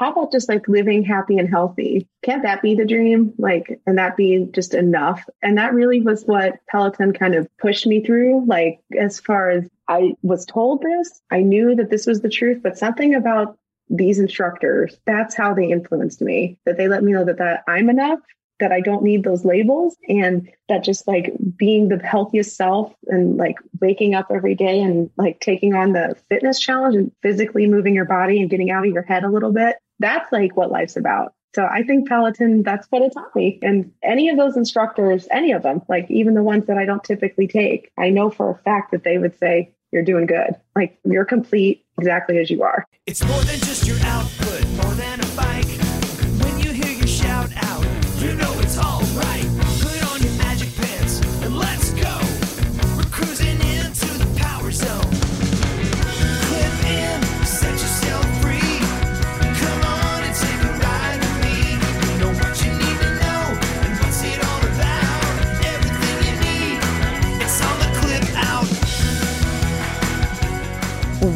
[0.00, 2.08] how about just like living happy and healthy?
[2.22, 3.34] Can't that be the dream?
[3.36, 5.28] Like, and that be just enough?
[5.42, 8.46] And that really was what Peloton kind of pushed me through.
[8.46, 12.62] Like, as far as I was told this, I knew that this was the truth,
[12.62, 13.58] but something about
[13.90, 17.90] these instructors, that's how they influenced me, that they let me know that, that I'm
[17.90, 18.20] enough
[18.60, 23.38] that I don't need those labels and that just like being the healthiest self and
[23.38, 27.94] like waking up every day and like taking on the fitness challenge and physically moving
[27.94, 29.76] your body and getting out of your head a little bit.
[30.00, 31.34] That's like what life's about.
[31.54, 33.58] So I think Peloton, that's what it taught me.
[33.62, 37.02] And any of those instructors, any of them, like even the ones that I don't
[37.02, 40.54] typically take, I know for a fact that they would say, you're doing good.
[40.76, 42.86] Like you're complete exactly as you are.
[43.06, 45.79] It's more than just your output, more than a bike.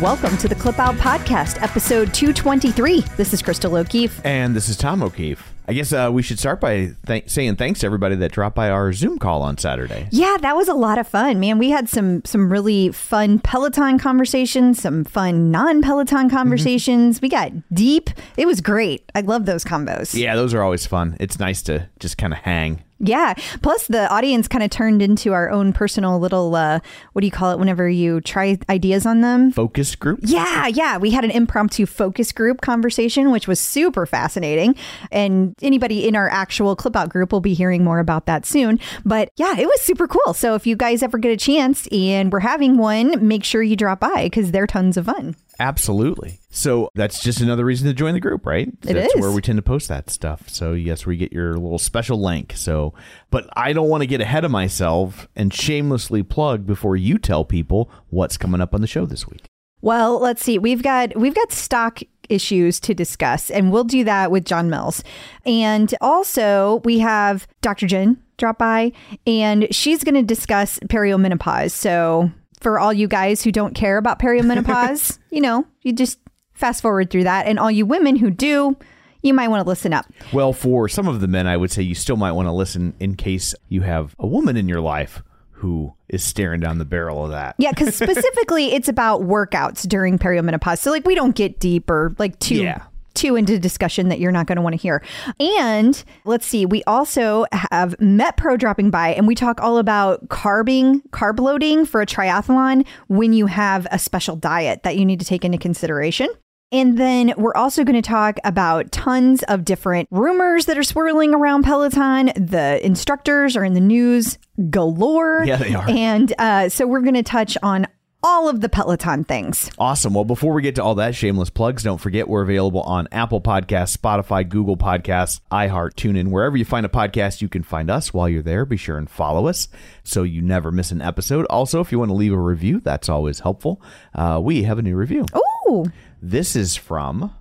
[0.04, 3.00] Welcome to the Clip Out Podcast, episode 223.
[3.16, 4.20] This is Crystal O'Keefe.
[4.22, 5.50] And this is Tom O'Keefe.
[5.66, 8.68] I guess uh, we should start by th- saying thanks to everybody that dropped by
[8.68, 10.06] our Zoom call on Saturday.
[10.10, 11.56] Yeah, that was a lot of fun, man.
[11.56, 17.22] We had some some really fun Peloton conversations, some fun non-Peloton conversations.
[17.22, 18.10] We got deep.
[18.36, 19.10] It was great.
[19.14, 20.14] I love those combos.
[20.14, 21.16] Yeah, those are always fun.
[21.18, 22.84] It's nice to just kind of hang.
[23.00, 23.34] Yeah.
[23.62, 26.80] Plus, the audience kind of turned into our own personal little, uh,
[27.12, 29.50] what do you call it whenever you try ideas on them?
[29.50, 30.20] Focus group.
[30.22, 30.96] Yeah, yeah.
[30.96, 34.76] We had an impromptu focus group conversation, which was super fascinating.
[35.10, 38.78] And anybody in our actual clip out group will be hearing more about that soon.
[39.04, 40.34] But yeah, it was super cool.
[40.34, 43.76] So if you guys ever get a chance and we're having one, make sure you
[43.76, 45.36] drop by because they're tons of fun.
[45.58, 46.40] Absolutely.
[46.54, 48.68] So that's just another reason to join the group, right?
[48.68, 49.20] It that's is.
[49.20, 50.48] where we tend to post that stuff.
[50.48, 52.52] So yes, we get your little special link.
[52.56, 52.94] So,
[53.30, 57.44] but I don't want to get ahead of myself and shamelessly plug before you tell
[57.44, 59.46] people what's coming up on the show this week.
[59.80, 60.58] Well, let's see.
[60.58, 65.02] We've got we've got stock issues to discuss, and we'll do that with John Mills.
[65.44, 67.86] And also, we have Dr.
[67.86, 68.92] Jenn drop by,
[69.26, 71.72] and she's going to discuss periomenopause.
[71.72, 76.18] So, for all you guys who don't care about periomenopause, you know, you just
[76.54, 78.76] fast forward through that, and all you women who do,
[79.22, 80.06] you might want to listen up.
[80.32, 82.94] Well, for some of the men, I would say you still might want to listen
[83.00, 85.22] in case you have a woman in your life
[85.52, 87.54] who is staring down the barrel of that.
[87.58, 90.78] Yeah, because specifically, it's about workouts during periomenopause.
[90.78, 92.82] So, like, we don't get deep or like too Yeah.
[93.14, 95.02] too into discussion that you're not going to want to hear.
[95.40, 101.00] And let's see, we also have MetPro dropping by, and we talk all about carbing,
[101.12, 105.24] carb loading for a triathlon when you have a special diet that you need to
[105.26, 106.28] take into consideration.
[106.72, 111.32] And then we're also going to talk about tons of different rumors that are swirling
[111.32, 112.32] around Peloton.
[112.36, 114.38] The instructors are in the news
[114.70, 115.44] galore.
[115.44, 115.88] Yeah, they are.
[115.88, 117.86] And uh, so we're going to touch on
[118.26, 119.70] all of the Peloton things.
[119.78, 120.14] Awesome.
[120.14, 123.42] Well, before we get to all that shameless plugs, don't forget we're available on Apple
[123.42, 128.14] Podcasts, Spotify, Google Podcasts, iHeart, TuneIn, wherever you find a podcast, you can find us.
[128.14, 129.68] While you're there, be sure and follow us
[130.02, 131.44] so you never miss an episode.
[131.50, 133.82] Also, if you want to leave a review, that's always helpful.
[134.14, 135.26] Uh, we have a new review.
[135.34, 135.86] Oh,
[136.26, 137.34] This is from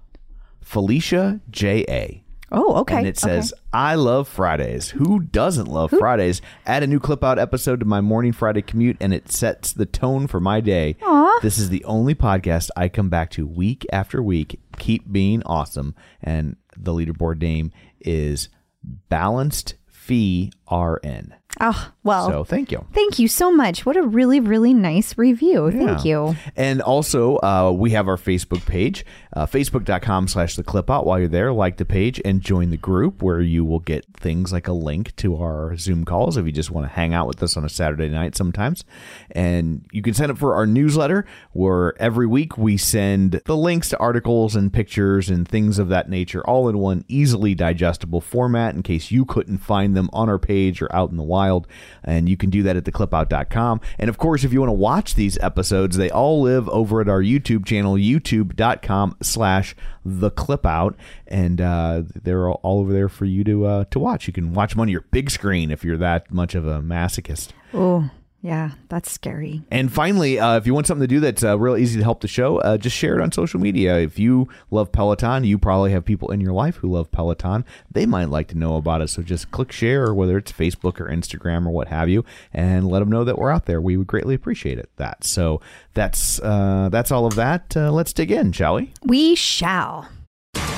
[0.60, 2.26] Felicia J.A.
[2.52, 2.98] oh, okay.
[2.98, 4.90] And it says, I love Fridays.
[4.90, 6.42] Who doesn't love Fridays?
[6.66, 9.86] Add a new clip out episode to my morning Friday commute, and it sets the
[9.86, 10.98] tone for my day.
[11.42, 14.60] This is the only podcast I come back to week after week.
[14.78, 15.96] Keep being awesome.
[16.22, 17.72] And the leaderboard name
[18.02, 18.50] is
[18.84, 21.36] Balanced Fee RN.
[21.62, 22.30] Oh, ah, well.
[22.30, 22.86] So thank you.
[22.94, 23.86] Thank you so much.
[23.86, 25.72] What a really, really nice review.
[25.72, 26.36] Thank you.
[26.56, 31.06] And also, uh, we have our Facebook page, uh, facebook.com slash the clip out.
[31.06, 34.52] While you're there, like the page and join the group where you will get things
[34.52, 37.42] like a link to our Zoom calls if you just want to hang out with
[37.42, 38.84] us on a Saturday night sometimes.
[39.32, 43.90] And you can sign up for our newsletter where every week we send the links
[43.90, 48.76] to articles and pictures and things of that nature all in one easily digestible format
[48.76, 51.68] in case you couldn't find them on our page or out in the wild.
[52.04, 53.82] And you can do that at theclipout.com.
[54.00, 57.10] And of course, if you want to watch these episodes, they all live over at
[57.10, 60.96] our YouTube channel, youtube.com slash the clip out.
[61.28, 64.28] And uh, they're all all over there for you to uh, to watch.
[64.28, 67.50] You can watch them on your big screen if you're that much of a masochist.
[67.74, 68.10] Oh,
[68.44, 69.62] yeah, that's scary.
[69.72, 72.20] And finally, uh, if you want something to do that's uh, real easy to help
[72.20, 73.98] the show, uh, just share it on social media.
[74.00, 77.64] If you love Peloton, you probably have people in your life who love Peloton.
[77.90, 79.08] They might like to know about it.
[79.08, 83.00] So just click share, whether it's Facebook or Instagram or what have you, and let
[83.00, 83.80] them know that we're out there.
[83.80, 84.90] We would greatly appreciate it.
[84.98, 85.62] That so
[85.94, 87.78] that's uh, that's all of that.
[87.78, 88.92] Uh, let's dig in, shall we?
[89.04, 90.10] We shall.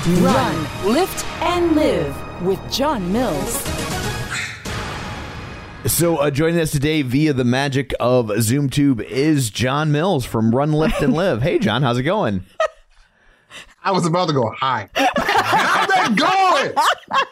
[0.06, 3.85] Run, lift, and live with John Mills.
[5.86, 10.72] So, uh, joining us today via the magic of ZoomTube is John Mills from Run,
[10.72, 11.42] Lift, and Live.
[11.42, 12.44] Hey, John, how's it going?
[13.84, 14.88] I was about to go hi.
[14.96, 16.74] How's that going?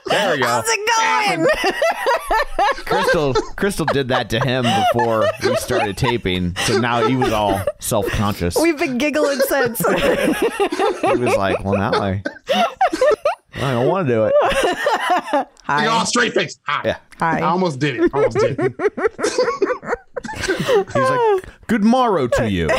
[0.06, 0.46] There we go.
[0.46, 2.84] How's it going?
[2.86, 7.60] Crystal, Crystal did that to him before we started taping, so now he was all
[7.80, 8.56] self-conscious.
[8.60, 9.78] We've been giggling since.
[9.78, 12.22] he was like, "Well, now I,
[13.56, 16.58] I don't want to do it." You all straight face.
[16.66, 16.82] Hi.
[16.84, 16.98] Yeah.
[17.18, 17.38] Hi.
[17.38, 18.12] I almost did it.
[18.12, 18.74] Almost did it.
[20.92, 22.68] He's like, "Good morrow to you."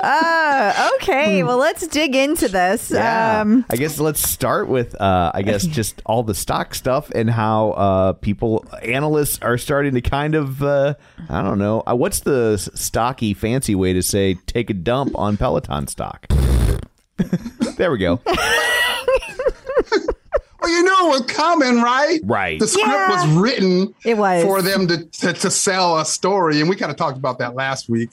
[0.00, 2.90] Uh, okay, well, let's dig into this.
[2.90, 3.40] Yeah.
[3.40, 7.28] Um, I guess let's start with, uh, I guess, just all the stock stuff and
[7.30, 10.94] how uh, people, analysts, are starting to kind of, uh,
[11.28, 15.36] I don't know, uh, what's the stocky, fancy way to say take a dump on
[15.36, 16.26] Peloton stock?
[17.76, 18.20] there we go.
[20.60, 22.18] Well, you know it was coming, right?
[22.24, 22.58] Right.
[22.58, 23.10] The script Yeah.
[23.10, 24.42] was written It was.
[24.42, 26.60] for them to, to, to sell a story.
[26.60, 28.10] And we kind of talked about that last week.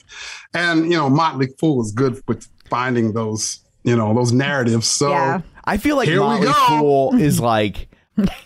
[0.54, 4.86] And, you know, Motley Fool is good with finding those, you know, those narratives.
[4.86, 5.40] So Yeah.
[5.64, 6.52] I feel like Here Motley.
[6.68, 7.88] Fool is like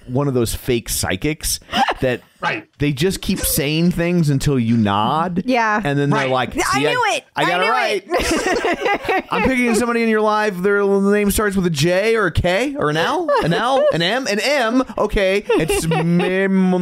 [0.06, 1.60] one of those fake psychics
[2.00, 2.66] that Right.
[2.78, 5.42] they just keep saying things until you nod.
[5.44, 5.80] Yeah.
[5.84, 7.24] And then they're like, I "See, knew it.
[7.36, 9.24] I I got knew it right.
[9.32, 10.56] I'm picking somebody in your life.
[10.56, 14.00] Their name starts with a J or a K or an L, an L, an
[14.02, 14.82] M, an M.
[14.96, 15.86] Okay, it's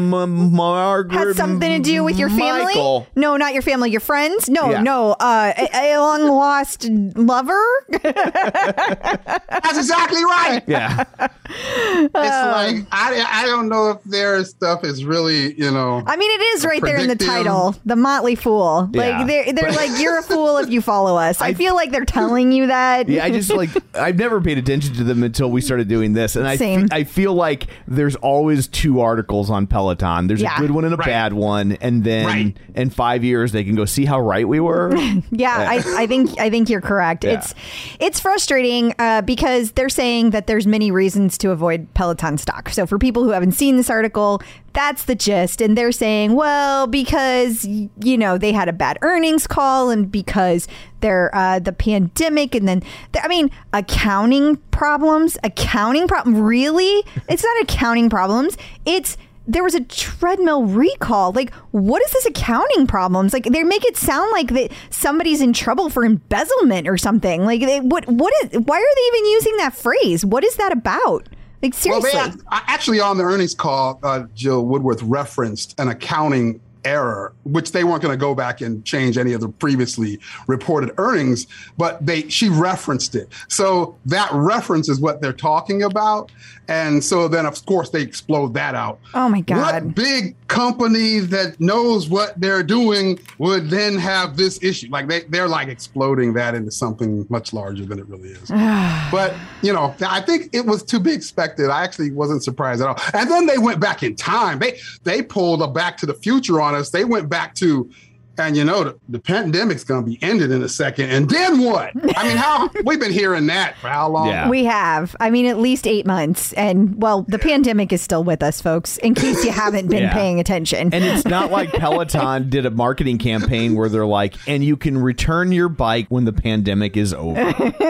[0.08, 1.12] Margaret.
[1.12, 2.64] has something to do with your family?
[2.66, 3.06] Michael.
[3.16, 3.90] No, not your family.
[3.90, 4.48] Your friends?
[4.48, 4.82] No, Yeah.
[4.82, 5.12] no.
[5.12, 7.62] Uh, a, a long lost lover?
[8.02, 10.62] that's exactly right.
[10.66, 16.02] Yeah, It's like, I, I don't know if their stuff is really, you know.
[16.06, 18.88] I mean, it is right there in the title, the Motley Fool.
[18.92, 19.18] Yeah.
[19.18, 21.40] Like they're they're like you're a fool if you follow us.
[21.48, 23.08] I, feel like they're telling you that.
[23.08, 23.24] yeah.
[23.24, 26.46] I just like I've never paid attention to them until we started doing this, and
[26.46, 26.88] I Same.
[26.92, 30.26] I feel like there's always two articles on Peloton.
[30.26, 30.56] There's Yeah.
[30.56, 31.06] a good one and a Right.
[31.06, 32.56] bad one, and then Right.
[32.74, 34.96] in five years they can go see how right we were.
[35.30, 37.24] Yeah, I, I think I think you're correct.
[37.24, 37.32] Yeah.
[37.34, 37.54] It's
[38.00, 42.68] it's frustrating uh, because they're saying that there's many reasons to avoid Peloton stock.
[42.70, 44.40] So for people who haven't seen this article,
[44.72, 49.46] that's the gist, and they're saying, well, because you know they had a bad earnings
[49.46, 50.68] call, and because
[51.00, 52.82] they're uh, the pandemic, and then
[53.22, 56.40] I mean accounting problems, accounting problem.
[56.42, 58.56] Really, it's not accounting problems.
[58.84, 59.16] It's
[59.48, 61.32] there was a treadmill recall.
[61.32, 63.32] Like, what is this accounting problems?
[63.32, 67.44] Like, they make it sound like that somebody's in trouble for embezzlement or something.
[67.44, 68.06] Like, they, what?
[68.06, 68.60] What is?
[68.60, 70.24] Why are they even using that phrase?
[70.24, 71.28] What is that about?
[71.62, 76.60] Like, Well, they uh, actually on the earnings call, uh, Jill Woodworth referenced an accounting
[76.84, 80.92] error, which they weren't going to go back and change any of the previously reported
[80.98, 81.46] earnings,
[81.76, 83.28] but they she referenced it.
[83.48, 86.30] So that reference is what they're talking about,
[86.68, 89.00] and so then of course they explode that out.
[89.14, 89.84] Oh, my God.
[89.84, 94.88] What big company that knows what they're doing would then have this issue?
[94.90, 98.50] Like they they're like exploding that into something much larger than it really is.
[99.10, 101.70] But you know, I think it was to be expected.
[101.70, 102.96] I actually wasn't surprised at all.
[103.14, 104.58] And then they went back in time.
[104.58, 106.90] They they pulled a Back to the Future on us.
[106.90, 107.90] They went back to,
[108.38, 111.10] and you know, the, the pandemic's going to be ended in a second.
[111.10, 111.90] And then what?
[112.16, 114.28] I mean, how we've been hearing that for how long?
[114.28, 114.48] Yeah.
[114.48, 115.16] we have.
[115.18, 116.52] I mean, at least eight months.
[116.52, 120.12] And, well, the pandemic is still with us, folks, in case you haven't been Yeah.
[120.12, 120.94] paying attention.
[120.94, 124.98] And it's not like Peloton did a marketing campaign where they're like, and you can
[124.98, 127.34] return your bike when the pandemic is over.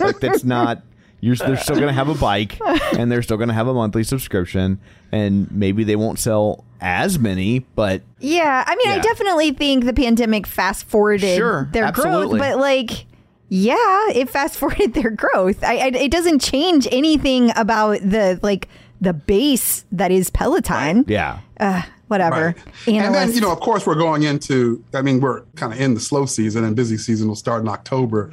[0.00, 0.82] like that's not.
[1.24, 2.58] You're, they're still going to have a bike,
[2.98, 4.80] and they're still going to have a monthly subscription,
[5.12, 9.92] and maybe they won't sell as many, but Yeah, I mean, I definitely think the
[9.94, 12.38] pandemic fast forwarded Sure, their absolutely.
[12.38, 13.06] growth, but like,
[13.48, 15.62] yeah, it fast forwarded their growth.
[15.64, 18.68] I, I, it doesn't change anything about the like
[19.00, 21.04] the base that is Peloton.
[21.08, 22.54] yeah, Uh, whatever.
[22.86, 22.88] Right.
[22.88, 25.94] And then, you know, of course, we're going into, I mean, we're kind of in
[25.94, 28.30] the slow season and busy season will start in October.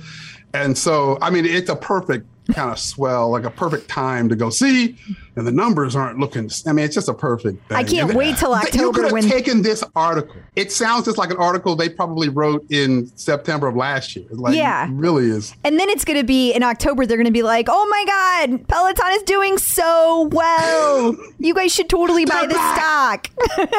[0.53, 4.35] And so, I mean, it's a perfect kind of swell, like a perfect time to
[4.35, 4.97] go see.
[5.35, 7.77] And the numbers aren't looking, I mean, it's just a perfect thing.
[7.77, 10.35] I can't And wait till You October could have when- taken this article.
[10.55, 14.25] It sounds just like an article they probably wrote in September of last year.
[14.31, 14.87] Like, Yeah.
[14.87, 15.55] it really is.
[15.63, 17.05] and then it's going to be in October.
[17.05, 18.05] They're going to be like, "Oh my
[18.47, 21.15] God, Peloton is doing so well.
[21.39, 23.29] You guys should totally buy the stock."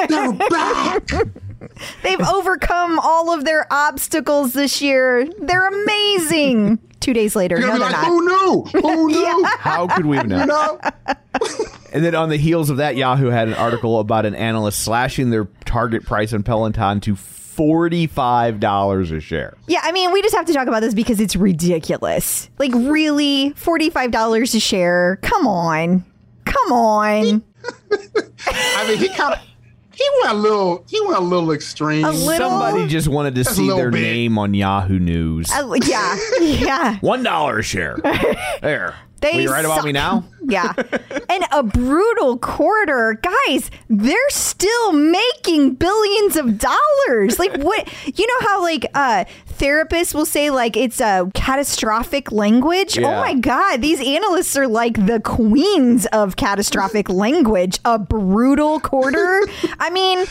[0.08, 1.10] They're back.
[2.02, 5.26] They've overcome all of their obstacles this year.
[5.40, 6.78] They're amazing.
[7.00, 8.72] Two days later, You're no, going to they're be like, not.
[8.72, 8.82] who knew?
[8.82, 9.44] Who knew?
[9.58, 10.40] how could we have known?
[10.40, 10.80] You know?
[11.92, 15.30] And then on the heels of that, Yahoo had an article about an analyst slashing
[15.30, 19.56] their target price on Peloton to $45 a share.
[19.66, 22.48] Yeah, I mean, we just have to talk about this because it's ridiculous.
[22.58, 23.50] Like, really?
[23.52, 25.18] $45 a share?
[25.22, 26.04] Come on.
[26.44, 27.42] Come on.
[28.46, 29.40] I mean, he kind of
[30.00, 32.04] he went a little he went a little extreme.
[32.04, 34.00] A little- Somebody just wanted to see their bit.
[34.00, 35.50] name on Yahoo News.
[35.52, 36.16] Uh, yeah.
[36.40, 36.98] Yeah.
[37.00, 37.96] $1 a share.
[38.62, 38.94] There.
[39.20, 39.94] They Will you right about me suck.
[39.94, 40.24] now?
[40.50, 40.72] Yeah.
[41.28, 43.20] and a brutal quarter.
[43.22, 47.38] Guys, they're still making billions of dollars.
[47.38, 47.86] Like what
[48.18, 49.26] you know how like uh
[49.58, 52.98] therapists will say like it's a catastrophic language?
[52.98, 57.78] Oh my god, these analysts are like the queens of catastrophic language.
[57.84, 59.42] A brutal quarter.
[59.78, 60.26] I mean,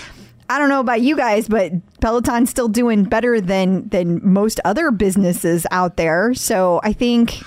[0.49, 4.91] I don't know about you guys, but Peloton's still doing better than than most other
[4.91, 6.33] businesses out there.
[6.33, 7.39] So I think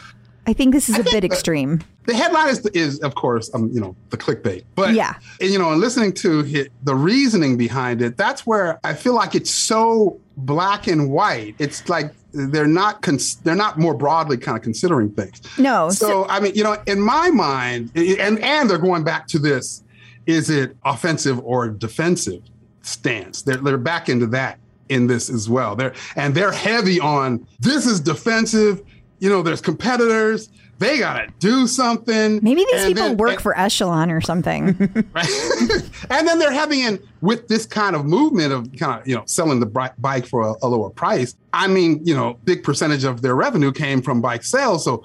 [0.47, 1.83] I think this is a bit extreme.
[2.07, 4.65] the headline is, is of course, um, you know, the clickbait.
[4.75, 5.15] But Yeah.
[5.41, 9.35] you know, and listening to hi the reasoning behind it, that's where I feel like
[9.37, 11.55] it's so black and white.
[11.61, 15.41] It's like they're not cons- they're not more broadly kind of considering things.
[15.59, 19.39] No, So, I mean, you know, in my mind, and and they're going back to
[19.39, 19.85] this:
[20.27, 22.43] is it offensive or defensive
[22.83, 23.43] stance?
[23.43, 24.59] They're they're back into that
[24.89, 25.77] in this as well.
[25.77, 28.83] They're and they're heavy on this is defensive.
[29.23, 30.49] You know, there's competitors.
[30.81, 32.41] They gotta do something.
[32.43, 34.71] Maybe these And people then- work and- for Echelon or something.
[36.11, 39.23] and then they're having in with this kind of movement of kind of you know
[39.27, 41.37] selling the bike for a, a lower price.
[41.53, 45.05] I mean, you know, big percentage of their revenue came from bike sales, so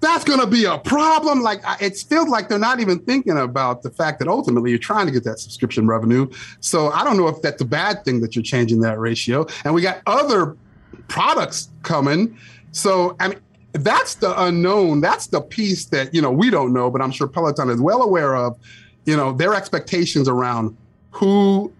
[0.00, 1.42] that's going to be a problem.
[1.42, 4.80] Like I- it feels like they're not even thinking about the fact that ultimately you're
[4.80, 6.28] trying to get that subscription revenue.
[6.58, 9.46] So I don't know if that's a bad thing that you're changing that ratio.
[9.64, 10.56] And we got other
[11.06, 12.36] products coming.
[12.74, 13.40] So I mean.
[13.76, 15.00] That's the unknown.
[15.00, 18.02] That's the piece that you know we don't know, but I'm sure Peloton is well
[18.02, 18.56] aware of.
[19.04, 20.76] You know their expectations around
[21.10, 21.72] who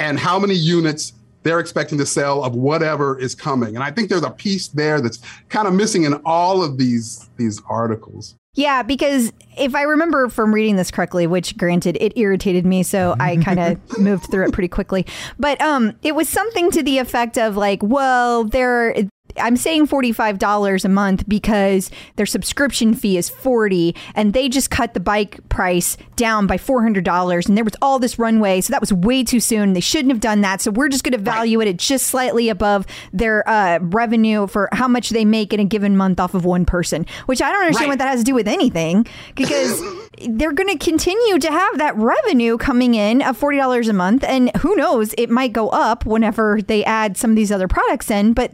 [0.00, 1.12] and how many units
[1.42, 3.76] they're expecting to sell of whatever is coming.
[3.76, 7.30] And I think there's a piece there that's kind of missing in all of these
[7.36, 8.34] these articles.
[8.54, 13.14] yeah, because if I remember from reading this correctly, which granted it irritated me, so
[13.20, 15.06] I kind of moved through it pretty quickly.
[15.38, 18.96] But um, it was something to the effect of like, well, they're.
[19.38, 24.94] I'm saying $45 a month because their subscription fee is 40 and they just cut
[24.94, 28.62] the bike price down by $400 and there was all this runway.
[28.62, 29.74] So that was way too soon.
[29.74, 30.62] They shouldn't have done that.
[30.62, 34.70] So we're just going to value it at just slightly above their uh, revenue for
[34.72, 37.60] how much they make in a given month off of one person which I don't
[37.62, 37.92] understand Right.
[37.92, 39.82] what that has to do with anything because
[40.28, 44.50] they're going to continue to have that revenue coming in of $40 a month and
[44.58, 48.32] who knows it might go up whenever they add some of these other products in
[48.32, 48.50] but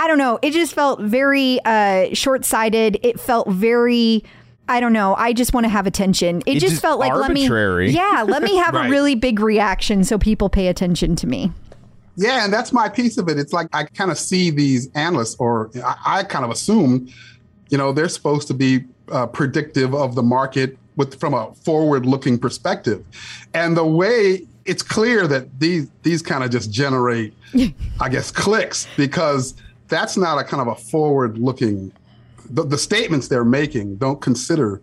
[0.00, 0.38] I don't know.
[0.40, 2.98] It just felt very uh, short sighted.
[3.02, 4.24] It felt very.
[4.66, 5.14] I don't know.
[5.14, 6.38] I just want to have attention.
[6.46, 7.88] It It's just, just felt like arbitrary.
[7.88, 11.26] let me, yeah, let me have a really big reaction so people pay attention to
[11.26, 11.52] me.
[12.16, 13.38] Yeah, and that's my piece of it.
[13.38, 17.12] It's like I kind of see these analysts, or I, I kind of assume,
[17.68, 22.38] you know, they're supposed to be uh, predictive of the market with from a forward-looking
[22.38, 23.04] perspective,
[23.52, 27.34] and the way it's clear that these these kind of just generate,
[28.00, 29.54] I guess, clicks because
[29.90, 31.92] that's not a kind of a forward-looking.
[32.48, 34.80] The, the statements they're making don't consider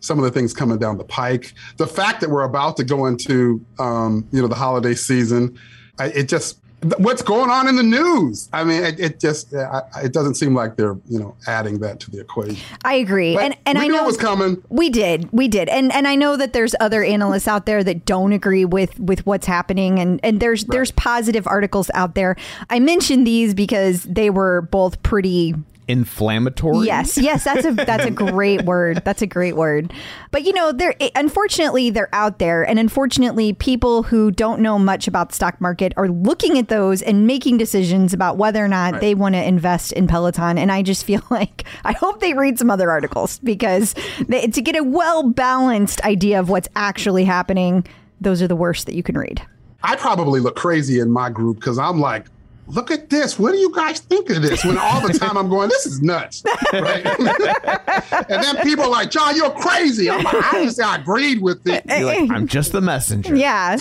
[0.00, 1.54] some of the things coming down the pike.
[1.76, 5.58] The fact that we're about to go into, um, you know, the holiday season,
[5.98, 6.60] I, it just
[6.98, 8.48] what's going on in the news.
[8.52, 11.80] I mean, it, it just uh, I, it doesn't seem like they're you know adding
[11.80, 12.62] that to the equation.
[12.84, 14.62] I agree, But and and we I knew know it was coming.
[14.68, 18.04] We did, we did, and and I know that there's other analysts out there that
[18.04, 22.36] don't agree with with what's happening, and and there's there's positive articles out there.
[22.70, 25.54] I mentioned these because they were both pretty
[25.88, 26.86] Inflammatory?
[26.86, 29.02] Yes, yes, that's a that's a great word.
[29.04, 29.92] That's a great word.
[30.30, 35.08] But you know, they're unfortunately they're out there, and unfortunately, people who don't know much
[35.08, 39.00] about the stock market are looking at those and making decisions about whether or not
[39.00, 40.58] they want to invest in Peloton.
[40.58, 43.94] And I just feel like I hope they read some other articles because
[44.28, 47.86] they, to get a well balanced idea of what's actually happening,
[48.20, 49.42] those are the worst that you can read.
[49.82, 52.26] I probably look crazy in my group because I'm like,
[52.68, 53.38] look at this.
[53.38, 54.64] What do you guys think of this?
[54.64, 56.44] When all the time I'm going, this is nuts.
[56.72, 57.04] Right?
[58.30, 60.10] and then people are like, John, you're crazy.
[60.10, 61.84] I'm like, I didn't say I agreed with it.
[61.88, 63.36] You're like, I'm just the messenger.
[63.48, 63.76] Yeah,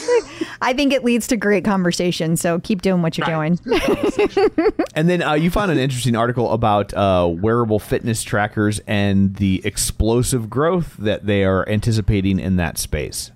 [0.61, 2.37] I think it leads to great conversation.
[2.37, 3.59] So keep doing what you're doing.
[4.93, 9.61] And then uh, you found an interesting article about uh, wearable fitness trackers and the
[9.65, 13.31] explosive growth that they are anticipating in that space.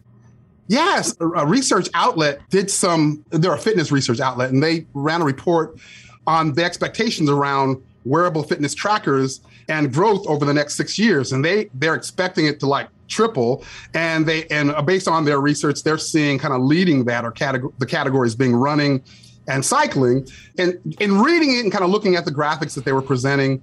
[0.71, 5.25] Yes, a, research outlet did some, they're a fitness research outlet, and they ran a
[5.25, 5.77] report
[6.25, 11.33] on the expectations around wearable fitness trackers and growth over the next six years.
[11.33, 13.65] And they they're expecting it to like triple.
[13.93, 17.31] And they and uh, based on their research, they're seeing kind of leading that or
[17.31, 19.03] category the categories being running
[19.49, 20.25] and cycling.
[20.57, 23.61] And in reading it and kind of looking at the graphics that they were presenting,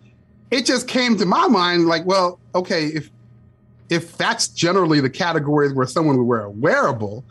[0.50, 3.08] it just came to my mind like, well, okay, if
[3.90, 7.24] if that's generally the category where someone would wear a wearable,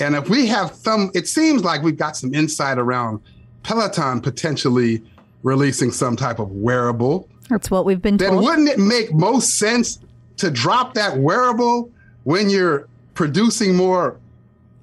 [0.00, 3.20] and if we have some, it seems like we've got some insight around
[3.62, 5.02] Peloton potentially
[5.42, 7.28] releasing some type of wearable.
[7.48, 8.44] That's what we've been Then told.
[8.44, 9.98] wouldn't it make most sense
[10.38, 11.90] to drop that wearable
[12.24, 14.16] when you're producing more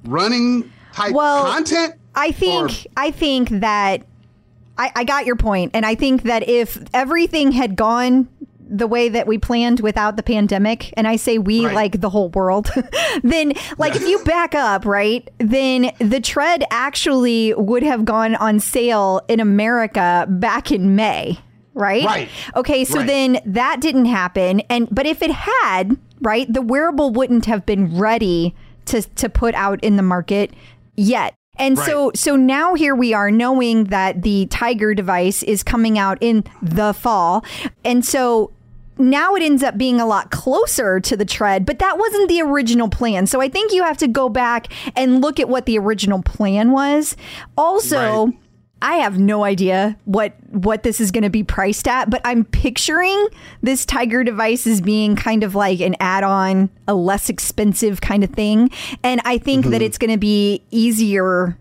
[0.06, 1.96] running type Well, content?
[2.16, 4.04] I think Or- I think that
[4.78, 8.28] I, I got your point, and I think that if everything had gone
[8.70, 11.76] the way that we planned without the pandemic, and I say we Right.
[11.76, 12.70] like the whole world,
[13.24, 18.60] then like if you back up, right, then the tread actually would have gone on
[18.60, 21.40] sale in America back in May.
[21.74, 22.06] Right.
[22.06, 22.30] Right.
[22.56, 22.84] Okay.
[22.86, 23.08] So Right.
[23.08, 24.62] then that didn't happen.
[24.62, 28.56] And, but if it had, right, the wearable wouldn't have been ready
[28.86, 30.52] to, to put out in the market
[30.96, 31.36] yet.
[31.60, 36.20] And so so now here we are knowing that the Tiger device is coming out
[36.22, 37.44] in the fall.
[37.84, 38.52] And so
[39.00, 42.42] now it ends up being a lot closer to the tread, but that wasn't the
[42.42, 43.27] original plan.
[43.27, 46.72] So I think you have to go back and look at what the original plan
[46.72, 47.16] was.
[47.58, 48.38] Also, Right.
[48.80, 52.46] I have no idea what what this is going to be priced at, but I'm
[52.46, 53.27] picturing
[53.63, 58.30] this Tiger device as being kind of like an add-on, a less expensive kind of
[58.30, 58.70] thing,
[59.04, 59.72] and I think Mm-hmm.
[59.72, 61.58] that it's going to be easier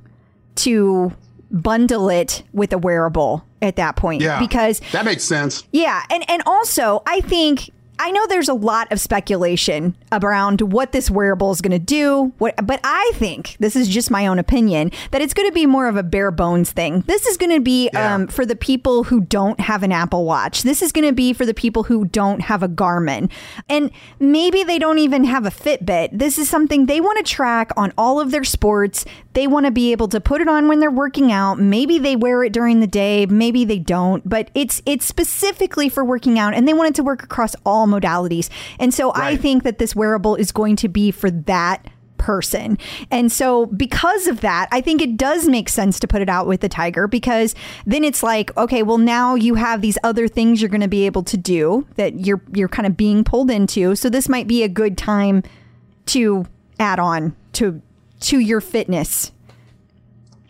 [0.56, 1.10] to
[1.50, 4.38] bundle it with a wearable at that point Yeah.
[4.40, 5.64] because that makes sense.
[5.72, 10.92] yeah, and and also I think I know there's a lot of speculation around what
[10.92, 12.32] this wearable is going to do.
[12.38, 15.66] What, but I think this is just my own opinion that it's going to be
[15.66, 17.00] more of a bare bones thing.
[17.06, 18.14] This is going to be Yeah.
[18.14, 20.62] um, for the people who don't have an Apple Watch.
[20.62, 23.30] This is going to be for the people who don't have a Garmin,
[23.68, 26.10] and maybe they don't even have a Fitbit.
[26.12, 29.04] This is something they want to track on all of their sports.
[29.32, 31.58] They want to be able to put it on when they're working out.
[31.58, 36.04] Maybe they wear it during the day, maybe they don't, but it's it's specifically for
[36.04, 38.48] working out and they want it to work across all modalities.
[38.78, 41.86] And so I think that this wearable is going to be for that
[42.18, 42.78] person.
[43.10, 46.46] And so because of that, I think it does make sense to put it out
[46.46, 50.60] with the Tiger because then it's like, okay, well now you have these other things
[50.60, 53.94] you're going to be able to do that you're you're kind of being pulled into.
[53.94, 55.42] So this might be a good time
[56.06, 56.46] to
[56.78, 57.80] add on to
[58.20, 59.32] to your fitness.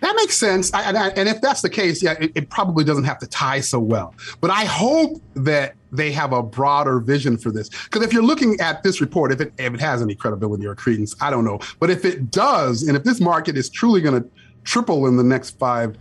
[0.00, 0.72] That makes sense.
[0.74, 3.26] I, and, I, and if that's the case, yeah, it, it probably doesn't have to
[3.26, 4.14] tie so well.
[4.40, 7.68] But I hope that they have a broader vision for this.
[7.68, 10.74] Because if you're looking at this report, if it if it has any credibility or
[10.74, 11.61] credence, I don't know.
[11.80, 14.28] But if it does, and if this market is truly going to
[14.64, 15.96] triple in the next five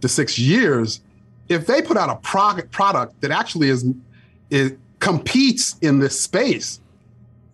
[0.00, 1.00] to six years,
[1.48, 3.86] if they put out a product product that actually is
[4.50, 6.80] is competes in this space,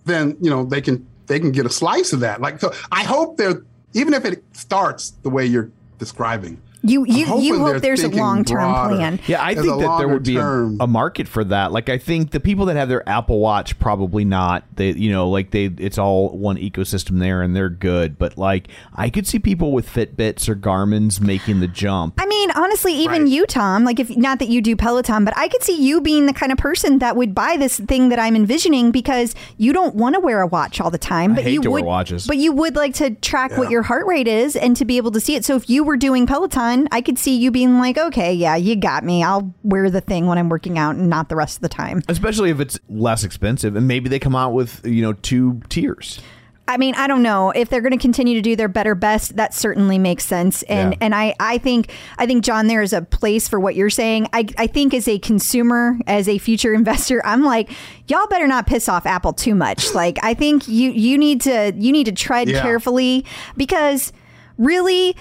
[0.07, 2.41] then you know they can they can get a slice of that.
[2.41, 5.71] Like so, I hope they're even if it starts the way you're
[6.05, 6.61] describing.
[6.87, 9.19] You you you hope there's a long term plan.
[9.27, 10.45] Yeah, I think that there would be a,
[10.81, 11.73] a market for that.
[11.73, 14.65] Like, I think the people that have their Apple Watch probably not.
[14.77, 18.19] They, you know, like they, it's all one ecosystem there, and they're good.
[18.19, 22.15] But like, I could see people with Fitbits or Garmin's making the jump.
[22.21, 23.31] I mean, honestly, even Right.
[23.31, 26.27] you, Tom, like if not that you do Peloton, but I could see you being
[26.27, 29.95] the kind of person that would buy this thing that I'm envisioning because you don't
[29.95, 32.27] want to wear a watch all the time, but hate you to wear would watches.
[32.27, 35.13] but you would like to track what your heart rate is and to be able
[35.13, 35.45] to see it.
[35.45, 38.77] So if you were doing Peloton, I could see you being like, "Okay, yeah, you
[38.77, 39.23] got me.
[39.23, 42.03] I'll wear the thing when I'm working out and not the rest of the time."
[42.09, 46.21] Especially if it's less expensive, and maybe they come out with you know two tiers.
[46.67, 49.37] I mean, I don't know if they're going to continue to do their better best.
[49.37, 50.99] That certainly makes sense, and Yeah.
[51.03, 54.29] and I I think I think John, there is a place for what you're saying.
[54.33, 57.71] I I think as a consumer, as a future investor, I'm like,
[58.09, 59.93] y'all better not piss off Apple too much.
[59.95, 62.63] Like, I think you you need to you need to tread Yeah.
[62.63, 63.27] carefully
[63.59, 64.11] because
[64.57, 65.17] really.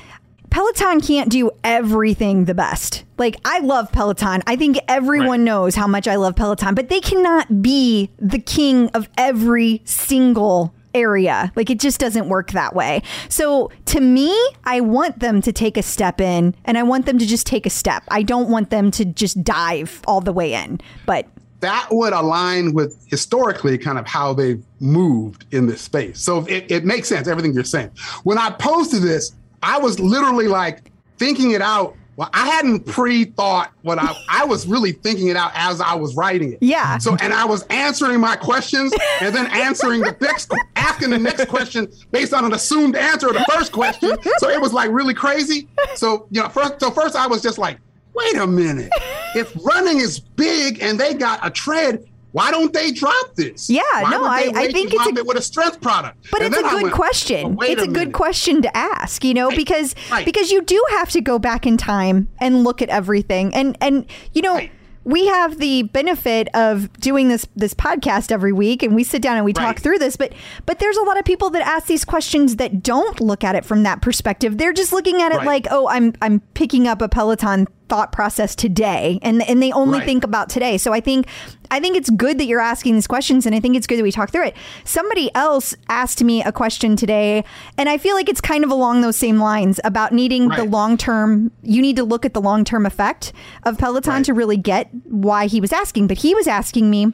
[0.54, 3.06] Peloton can't do everything the best.
[3.18, 4.44] Like, I love Peloton.
[4.46, 5.40] I think everyone Right.
[5.42, 10.72] knows how much I love Peloton, but they cannot be the king of every single
[10.94, 11.52] area.
[11.56, 13.02] Like it just doesn't work that way.
[13.30, 14.32] So to me,
[14.64, 17.66] I want them to take a step in and I want them to just take
[17.66, 18.04] a step.
[18.10, 20.80] I don't want them to just dive all the way in.
[21.08, 21.26] But
[21.62, 26.20] That would align with historically kind of how they've moved in this space.
[26.22, 27.90] So it, it makes sense, everything you're saying.
[28.24, 29.32] When I posted this,
[29.64, 31.96] I was literally like thinking it out.
[32.16, 36.16] Well, I hadn't pre-thought what I I was really thinking it out as I was
[36.16, 36.60] writing it.
[36.62, 37.00] Yeah.
[37.00, 41.48] So and I was answering my questions and then answering the next asking the next
[41.48, 44.16] question based on an assumed answer of the first question.
[44.38, 45.68] So it was like really crazy.
[45.96, 47.80] So you know, first so first I was just like,
[48.14, 48.92] wait a minute.
[49.36, 53.70] If running is big and they got a tread, why don't they drop this?
[53.70, 56.28] Yeah, Why no, I- I think it's a- it with a strength product.
[56.32, 57.58] But And it's a good went, question.
[57.60, 60.26] "Oh, it's a, good question to ask, you know, because Right.
[60.26, 63.54] because you do have to go back in time and look at everything.
[63.56, 64.72] And and you know, Right.
[65.06, 69.36] we have the benefit of doing this this podcast every week and we sit down
[69.36, 70.34] and we talk through this, but
[70.66, 73.64] but there's a lot of people that ask these questions that don't look at it
[73.66, 74.58] from that perspective.
[74.58, 75.46] They're just looking at it Right.
[75.48, 80.00] like, "Oh, I'm I'm picking up a Peloton thought process today." And and they only
[80.00, 80.06] Right.
[80.06, 80.78] think about today.
[80.78, 81.28] So I think
[81.72, 84.04] I think it's good that you're asking these questions and I think it's good that
[84.04, 84.56] we talk through it.
[84.84, 87.44] Somebody else asked me a question today
[87.78, 91.52] and I feel like it's kind of along those same lines about needing the long-term
[91.64, 94.26] you need to look at the long-term effect of Peloton Right.
[94.26, 96.08] to really get why he was asking.
[96.08, 97.12] But he was asking me,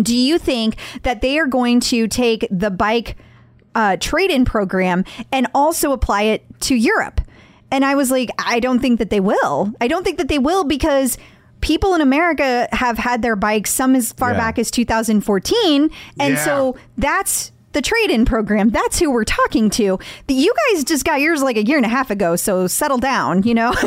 [0.00, 3.16] do you think that they are going to take the bike
[3.74, 7.20] uh, trade-in program and also apply it to Europe?
[7.72, 9.72] And I was like, I don't think that they will.
[9.80, 11.18] I don't think that they will because
[11.62, 14.38] people in America have had their bikes some as far Yeah.
[14.38, 16.44] back as 2014, and Yeah.
[16.44, 18.68] so that's the trade-in program.
[18.68, 19.98] That's who we're talking to.
[20.26, 22.98] The, you guys just got yours like a year and a half ago, so settle
[22.98, 23.44] down.
[23.44, 23.72] You know.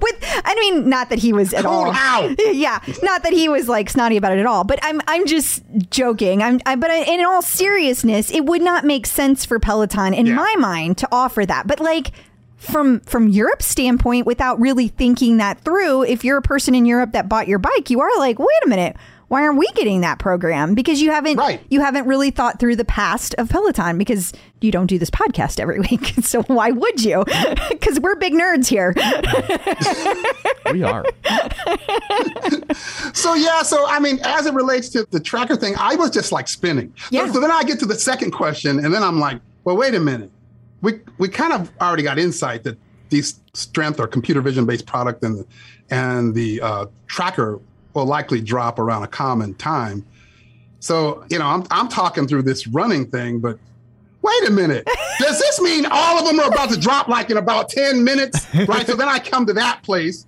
[0.00, 1.90] With, I mean, not that he was at all.
[1.92, 2.36] out.
[2.54, 4.64] Yeah, not that he was like snotty about it at all.
[4.64, 6.42] But I'm, I'm just joking.
[6.42, 10.34] I'm, I, but in all seriousness, it would not make sense for Peloton, in Yeah.
[10.34, 11.66] my mind, to offer that.
[11.66, 12.12] But like
[12.64, 17.12] from from Europe's standpoint, without really thinking that through, if you're a person in Europe
[17.12, 18.96] that bought your bike, you are like, wait a minute.
[19.28, 20.74] Why aren't we getting that program?
[20.74, 21.60] Because you haven't Right.
[21.70, 25.58] you haven't really thought through the past of Peloton because you don't do this podcast
[25.58, 26.14] every week.
[26.22, 27.24] So why would you?
[27.70, 28.94] Because we're big nerds here.
[30.72, 31.04] We are.
[33.14, 36.30] So yeah, so I mean, as it relates to the tracker thing, I was just
[36.32, 36.92] like spinning.
[36.96, 37.32] So- Yeah.
[37.32, 40.00] So, then I get to the second question, and then I'm like, well, wait a
[40.00, 40.30] minute.
[40.84, 45.22] We we kind of already got insight that these strength or computer vision based product
[45.24, 45.46] and the
[45.90, 47.58] and the uh, tracker
[47.94, 50.04] will likely drop around a common time.
[50.80, 53.58] So you know, I'm I'm talking through this running thing, but
[54.22, 54.86] wait a minute.
[55.18, 58.46] Does this mean all of them are about to drop like in about 10 minutes?
[58.66, 58.86] Right.
[58.86, 60.26] So then I come to that place.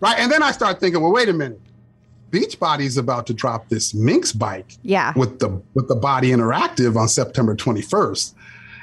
[0.00, 0.18] Right.
[0.18, 1.60] And then I start thinking, well, wait a minute.
[2.30, 5.12] Beachbody's about to drop this Myx bike Yeah.
[5.16, 8.34] with the with the body interactive on September 21st.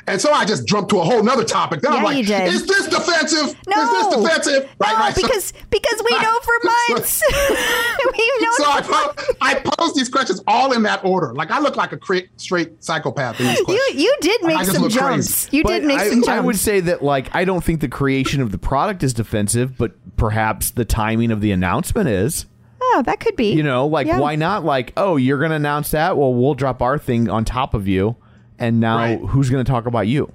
[0.08, 1.82] And so I just jumped to a whole nother topic.
[1.82, 2.48] Then I'm Yeah, like, you did.
[2.54, 3.56] is this defensive?
[3.68, 3.82] No.
[3.84, 4.64] Is this defensive?
[4.82, 6.54] No, oh, because because we know for
[6.90, 7.22] months.
[7.50, 11.34] we know so I, po- I pose these questions all in that order.
[11.34, 14.02] Like I look like a cra- straight psychopath in these you questions.
[14.02, 15.46] you did make some jumps.
[15.46, 15.58] crazy.
[15.58, 16.30] You did make I, some jumps.
[16.30, 19.78] I would say that like I don't think the creation of the product is defensive,
[19.78, 22.46] but perhaps the timing of the announcement is.
[22.82, 23.52] oh, that could be.
[23.54, 24.20] You know, like Yeah.
[24.20, 24.66] why not?
[24.66, 26.18] Like, oh, you're going to announce that?
[26.18, 28.16] Well, we'll drop our thing on top of you,
[28.60, 29.19] and now Right.
[29.19, 30.32] who's going to talk about you?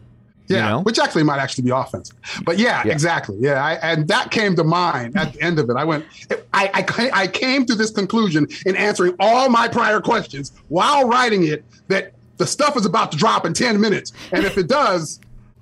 [0.47, 0.81] Yeah, You know?
[0.83, 2.17] which actually might actually be offensive.
[2.45, 2.93] But yeah, Yeah.
[2.93, 3.37] exactly.
[3.41, 5.77] Yeah, I, and that came to mind at the end of it.
[5.77, 6.05] I went,
[6.53, 11.45] I, I, I came to this conclusion in answering all my prior questions while writing
[11.47, 14.13] it that the stuff is about to drop in 10 minutes.
[14.33, 15.19] And if it does,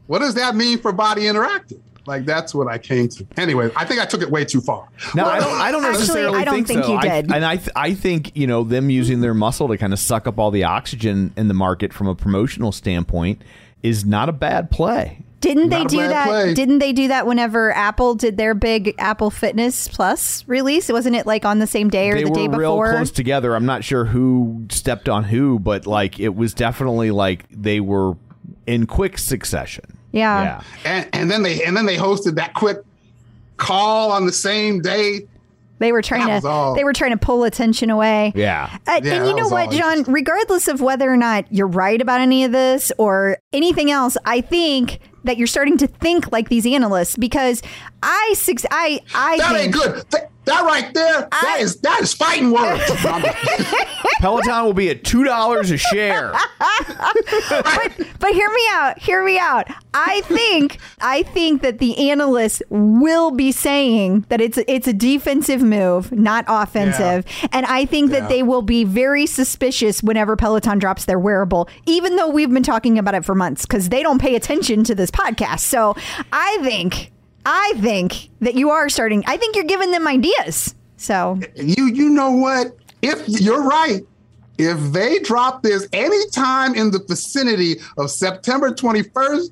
[0.09, 1.79] what does that mean for Body Interactive?
[2.07, 3.27] Like that's what I came to.
[3.37, 4.89] Anyway, I think I took it way too far.
[5.15, 5.61] No, I don't.
[5.61, 6.93] I don't Actually, necessarily I don't think, think so.
[6.93, 7.33] you I- did.
[7.33, 10.27] and I, th- I think you know them using their muscle to kind of suck
[10.27, 13.43] up all the oxygen in the market from a promotional standpoint
[13.83, 15.19] is not a bad play.
[15.41, 16.29] Didn't they Not a do that?
[16.29, 16.55] play.
[16.55, 20.89] Didn't they do that whenever Apple did their big Apple Fitness Plus release?
[20.89, 22.93] Wasn't it like on the same day or they the were day real before?
[22.93, 23.57] close together.
[23.57, 28.15] I'm not sure who stepped on who, but like it was definitely like they were
[28.69, 29.99] in quick succession.
[30.13, 30.43] Yeah.
[30.43, 30.63] Yeah.
[30.85, 32.79] And, and then they and then they hosted that quick
[33.57, 35.27] call on the same day.
[35.79, 38.33] They were trying That to all- they were trying to pull attention away.
[38.37, 38.71] Yeah.
[38.87, 40.05] Uh, Yeah, and you know what, John?
[40.05, 44.43] Regardless of whether or not you're right about any of this or anything else, I
[44.43, 47.63] think that you're starting to think like these analysts because
[48.03, 50.11] I six I I That think ain't good.
[50.11, 52.83] Th- that right there, that I- is that is fighting words.
[54.21, 56.33] Peloton will be at two dollars a share.
[57.51, 58.99] but, but hear me out.
[58.99, 59.69] Hear me out.
[59.95, 65.63] I think I think that the analysts will be saying that it's it's a defensive
[65.63, 71.05] move, not offensive, and I think that they will be very suspicious whenever Peloton drops
[71.05, 74.35] their wearable, even though we've been talking about it for months because they don't pay
[74.35, 75.61] attention to this podcast.
[75.61, 75.95] So
[76.33, 77.12] I think
[77.45, 79.25] I think that you are starting.
[79.27, 80.75] I think you're giving them ideas.
[80.97, 82.77] So you you know what?
[83.03, 84.03] If you're right,
[84.59, 89.51] if they drop this anytime in the vicinity of September 21st,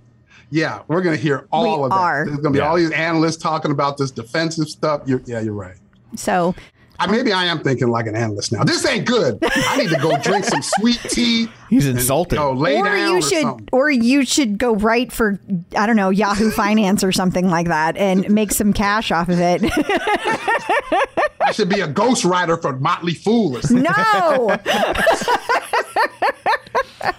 [0.51, 2.25] yeah, we're gonna hear all We of that.
[2.27, 2.69] There's gonna be Yeah.
[2.69, 5.03] all these analysts talking about this defensive stuff.
[5.07, 5.77] You're, yeah, you're right.
[6.17, 6.55] so
[7.01, 8.63] I, maybe I am thinking like an analyst now.
[8.63, 9.39] This ain't good.
[9.43, 11.49] I need to go drink some sweet tea.
[11.71, 12.37] He's and, insulted.
[12.37, 13.69] Go lay or down you or should something.
[13.73, 15.41] or you should go write for
[15.77, 19.39] I don't know, Yahoo Finance or something like that and make some cash off of
[19.41, 19.63] it.
[21.41, 23.85] I should be a ghostwriter for Motley Fool or something.
[23.85, 24.57] no.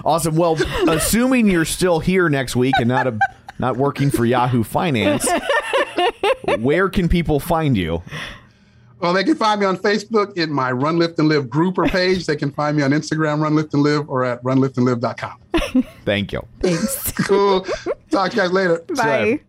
[0.05, 0.35] Awesome.
[0.35, 3.17] Well, assuming you're still here next week and not a
[3.59, 5.27] not working for Yahoo Finance,
[6.59, 8.01] where can people find you?
[9.01, 11.85] Well, they can find me on Facebook in my Run Lift and Live group or
[11.85, 12.27] page.
[12.27, 15.83] They can find me on Instagram, Run Lift and Live, or at runliftandlive.com.
[16.05, 16.45] Thank you.
[16.61, 17.11] Thanks.
[17.31, 17.61] Cool.
[18.09, 18.83] Talk to you guys later.
[18.95, 19.39] Bye.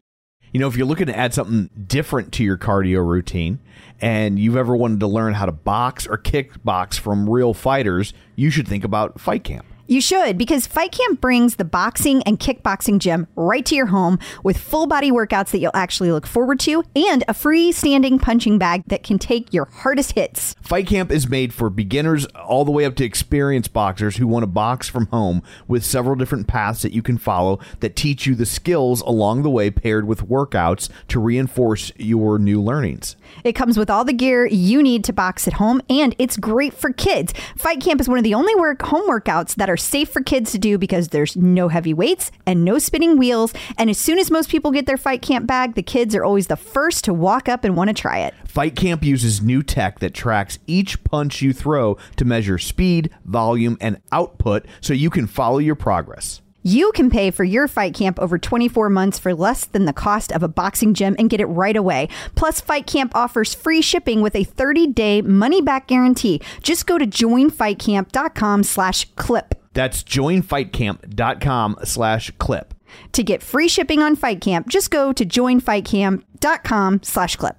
[0.53, 3.59] You know, if you're looking to add something different to your cardio routine
[4.01, 8.51] and you've ever wanted to learn how to box or kickbox from real fighters, you
[8.51, 9.67] should think about Fight Camp.
[9.89, 14.21] You should because Fight Camp brings the boxing and kickboxing gym right to your home
[14.45, 18.59] with full body workouts that you'll actually look forward to and a free standing punching
[18.59, 20.55] bag that can take your hardest hits.
[20.63, 24.45] Fight Camp is made for beginners all the way up to experienced boxers who want
[24.45, 28.37] to box from home with several different paths that you can follow that teach you
[28.37, 33.17] the skills along the way paired with workouts to reinforce your new learnings.
[33.45, 36.75] It comes with all the gear you need to box at home, and it's great
[36.75, 37.33] for kids.
[37.57, 40.53] Fight Camp is one of the only work home workouts that are safe for kids
[40.53, 43.55] to do because there's no heavy weights and no spinning wheels.
[43.79, 46.49] And as soon as most people get their Fight Camp bag, the kids are always
[46.49, 48.35] the first to walk up and want to try it.
[48.45, 53.79] Fight Camp uses new tech that tracks each punch you throw to measure speed, volume,
[53.81, 56.42] and output so you can follow your progress.
[56.63, 60.31] You can pay for your Fight Camp over 24 months for less than the cost
[60.31, 62.09] of a boxing gym and get it right away.
[62.37, 66.41] Plus, Fight Camp offers free shipping with a 30-day money-back guarantee.
[66.63, 72.75] Just go to joinfightcamp.com slash clip That's joinfightcamp.com slash clip.
[73.13, 74.69] to get free shipping on Fight Camp.
[74.69, 77.57] Just go to joinfightcamp.com slash clip.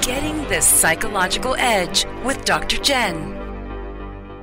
[0.00, 2.78] Getting the psychological edge with Dr.
[2.78, 3.31] Jenn.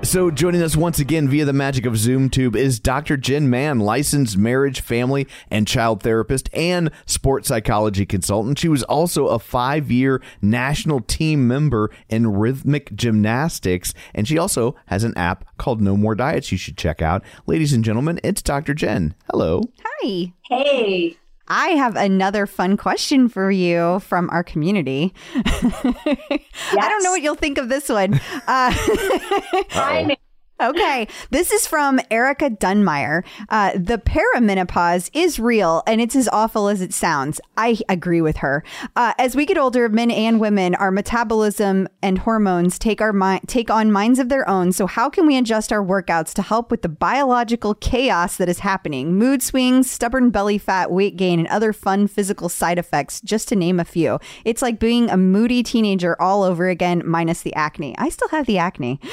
[0.01, 3.15] So, joining us once again via the magic of ZoomTube is Dr.
[3.15, 8.57] Jenn Mann, licensed marriage, family, and child therapist and sports psychology consultant.
[8.57, 14.75] She was also a five year national team member in rhythmic gymnastics, and she also
[14.87, 17.23] has an app called No More Diets you should check out.
[17.45, 18.73] Ladies and gentlemen, it's Dr.
[18.73, 19.13] Jenn.
[19.29, 19.61] Hello.
[19.83, 20.33] Hi.
[20.49, 21.18] Hey,
[21.49, 25.13] I have another fun question for you from our community.
[25.35, 26.39] I
[26.71, 28.13] don't know what you'll think of this one.
[28.47, 28.73] Uh,
[29.71, 30.11] I'm
[30.61, 33.23] Okay, this is from Erica Dunmeyer.
[33.47, 37.39] Uh, the perimenopause is real and it's as awful as it sounds.
[37.55, 38.65] I agree with her.
[38.93, 43.39] Uh, as we get older, men and women, our metabolism and hormones take our mi-
[43.47, 44.73] take on minds of their own.
[44.73, 48.59] So how can we adjust our workouts to help with the biological chaos that is
[48.59, 49.13] happening?
[49.13, 53.55] Mood swings, stubborn belly fat, weight gain, and other fun physical side effects, just to
[53.55, 54.19] name a few.
[54.43, 57.97] It's like being a moody teenager all over again, minus the acne.
[57.97, 58.99] I still have the acne.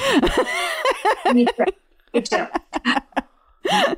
[1.45, 1.47] me.
[2.13, 2.45] Me too.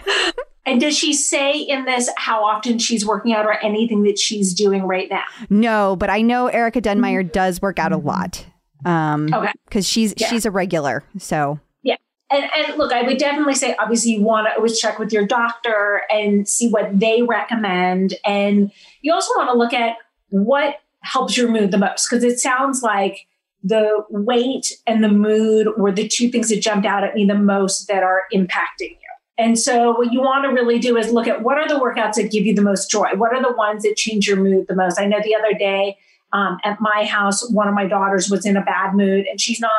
[0.65, 4.53] and does she say in this how often she's working out or anything that she's
[4.53, 5.23] doing right now?
[5.49, 8.45] No, but I know Erica Dunmeyer does work out a lot.
[8.85, 9.51] Um, Okay.
[9.65, 10.27] because she's Yeah.
[10.27, 11.03] she's a regular.
[11.17, 11.97] So Yeah.
[12.31, 15.25] And, and look, I would definitely say, obviously, you want to always check with your
[15.25, 18.13] doctor and see what they recommend.
[18.25, 18.71] And
[19.01, 19.97] you also want to look at
[20.29, 23.25] what helps your mood the most, because it sounds like
[23.63, 27.35] the weight and the mood were the two things that jumped out at me the
[27.35, 28.97] most that are impacting you.
[29.37, 32.15] And so, what you want to really do is look at what are the workouts
[32.15, 33.09] that give you the most joy?
[33.15, 34.99] What are the ones that change your mood the most?
[34.99, 35.97] I know the other day
[36.33, 39.59] um, at my house, one of my daughters was in a bad mood, and she's
[39.59, 39.71] not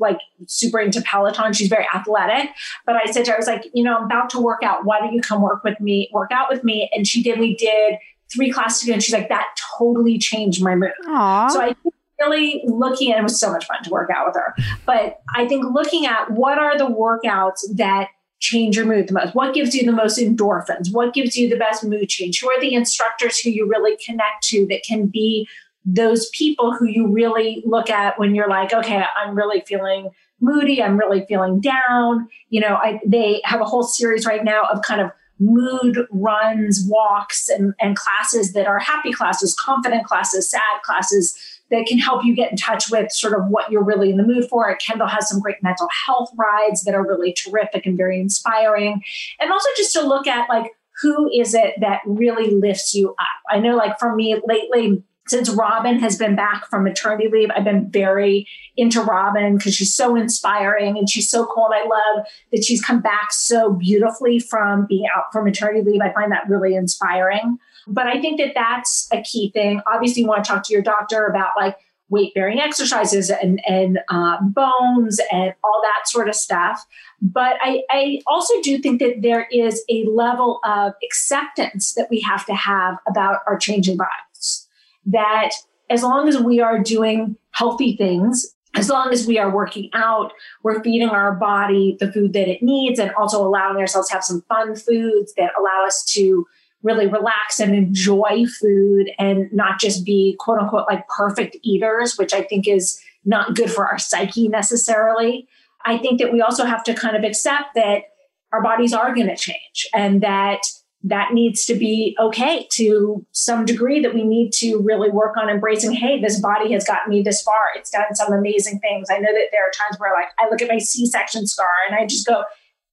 [0.00, 1.52] like super into Peloton.
[1.52, 2.50] She's very athletic.
[2.86, 4.84] But I said to her, I was like, you know, I'm about to work out.
[4.84, 6.90] Why don't you come work with me, work out with me?
[6.94, 7.96] And she did, we did
[8.32, 8.94] three classes ago.
[8.94, 10.92] And she's like, that totally changed my mood.
[11.06, 11.48] Aw.
[11.48, 14.36] So I think really looking at it was so much fun to work out with
[14.36, 14.54] her.
[14.86, 18.08] But I think looking at what are the workouts that
[18.40, 19.34] change your mood the most?
[19.34, 20.92] What gives you the most endorphins?
[20.92, 22.40] What gives you the best mood change?
[22.40, 25.46] Who are the instructors who you really connect to that can be
[25.84, 30.82] those people who you really look at when you're like, okay, I'm really feeling moody,
[30.82, 32.28] I'm really feeling down.
[32.48, 36.86] You know, I, they have a whole series right now of kind of mood runs,
[36.86, 42.24] walks, and, and classes that are happy classes, confident classes, sad classes that can help
[42.24, 44.74] you get in touch with sort of what you're really in the mood for.
[44.76, 49.02] Kendall has some great mental health rides that are really terrific and very inspiring.
[49.38, 53.26] And also just to look at like, who is it that really lifts you up?
[53.48, 57.64] I know, like, for me lately, since Robin has been back from maternity leave, I've
[57.64, 61.66] been very into Robin because she's so inspiring and she's so cool.
[61.66, 66.00] And I love that she's come back so beautifully from being out for maternity leave.
[66.00, 67.58] I find that really inspiring.
[67.90, 69.82] But I think that that's a key thing.
[69.92, 71.76] Obviously, you want to talk to your doctor about like,
[72.12, 76.84] weight bearing exercises and, and uh, bones and all that sort of stuff.
[77.22, 82.20] But I, I also do think that there is a level of acceptance that we
[82.22, 84.68] have to have about our changing bodies.
[85.06, 85.50] That
[85.88, 90.32] as long as we are doing healthy things, as long as we are working out,
[90.64, 94.24] we're feeding our body the food that it needs and also allowing ourselves to have
[94.24, 96.44] some fun foods that allow us to
[96.82, 102.32] really relax and enjoy food and not just be quote unquote like perfect eaters, which
[102.32, 105.46] I think is not good for our psyche necessarily.
[105.84, 108.04] I think that we also have to kind of accept that
[108.52, 110.60] our bodies are going to change and that
[111.02, 115.48] that needs to be okay to some degree that we need to really work on
[115.48, 119.16] embracing hey this body has gotten me this far it's done some amazing things i
[119.16, 122.06] know that there are times where like i look at my c-section scar and i
[122.06, 122.42] just go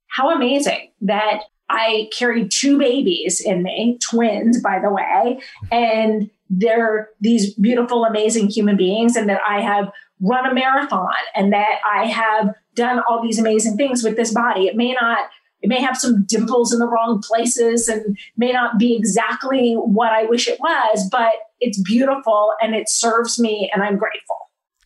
[0.07, 5.39] how amazing that i carried two babies in me twins by the way
[5.71, 11.53] and they're these beautiful amazing human beings and that i have run a marathon and
[11.53, 15.29] that i have done all these amazing things with this body it may not
[15.61, 20.11] it may have some dimples in the wrong places and may not be exactly what
[20.11, 24.37] I wish it was, but it's beautiful and it serves me and I'm grateful.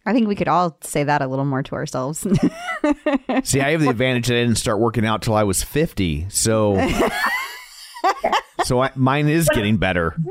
[0.06, 2.20] I think we could all say that a little more to ourselves.
[3.44, 6.28] See, I have the advantage that I didn't start working out till I was 50.
[6.30, 6.76] So
[8.64, 10.16] so I, mine is getting better.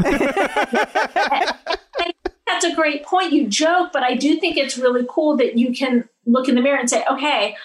[2.46, 3.32] That's a great point.
[3.32, 6.62] You joke, but I do think it's really cool that you can look in the
[6.62, 7.56] mirror and say, okay,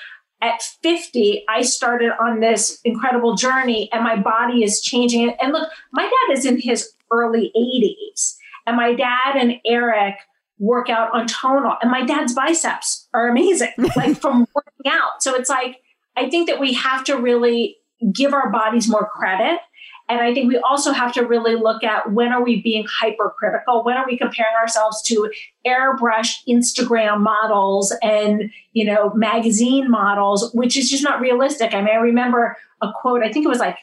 [0.42, 5.36] at 50, I started on this incredible journey and my body is changing.
[5.42, 8.36] And look, my dad is in his early 80s,
[8.68, 10.16] and my dad and Eric
[10.58, 15.22] work out on tonal, and my dad's biceps are amazing, like from working out.
[15.22, 15.78] So it's like,
[16.16, 17.78] I think that we have to really
[18.14, 19.60] give our bodies more credit.
[20.08, 23.84] And I think we also have to really look at when are we being hypercritical?
[23.84, 25.32] When are we comparing ourselves to
[25.66, 31.74] airbrushed Instagram models and, you know, magazine models, which is just not realistic.
[31.74, 33.78] I mean, I remember a quote, I think it was like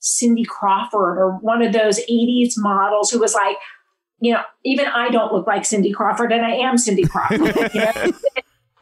[0.00, 3.56] Cindy Crawford or one of those 80s models who was like,
[4.20, 7.40] you know, even I don't look like Cindy Crawford and I am Cindy Crawford.
[7.74, 7.92] you know?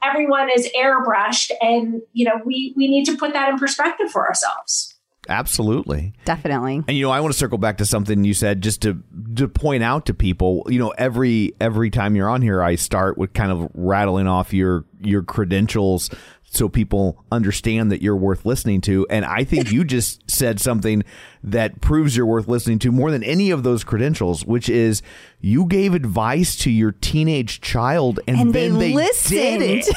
[0.03, 4.27] Everyone is airbrushed and, you know, we we need to put that in perspective for
[4.27, 4.97] ourselves.
[5.29, 6.13] Absolutely.
[6.25, 6.85] Definitely.
[6.87, 9.03] And you know, I want to circle back to something you said just to
[9.37, 10.65] to point out to people.
[10.69, 14.53] You know, every every time you're on here, I start with kind of rattling off
[14.53, 16.11] your your credentials
[16.57, 19.07] so people understand that you're worth listening to.
[19.11, 21.03] And I think you just said something
[21.45, 25.03] that proves you're worth listening to more than any of those credentials, which is
[25.41, 29.61] you gave advice to your teenage child and, And they they, listened.
[29.61, 29.97] did it.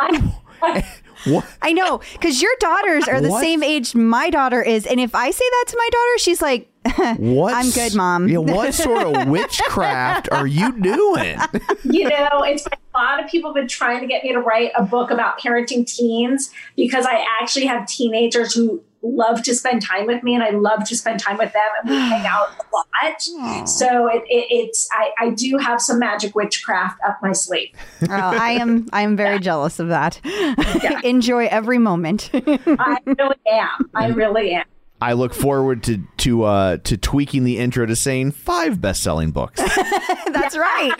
[1.24, 1.46] what?
[1.62, 3.40] I know, because your daughters are the What?
[3.40, 4.86] same age my daughter is.
[4.86, 6.69] And if I say that to my daughter, she's like,
[7.18, 7.54] What?
[7.54, 8.28] I'm good, Mom.
[8.28, 11.38] Yeah, what sort of witchcraft are you doing?
[11.84, 14.72] you know, it's a lot of people have been trying to get me to write
[14.76, 20.06] a book about parenting teens because I actually have teenagers who love to spend time
[20.06, 22.64] with me and I love to spend time with them and we hang out a
[22.76, 23.68] lot.
[23.68, 27.70] So it, it, it's I, I do have some magic witchcraft up my sleeve.
[28.02, 30.20] oh, I am I am very jealous of that.
[31.04, 32.30] Enjoy every moment.
[32.34, 33.90] I really am.
[33.94, 34.64] I really am.
[35.00, 39.30] I look forward to to uh, to tweaking the intro to saying five best selling
[39.30, 39.60] books.
[40.32, 40.92] That's right.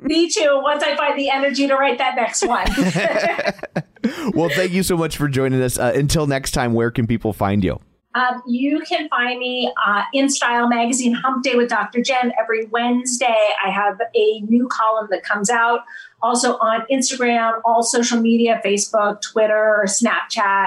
[0.00, 0.60] Me too.
[0.62, 2.66] Once I find the energy to write that next one.
[4.34, 5.78] well, thank you so much for joining us.
[5.78, 7.80] Uh, until next time, where can people find you?
[8.14, 12.02] Um, you can find me uh, in Style Magazine Hump Day with Dr.
[12.02, 13.38] Jenn every Wednesday.
[13.64, 15.84] I have a new column that comes out.
[16.20, 20.66] Also on Instagram, all social media, Facebook, Twitter, Snapchat,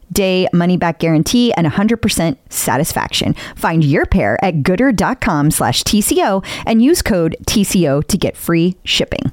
[0.11, 3.33] day money back guarantee and 100% satisfaction.
[3.55, 9.31] Find your pair at goodr.com slash TCO and use code TCO to get free shipping.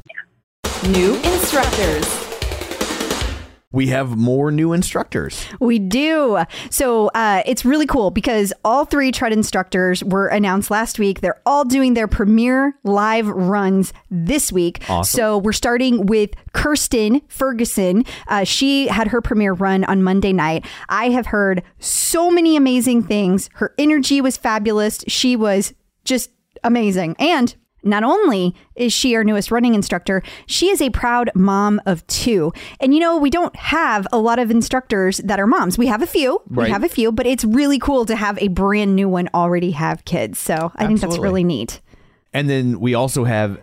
[0.84, 2.27] New instructors.
[3.70, 5.44] We have more new instructors.
[5.60, 6.38] We do.
[6.70, 11.20] So uh, it's really cool because all three tread instructors were announced last week.
[11.20, 14.82] They're all doing their premiere live runs this week.
[14.88, 15.18] Awesome.
[15.18, 18.06] So we're starting with Kristen Ferguson.
[18.26, 20.64] Uh, she had her premiere run on Monday night.
[20.88, 23.50] I have heard so many amazing things.
[23.54, 25.04] Her energy was fabulous.
[25.08, 25.74] She was
[26.06, 26.30] just
[26.64, 27.16] amazing.
[27.18, 32.06] And not only is she our newest running instructor, she is a proud mom of
[32.06, 32.52] two.
[32.80, 35.78] And you know, we don't have a lot of instructors that are moms.
[35.78, 36.42] We have a few.
[36.48, 36.66] Right.
[36.66, 39.72] We have a few, but it's really cool to have a brand new one already
[39.72, 40.38] have kids.
[40.38, 41.80] So I think that's really neat.
[42.32, 43.58] And then we also have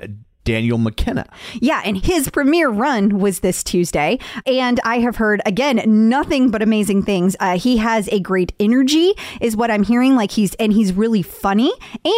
[0.45, 1.25] Daniel McKenna.
[1.59, 4.19] Yeah, and his premiere run was this Tuesday.
[4.45, 7.35] And I have heard, again, nothing but amazing things.
[7.41, 10.15] Uh, he has a great energy, is what I'm hearing.
[10.15, 11.73] Like he's, and he's really funny.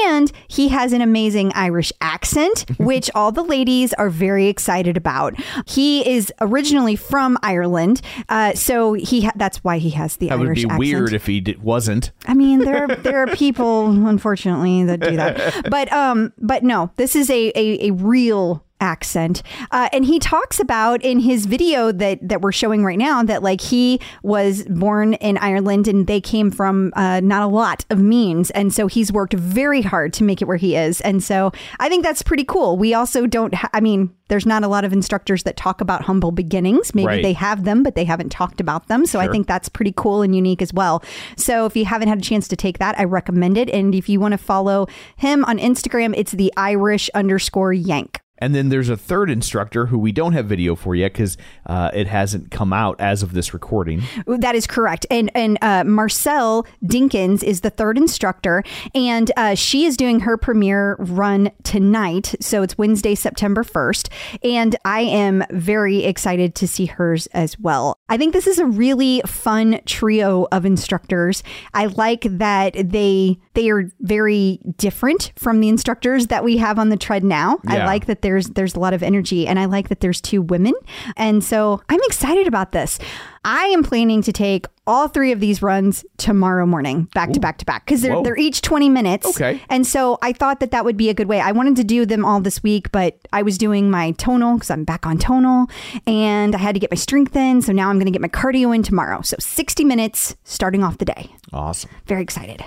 [0.05, 5.33] And he has an amazing Irish accent, which all the ladies are very excited about.
[5.65, 8.01] He is originally from Ireland.
[8.29, 10.79] Uh, so he, ha- that's why he has the That would Irish be accent.
[10.79, 12.11] weird if he d- wasn't.
[12.27, 15.65] I mean, there there are people, unfortunately, that do that.
[15.69, 19.41] But um, but no, this is a a, a real real accent.
[19.71, 23.41] Uh, and he talks about in his video that that we're showing right now that
[23.43, 27.99] like he was born in ireland and they came from uh, not a lot of
[27.99, 28.51] means.
[28.51, 31.01] And so he's worked very hard to make it where he is.
[31.01, 32.77] And so i think that's pretty cool.
[32.77, 36.01] We also don't ha- i mean there's not a lot of instructors that talk about
[36.03, 36.93] humble beginnings.
[36.93, 37.23] Maybe Right.
[37.23, 39.05] they have them but they haven't talked about them.
[39.05, 41.03] So i think that's pretty cool and unique as well.
[41.35, 43.69] So if you haven't had a chance to take that i recommend it.
[43.69, 48.53] And if you want to follow him on instagram it's the irish underscore yank And
[48.53, 52.07] then there's a third instructor who we don't have video for yet because uh, it
[52.07, 54.03] hasn't come out as of this recording.
[54.25, 55.05] That is correct.
[55.09, 58.63] And and uh, Marcel Dinkins is the third instructor,
[58.93, 62.35] and uh, she is doing her premiere run tonight.
[62.39, 64.09] So it's Wednesday, September first,
[64.43, 67.97] and I am very excited to see hers as well.
[68.09, 71.43] I think this is a really fun trio of instructors.
[71.73, 76.89] I like that they they are very different from the instructors that we have on
[76.89, 77.57] the tread now.
[77.65, 80.43] I like that there's there's a lot of energy, and I like that there's two
[80.43, 80.75] women,
[81.15, 82.99] and so I'm excited about this.
[83.43, 87.57] I am planning to take all three of these runs tomorrow morning, back to back
[87.57, 88.21] to back, because they're Whoa.
[88.21, 89.25] they're each 20 minutes.
[89.25, 89.59] Okay.
[89.69, 91.39] And so I thought that that would be a good way.
[91.39, 94.69] I wanted to do them all this week, but I was doing my tonal because
[94.69, 95.65] I'm back on tonal,
[96.05, 97.63] and I had to get my strength in.
[97.63, 99.21] So now I'm going to get my cardio in tomorrow.
[99.21, 101.31] So 60 minutes starting off the day.
[101.51, 101.89] Awesome.
[102.05, 102.63] Very excited.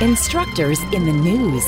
[0.00, 1.66] Instructors in the news.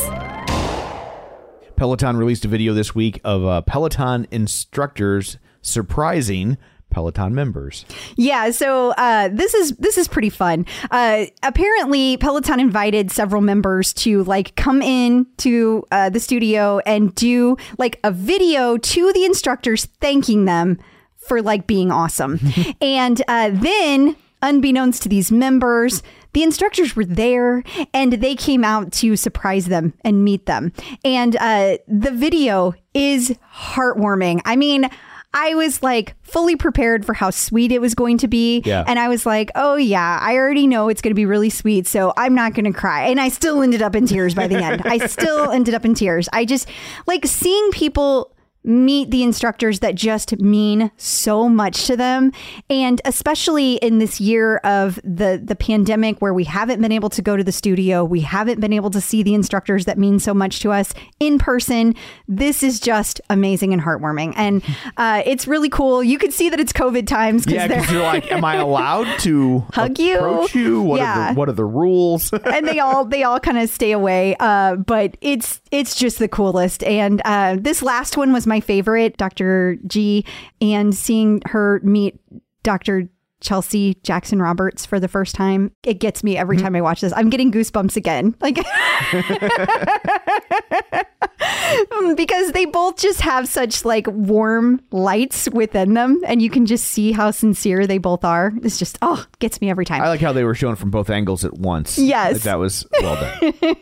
[1.74, 6.57] Peloton released a video this week of uh, Peloton instructors surprising
[6.91, 7.85] Peloton members.
[8.14, 10.64] Yeah, so uh, this is this is pretty fun.
[10.93, 17.12] Uh, apparently, Peloton invited several members to like come in to uh, the studio and
[17.16, 20.78] do like a video to the instructors thanking them
[21.16, 22.39] for like being awesome.
[22.81, 27.62] and uh, then, unbeknownst to these members, the instructors were there
[27.93, 30.72] and they came out to surprise them and meet them.
[31.05, 34.41] And uh, the video is heartwarming.
[34.45, 34.89] I mean.
[35.33, 38.62] I was like fully prepared for how sweet it was going to be.
[38.64, 38.83] Yeah.
[38.85, 41.87] And I was like, oh, yeah, I already know it's going to be really sweet.
[41.87, 43.05] So I'm not going to cry.
[43.05, 44.83] And I still ended up in tears by the end.
[44.85, 46.28] I still ended up in tears.
[46.33, 46.68] I just
[47.07, 52.30] like seeing people meet the instructors that just mean so much to them
[52.68, 57.22] and especially in this year of the the pandemic where we haven't been able to
[57.22, 60.34] go to the studio we haven't been able to see the instructors that mean so
[60.34, 61.94] much to us in person
[62.28, 64.62] this is just amazing and heartwarming and
[64.98, 68.30] uh, it's really cool you can see that it's covid times Yeah, because you're like,
[68.30, 70.16] am I allowed to Hug you?
[70.18, 70.82] approach you?
[70.82, 71.32] What are Yeah.
[71.32, 72.30] the what are the rules?
[72.44, 74.36] and they all they all kind of stay away.
[74.38, 76.82] Uh, but it's it's just the coolest.
[76.84, 79.78] And uh, this last one was my favorite, Dr.
[79.86, 80.26] G,
[80.61, 82.20] and seeing her meet
[82.62, 83.09] Dr.
[83.40, 86.66] Chelsea Jackson Roberts for the first time, it gets me every mm-hmm.
[86.66, 87.12] time I watch this.
[87.16, 88.36] I'm getting goosebumps again.
[88.40, 88.57] Like
[92.16, 96.84] because they both just have such like warm lights within them and you can just
[96.84, 98.53] see how sincere they both are.
[98.62, 100.03] It's just oh, gets me every time.
[100.03, 101.98] I like how they were shown from both angles at once.
[101.98, 102.44] Yes.
[102.44, 103.55] That was well done.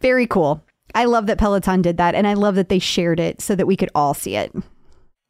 [0.00, 0.64] Very cool.
[0.94, 3.66] I love that Peloton did that, and I love that they shared it so that
[3.66, 4.54] we could all see it.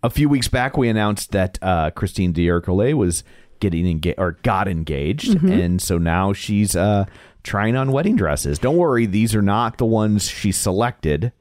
[0.03, 3.23] A few weeks back, we announced that uh, Christine D'Ercole was
[3.61, 5.53] getting engaged or got engaged, Mm-hmm.
[5.53, 7.05] and so now she's uh,
[7.45, 8.59] trying on wedding dresses.
[8.59, 11.33] Don't worry, these are not the ones she selected,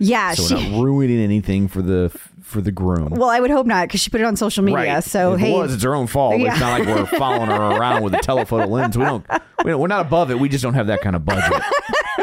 [0.00, 2.10] Yeah, so she, not ruining anything for the
[2.48, 3.10] for the groom.
[3.10, 4.94] well, I would hope not because she put it on social media.
[4.94, 5.04] Right.
[5.04, 6.40] So if hey, it was, it's her own fault.
[6.40, 8.96] It's not like we're following her around with a telephoto lens.
[8.96, 9.26] We don't,
[9.64, 9.80] we don't.
[9.80, 10.38] We're not above it.
[10.40, 11.62] We just don't have that kind of budget.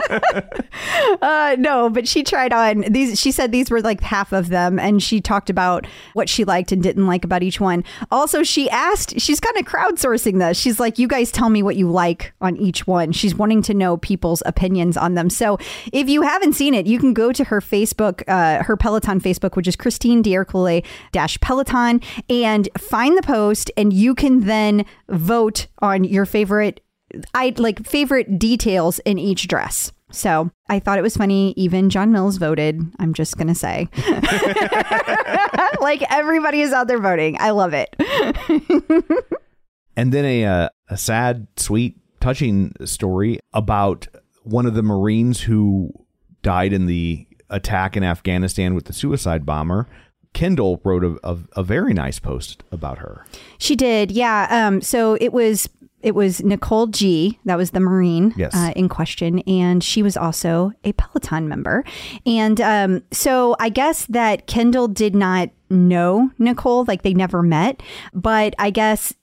[1.22, 3.20] uh, no, but she tried on these.
[3.20, 6.72] She said these were like half of them, and she talked about what she liked
[6.72, 7.84] and didn't like about each one.
[8.12, 9.20] Also, she asked.
[9.20, 10.60] She's kind of crowdsourcing this.
[10.60, 13.74] She's like, "You guys tell me what you like on each one." She's wanting to
[13.74, 15.30] know people's opinions on them.
[15.30, 15.60] So,
[15.94, 19.56] if you haven't seen it, you can go to her Facebook, uh, her Peloton Facebook,
[19.56, 25.68] which is Christine D'Ercole dash Peloton, and find the post, and you can then vote
[25.80, 26.82] on your favorite
[27.34, 29.92] I like favorite details in each dress.
[30.12, 31.54] So I thought it was funny.
[31.58, 32.82] Even John Mills voted.
[33.00, 33.90] I'm just gonna say,
[35.82, 37.38] like everybody is out there voting.
[37.40, 37.96] I love it.
[39.96, 44.08] and then a uh, a sad, sweet, touching story about
[44.44, 45.92] one of the Marines who
[46.44, 49.88] died in the attack in Afghanistan with the suicide bomber.
[50.36, 53.26] Kendall wrote a, a, a very nice post about her.
[53.58, 54.48] She did, yeah.
[54.52, 55.68] Um, so it was
[56.02, 57.40] it was Nicole G.
[57.46, 58.54] That was the Marine Yes.
[58.54, 61.84] uh, in question, and she was also a Peloton member.
[62.28, 67.82] And um, so I guess that Kendall did not know Nicole, like they never met,
[68.14, 69.16] but I guess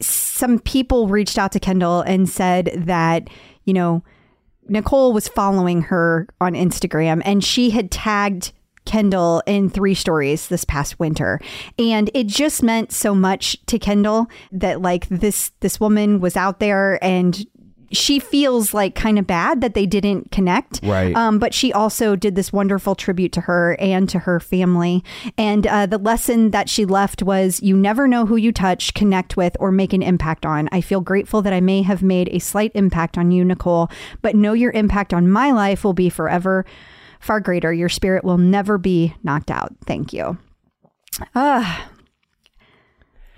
[0.00, 3.28] some people reached out to Kendall and said that
[3.64, 4.02] you know
[4.68, 8.52] Nicole was following her on Instagram and she had tagged
[8.84, 11.40] Kendall in three stories this past winter.
[11.78, 16.60] And it just meant so much to Kendall that like this this woman was out
[16.60, 17.46] there and
[17.92, 20.80] she feels like kind of bad that they didn't connect.
[20.82, 21.14] Right.
[21.14, 25.04] Um, but she also did this wonderful tribute to her and to her family.
[25.36, 29.36] And uh, the lesson that she left was you never know who you touch, connect
[29.36, 30.68] with, or make an impact on.
[30.72, 33.90] I feel grateful that I may have made a slight impact on you, Nicole,
[34.22, 36.64] but know your impact on my life will be forever
[37.22, 37.72] far greater.
[37.72, 39.74] Your spirit will never be knocked out.
[39.86, 40.36] Thank you.
[41.34, 41.88] Ah.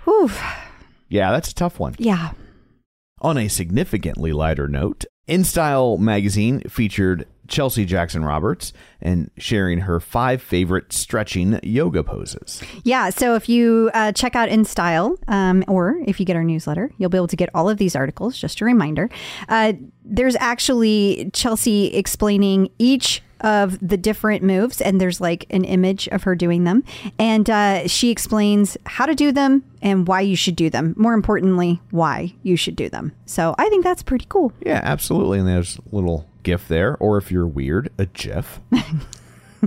[0.03, 0.31] Whew.
[1.09, 1.95] Yeah, that's a tough one.
[1.97, 2.31] Yeah.
[3.21, 10.41] On a significantly lighter note, InStyle magazine featured Chelsea Jackson Roberts and sharing her five
[10.41, 12.61] favorite stretching yoga poses.
[12.83, 13.09] Yeah.
[13.11, 16.91] So if you uh, check out In Style, um, or if you get our newsletter,
[16.97, 18.37] you'll be able to get all of these articles.
[18.37, 19.09] Just a reminder.
[19.47, 19.73] Uh,
[20.03, 26.23] there's actually Chelsea explaining each of the different moves, and there's like an image of
[26.23, 26.83] her doing them.
[27.19, 30.95] And uh, she explains how to do them and why you should do them.
[30.97, 33.13] More importantly, why you should do them.
[33.27, 34.51] So I think that's pretty cool.
[34.65, 35.37] Yeah, absolutely.
[35.39, 38.59] And there's a little GIF there, or if you're weird, a GIF.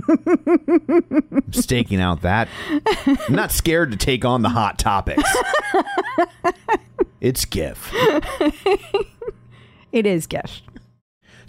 [0.07, 2.49] I'm staking out that.
[3.07, 5.23] I'm not scared to take on the hot topics.
[7.21, 7.91] it's GIF.
[9.91, 10.63] It is gift.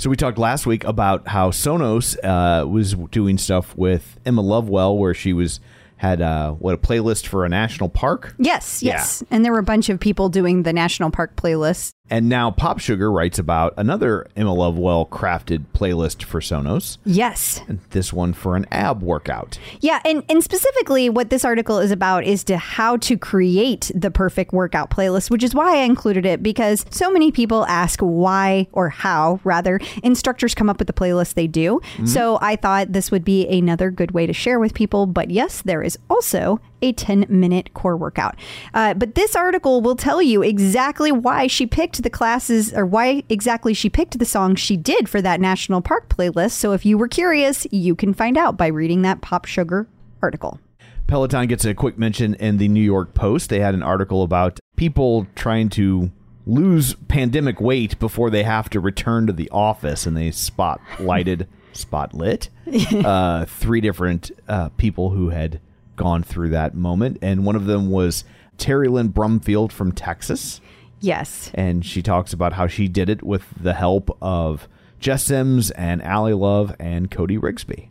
[0.00, 4.96] So we talked last week about how Sonos uh, was doing stuff with Emma Lovewell,
[4.96, 5.60] where she was
[5.98, 8.34] had uh, what a playlist for a national park.
[8.38, 8.92] Yes, Yeah.
[8.94, 9.22] yes.
[9.30, 11.92] And there were a bunch of people doing the national park playlist.
[12.10, 16.98] And now Pop Sugar writes about another Emma Lovewell crafted playlist for Sonos.
[17.04, 17.60] Yes.
[17.68, 19.58] And this one for an ab workout.
[19.80, 24.10] Yeah, and, and specifically what this article is about is to how to create the
[24.10, 28.66] perfect workout playlist, which is why I included it because so many people ask why
[28.72, 31.80] or how rather instructors come up with the playlist they do.
[31.94, 32.06] Mm-hmm.
[32.06, 35.06] So I thought this would be another good way to share with people.
[35.06, 38.36] But yes, there is also a 10 minute core workout.
[38.74, 43.22] Uh, but this article will tell you exactly why she picked the classes or why
[43.28, 46.52] exactly she picked the songs she did for that National Park playlist.
[46.52, 49.86] So if you were curious, you can find out by reading that Pop Sugar
[50.22, 50.60] article.
[51.06, 53.50] Peloton gets a quick mention in the New York Post.
[53.50, 56.12] They had an article about people trying to
[56.46, 62.48] lose pandemic weight before they have to return to the office, and they spotlighted, spotlit,
[63.04, 65.60] uh, three different uh, people who had
[66.00, 68.24] gone through that moment, and one of them was
[68.58, 70.60] Terry Lynn Brumfield from Texas
[71.00, 71.50] Yes.
[71.54, 76.02] and she talks about how she did it with the help of Jess Sims and
[76.02, 77.90] Ally Love and Cody Rigsby.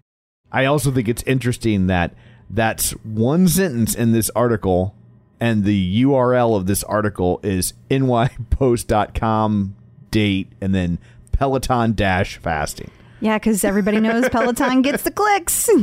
[0.51, 2.14] I also think it's interesting that
[2.49, 4.95] that's one sentence in this article,
[5.39, 9.76] and the URL of this article is nypost.com
[10.12, 10.97] date and then
[11.32, 12.89] Peloton dash fasting.
[13.22, 15.70] Yeah, because everybody knows Peloton gets the clicks.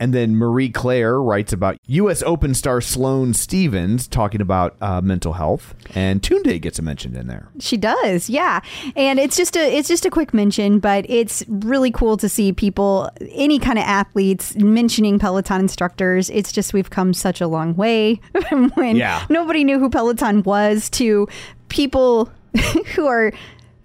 [0.00, 2.22] And then Marie Claire writes about U.S.
[2.22, 7.26] Open star Sloane Stephens talking about uh, mental health, and Tunde gets a mention in
[7.26, 7.48] there.
[7.58, 8.60] She does, yeah.
[8.96, 12.52] And it's just a it's just a quick mention, but it's really cool to see
[12.52, 16.30] people, any kind of athletes, mentioning Peloton instructors.
[16.30, 19.24] It's just we've come such a long way from when Yeah.
[19.28, 21.26] nobody knew who Peloton was to
[21.68, 22.30] people
[22.94, 23.32] who are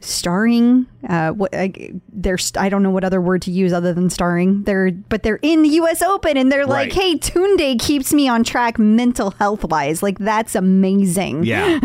[0.03, 0.85] starring.
[1.07, 4.09] Uh, what I, they're st- I don't know what other word to use other than
[4.09, 4.63] starring.
[4.63, 6.01] They're but they're in the U.S.
[6.01, 6.93] Open and they're like, Right.
[6.93, 10.03] hey, Tunde keeps me on track mental health wise.
[10.03, 11.43] Like that's amazing.
[11.45, 11.79] Yeah.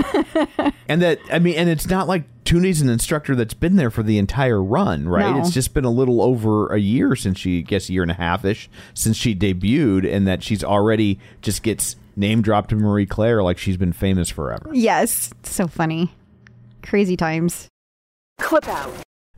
[0.89, 4.03] and that, I mean, and it's not like Tunde's an instructor that's been there for
[4.03, 5.35] the entire run, right?
[5.35, 5.41] No.
[5.41, 8.11] It's just been a little over a year since she, I guess a year and
[8.11, 12.77] a half ish since she debuted, and that she's already just gets name dropped to
[12.77, 14.71] Marie Claire like she's been famous forever.
[14.73, 16.11] Yes, so funny.
[16.83, 17.69] Crazy times.
[18.39, 18.91] Clip out.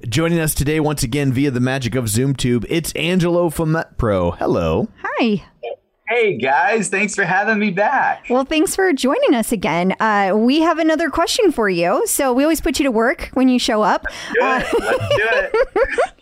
[0.08, 4.36] Joining us today once again via the magic of ZoomTube, it's Angelo from MetPro.
[4.38, 4.88] Hello.
[5.02, 5.42] Hi.
[6.08, 8.26] Hey guys, thanks for having me back.
[8.28, 9.94] Well, thanks for joining us again.
[10.00, 12.04] Uh, we have another question for you.
[12.08, 14.06] So we always put you to work when you show up.
[14.42, 15.28] Uh, Good, let's do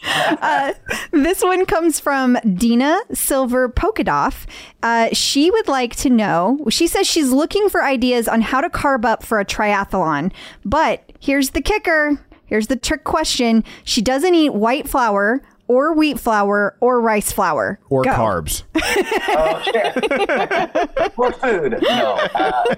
[0.03, 1.11] it.
[1.13, 4.45] this one comes from Dina Silver Polkadoff.
[4.83, 6.67] Uh, she would like to know.
[6.69, 10.33] She says she's looking for ideas on how to carb up for a triathlon.
[10.67, 12.19] But here's the kicker.
[12.49, 13.63] Here's the trick question.
[13.85, 18.11] She doesn't eat white flour or wheat flour or rice flour Or Go.
[18.11, 18.65] carbs.
[21.17, 21.79] What food?
[21.83, 22.15] No.
[22.35, 22.75] Uh,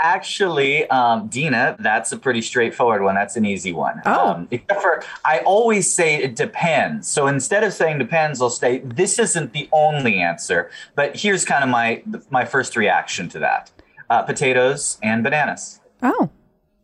[0.00, 3.14] actually, um, Dina, that's a pretty straightforward one.
[3.14, 4.00] That's an easy one.
[4.04, 4.30] Oh.
[4.32, 7.08] Um, except for, I always say it depends.
[7.08, 10.70] So instead of saying depends, I'll say this isn't the only answer.
[10.94, 13.70] But here's kind of my my first reaction to that:
[14.10, 15.80] uh, potatoes and bananas.
[16.02, 16.30] Oh, It-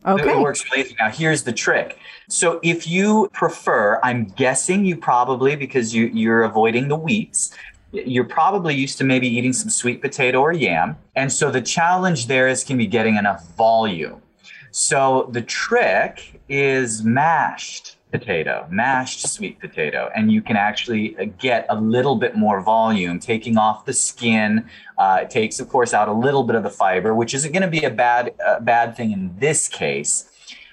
[0.07, 0.33] okay.
[0.33, 0.97] It works really easy.
[0.99, 1.99] Now, here's the trick.
[2.29, 7.55] So, if you prefer, I'm guessing you probably, because you, you're avoiding the wheats,
[7.93, 10.97] you're probably used to maybe eating some sweet potato or yam.
[11.17, 14.23] And so, the challenge there is can be getting enough volume.
[14.71, 21.67] So, the trick is mashed potato, mashed sweet potato, and you can actually uh, get
[21.69, 24.69] a little bit more volume, taking off the skin.
[24.97, 27.63] Uh, it takes, of course, out a little bit of the fiber, which isn't going
[27.63, 30.29] to be a bad uh, bad thing in this case.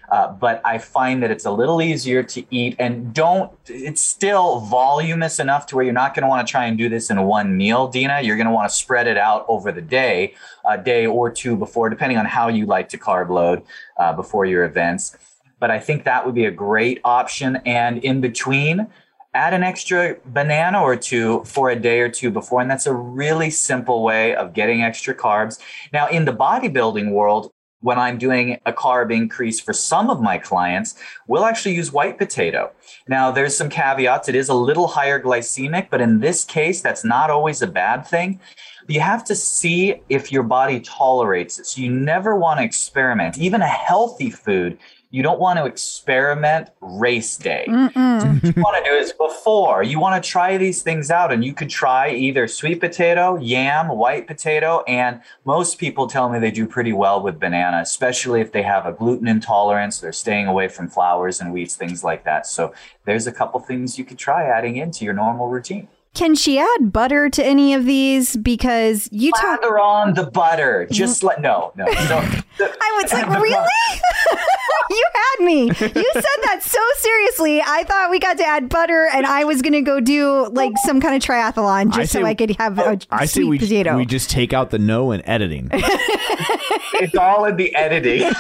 [0.10, 4.60] Uh, but I find that it's a little easier to eat and don't, it's still
[4.60, 7.22] voluminous enough to where you're not going to want to try and do this in
[7.24, 8.22] one meal, Dina.
[8.22, 11.56] You're going to want to spread it out over the day, a day or two
[11.56, 13.64] before, depending on how you like to carb load
[13.98, 15.18] uh, before your events.
[15.60, 17.58] But I think that would be a great option.
[17.66, 18.88] And in between,
[19.34, 22.62] add an extra banana or two for a day or two before.
[22.62, 25.60] And that's a really simple way of getting extra carbs.
[25.92, 27.52] Now, in the bodybuilding world,
[27.82, 30.96] when I'm doing a carb increase for some of my clients,
[31.28, 32.72] we'll actually use white potato.
[33.08, 34.28] Now, there's some caveats.
[34.28, 38.08] It is a little higher glycemic, but in this case, that's not always a bad
[38.08, 38.40] thing.
[38.88, 41.68] You have to see if your body tolerates it.
[41.68, 43.38] So you never want to experiment.
[43.38, 44.80] Even a healthy food,
[45.16, 47.64] you don't want to experiment race day.
[47.70, 51.46] what you want to do is before you want to try these things out and
[51.46, 56.52] you could try either sweet potato yam white potato and most people tell me they
[56.52, 60.68] do pretty well with banana especially if they have a gluten intolerance they're staying away
[60.68, 62.46] from flours and wheats things like that.
[62.46, 62.74] So
[63.06, 66.92] there's a couple things you could try adding into your normal routine Can she add
[66.94, 68.36] butter to any of these?
[68.38, 69.62] Because you talk.
[69.62, 70.84] Lather on the butter.
[70.86, 70.94] Mm-hmm.
[70.94, 71.86] Just let no, no.
[72.06, 72.22] So,
[72.58, 73.58] the- I was like, really?
[74.90, 75.64] you had me.
[75.66, 75.72] You
[76.14, 77.62] said that so seriously.
[77.62, 80.72] I thought we got to add butter, and I was going to go do like
[80.86, 83.60] some kind of triathlon just so say- I could have a I say sweet we
[83.60, 83.98] potato.
[83.98, 85.70] we just take out the no and editing.
[85.74, 88.32] it's all in the editing.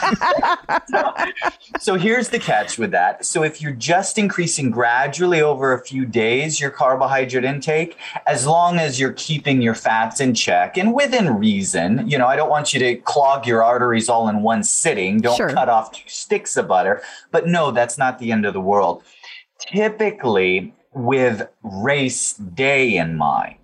[0.87, 1.13] so,
[1.79, 3.25] so here's the catch with that.
[3.25, 7.64] So if you're just increasing gradually over a few days your carbohydrate intake,
[8.27, 12.35] as long as you're keeping your fats in check and within reason, you know, I
[12.35, 15.19] don't want you to clog your arteries all in one sitting.
[15.21, 15.49] Don't Sure.
[15.49, 17.01] cut off two sticks of butter.
[17.31, 19.03] But no, that's not the end of the world.
[19.59, 23.57] Typically, with race day in mind,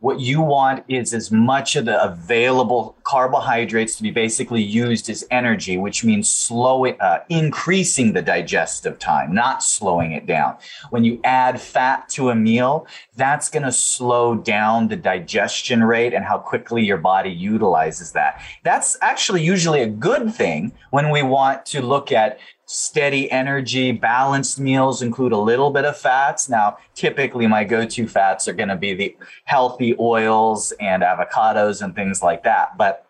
[0.00, 5.24] what you want is as much of the available carbohydrates to be basically used as
[5.30, 10.56] energy, which means slowing, uh, increasing the digestive time, not slowing it down.
[10.90, 12.86] When you add fat to a meal,
[13.16, 18.42] that's going to slow down the digestion rate and how quickly your body utilizes that.
[18.64, 24.58] That's actually usually a good thing when we want to look at steady energy, balanced
[24.58, 26.48] meals include a little bit of fats.
[26.48, 31.94] Now, typically my go-to fats are going to be the healthy oils and avocados and
[31.94, 32.76] things like that.
[32.76, 33.06] But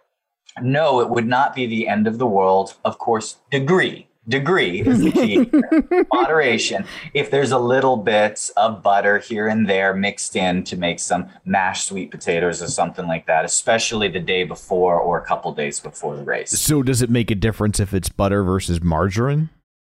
[0.61, 2.75] no, it would not be the end of the world.
[2.85, 4.09] Of course, degree.
[4.29, 5.51] Degree is the key.
[6.13, 6.85] Moderation.
[7.15, 11.29] If there's a little bit of butter here and there mixed in to make some
[11.45, 15.79] mashed sweet potatoes or something like that, especially the day before or a couple days
[15.79, 16.51] before the race.
[16.51, 19.51] so does it make a difference if it's butter versus margarine?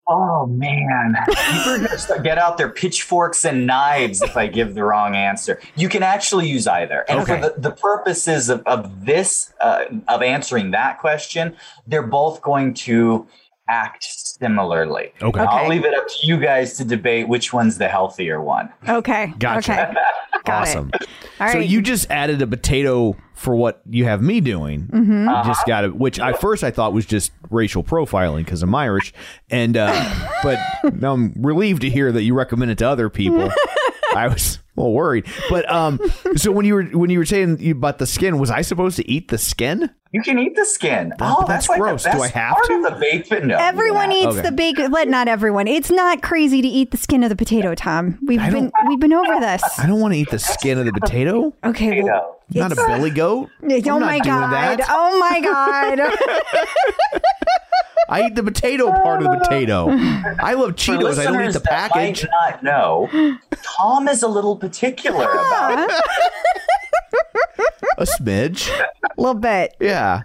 [0.07, 4.73] Oh man, people are gonna start, get out their pitchforks and knives if I give
[4.75, 5.59] the wrong answer.
[5.75, 7.39] You can actually use either, and Okay.
[7.39, 11.55] for the, the purposes of, of this uh, of answering that question,
[11.87, 13.27] they're both going to
[13.71, 15.13] act similarly.
[15.21, 15.39] Okay.
[15.39, 18.69] I'll leave it up to you guys to debate which one's the healthier one.
[18.87, 19.33] okay.
[19.39, 19.89] Gotcha.
[19.89, 19.93] Okay.
[20.45, 20.91] Got awesome.
[20.93, 21.07] it.
[21.39, 21.67] All so right.
[21.69, 24.87] you just added a potato for what you have me doing.
[24.87, 25.29] Mm-hmm.
[25.29, 28.73] You just got it, which I first I thought was just racial profiling because I'm
[28.73, 29.13] Irish,
[29.49, 29.93] and uh,
[30.43, 30.59] but
[30.93, 33.51] now I'm relieved to hear that you recommend it to other people.
[34.15, 35.99] I was a little worried, but um,
[36.35, 38.97] so when you were when you were saying you about the skin, was I supposed
[38.97, 39.91] to eat the skin?
[40.13, 41.09] You can eat the skin.
[41.09, 42.03] That- oh, that's that's, like gross.
[42.03, 42.73] The Do I have part to?
[42.73, 43.57] Of the baked, but no.
[43.57, 44.41] Everyone eats Okay.
[44.41, 44.91] the bacon.
[44.91, 45.67] But not everyone.
[45.67, 48.19] It's not crazy to eat the skin of the potato, Tom.
[48.25, 49.63] We've I been we've been over this.
[49.79, 51.53] I don't want to eat the skin of the potato.
[51.63, 52.01] Okay.
[52.01, 52.61] Well, to.
[52.61, 53.49] I'm not a billy goat.
[53.63, 54.51] oh, not my doing god.
[54.79, 54.85] that.
[54.89, 57.21] Oh my god.
[58.09, 59.87] I eat the potato part of the potato.
[59.89, 61.17] I love Cheetos.
[61.17, 62.27] I don't eat the that package.
[62.43, 63.37] Might not know.
[63.63, 66.03] Tom is a little particular about it.
[67.97, 68.69] A smidge.
[68.69, 69.75] A little bit.
[69.79, 70.21] Yeah.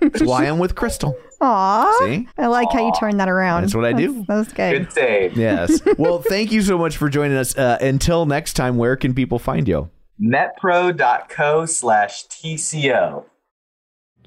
[0.00, 1.16] That's why I'm with Crystal.
[1.40, 1.98] Aw.
[2.00, 2.28] See?
[2.38, 3.62] I like how you turn that around.
[3.62, 4.24] That's what I do.
[4.26, 4.84] That's, good.
[4.84, 5.36] Good save.
[5.36, 5.80] Yes.
[5.98, 7.56] Well, thank you so much for joining us.
[7.56, 9.90] Uh, until next time, where can people find you?
[10.20, 13.24] Metpro.co slash TCO.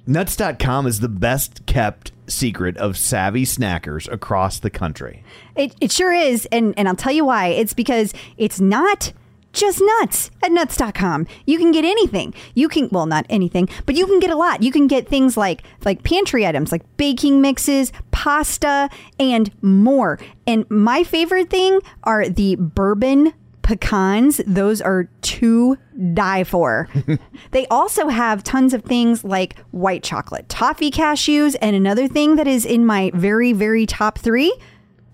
[0.07, 5.23] Nuts.com is the best kept secret of savvy snackers across the country.
[5.55, 6.47] It, it sure is.
[6.51, 7.47] And, and I'll tell you why.
[7.47, 9.13] It's because it's not
[9.55, 11.27] just nuts at nuts.com.
[11.45, 12.33] You can get anything.
[12.53, 14.63] You can, well, not anything, but you can get a lot.
[14.63, 18.89] You can get things like, like pantry items, like baking mixes, pasta,
[19.19, 20.19] and more.
[20.45, 23.33] And my favorite thing are the bourbon
[23.65, 24.41] pecans.
[24.45, 25.77] Those are to
[26.13, 26.87] die for.
[27.51, 32.47] they also have tons of things like white chocolate, toffee cashews, and another thing that
[32.47, 34.55] is in my very, very top three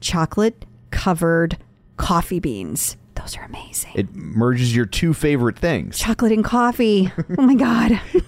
[0.01, 1.57] chocolate covered
[1.95, 2.97] coffee beans.
[3.22, 3.91] Those are amazing.
[3.95, 5.97] It merges your two favorite things.
[5.99, 7.11] chocolate and coffee.
[7.38, 7.99] Oh my God.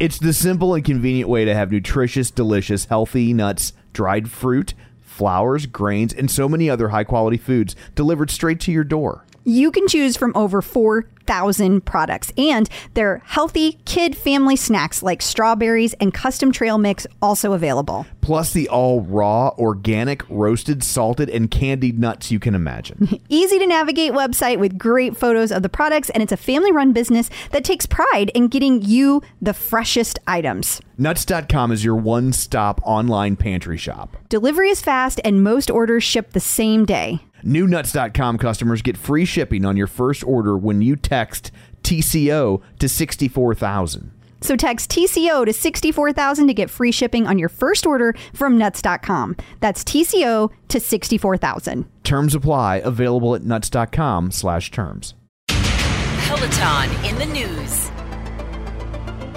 [0.00, 5.66] It's the simple and convenient way to have nutritious, delicious, healthy nuts, dried fruit, flours,
[5.66, 9.24] grains, and so many other high quality foods delivered straight to your door.
[9.48, 15.94] You can choose from over 4,000 products, and their healthy kid family snacks like strawberries
[15.94, 18.04] and custom trail mix also available.
[18.20, 23.18] Plus the all raw, organic, roasted, salted, and candied nuts you can imagine.
[23.30, 26.92] Easy to navigate website with great photos of the products, and it's a family run
[26.92, 30.82] business that takes pride in getting you the freshest items.
[30.98, 34.14] Nuts.com is your one stop online pantry shop.
[34.28, 37.22] Delivery is fast, and most orders ship the same day.
[37.42, 41.50] New Nuts.com customers get free shipping on your first order when you text
[41.82, 44.12] TCO to 64000.
[44.40, 49.36] So text TCO to 64000 to get free shipping on your first order from nuts.com.
[49.60, 51.86] That's TCO to 64000.
[52.04, 55.14] Terms apply, available at nuts.com slash terms.
[55.48, 57.90] Peloton in the news.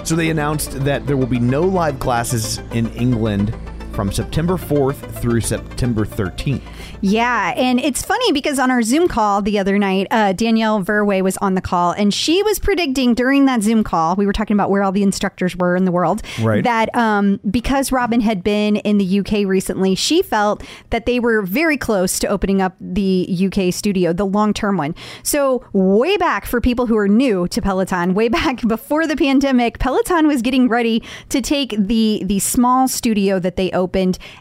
[0.04, 3.56] So they announced that there will be no live classes in England
[3.92, 6.62] from September 4th through September 13th.
[7.00, 11.20] Yeah, and it's funny because on our Zoom call the other night, uh, Danielle Verway
[11.22, 14.54] was on the call, and she was predicting during that Zoom call, we were talking
[14.54, 16.62] about where all the instructors were in the world, Right.
[16.64, 21.42] that um, because Robin had been in the UK recently, she felt that they were
[21.42, 24.94] very close to opening up the UK studio, the long term one.
[25.22, 29.78] So, way back for people who are new to Peloton, way back before the pandemic,
[29.78, 33.81] Peloton was getting ready to take the the small studio that they opened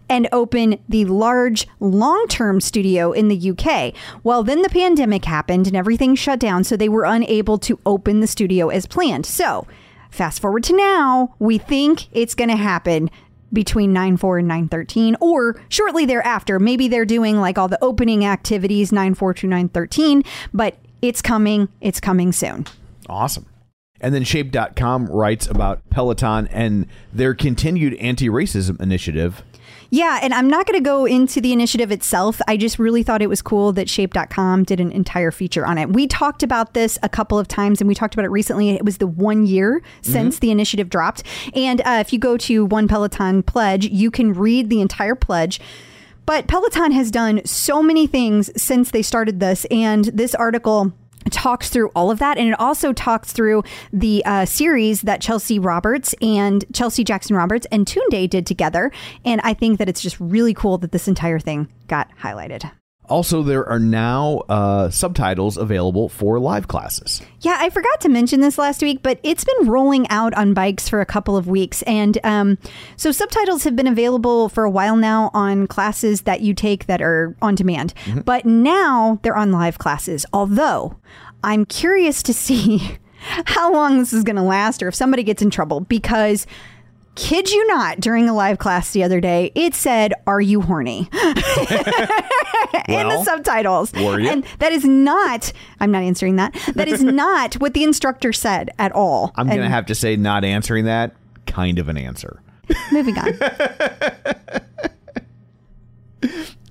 [0.09, 3.93] and open the large long term studio in the UK.
[4.23, 8.19] Well, then the pandemic happened and everything shut down, so they were unable to open
[8.19, 9.25] the studio as planned.
[9.25, 9.67] So,
[10.09, 13.09] fast forward to now, we think it's going to happen
[13.53, 18.91] between 9-4 and 9-13 or shortly thereafter maybe they're doing like all the opening activities
[18.91, 22.65] 9-4 to 9-13 but it's coming it's coming soon
[23.11, 23.45] Awesome.
[24.01, 29.43] And then Shape.com writes about Peloton and their continued anti racism initiative.
[29.93, 32.41] Yeah, and I'm not going to go into the initiative itself.
[32.47, 35.89] I just really thought it was cool that shape.com did an entire feature on it.
[35.89, 38.69] We talked about this a couple of times and we talked about it recently.
[38.69, 41.23] It was the one year since the initiative dropped.
[41.53, 45.59] And uh, if you go to One Peloton Pledge, you can read the entire pledge.
[46.25, 49.65] But Peloton has done so many things since they started this.
[49.65, 50.93] And this article
[51.29, 53.63] talks through all of that and it also talks through
[53.93, 58.91] the uh, series that chelsea roberts and chelsea jackson roberts and Tunde did together
[59.25, 62.71] and i think that it's just really cool that this entire thing got highlighted
[63.11, 67.21] Also, there are now uh, subtitles available for live classes.
[67.41, 70.87] Yeah, I forgot to mention this last week, but it's been rolling out on bikes
[70.87, 71.81] for a couple of weeks.
[71.81, 72.57] And um,
[72.95, 77.01] so subtitles have been available for a while now on classes that you take that
[77.01, 77.93] are on demand.
[78.23, 80.25] But now they're on live classes.
[80.31, 80.95] Although
[81.43, 82.97] I'm curious to see
[83.45, 86.47] how long this is going to last or if somebody gets in trouble because.
[87.15, 91.09] Kid you not, during a live class the other day, it said, Are you horny?
[92.87, 93.93] in the subtitles.
[93.93, 96.53] And that is not, I'm not answering that.
[96.75, 99.33] That is not what the instructor said at all.
[99.35, 101.13] I'm going to have to say, not answering that,
[101.47, 102.41] kind of an answer.
[102.91, 103.37] Moving on.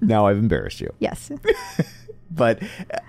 [0.01, 0.93] Now I've embarrassed you.
[0.99, 1.31] yes.
[2.31, 2.63] But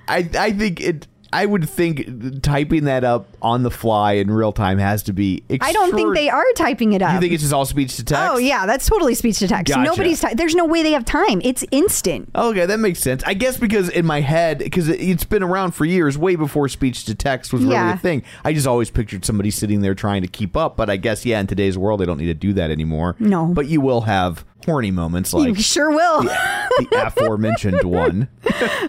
[0.07, 1.07] I, I think it.
[1.34, 5.43] I would think typing that up on the fly in real time has to be.
[5.61, 7.13] I don't think they are typing it up.
[7.13, 8.32] You think it's just all speech to text?
[8.34, 9.73] Oh yeah, that's totally speech to text.
[9.73, 9.89] Gotcha.
[9.89, 10.19] Nobody's.
[10.19, 11.41] Ty- There's no way they have time.
[11.43, 12.29] It's instant.
[12.36, 13.23] Okay, that makes sense.
[13.25, 17.05] I guess because in my head, because it's been around for years, way before speech
[17.05, 17.93] to text was really Yeah.
[17.93, 18.23] a thing.
[18.43, 20.75] I just always pictured somebody sitting there trying to keep up.
[20.75, 23.15] But I guess, yeah, in today's world, they don't need to do that anymore.
[23.19, 23.45] No.
[23.45, 26.24] But you will have horny moments like you sure will.
[26.24, 28.28] the aforementioned one.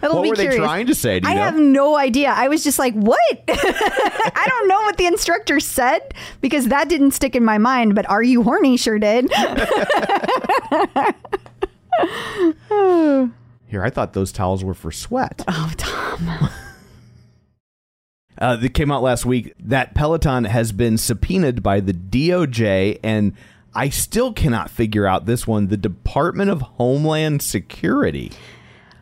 [0.03, 1.21] It'll what were they trying to say?
[1.21, 1.43] Do you I know?
[1.43, 2.31] have no idea.
[2.31, 3.21] I was just like, what?
[3.49, 8.09] I don't know what the instructor said because that didn't stick in my mind, but
[8.09, 8.77] are you horny?
[8.77, 9.31] Sure did.
[12.69, 15.43] Here, I thought those towels were for sweat.
[15.49, 16.51] oh, Tom.
[18.39, 23.35] Uh, that came out last week that Peloton has been subpoenaed by the DOJ, and
[23.75, 28.31] I still cannot figure out this one the Department of Homeland Security.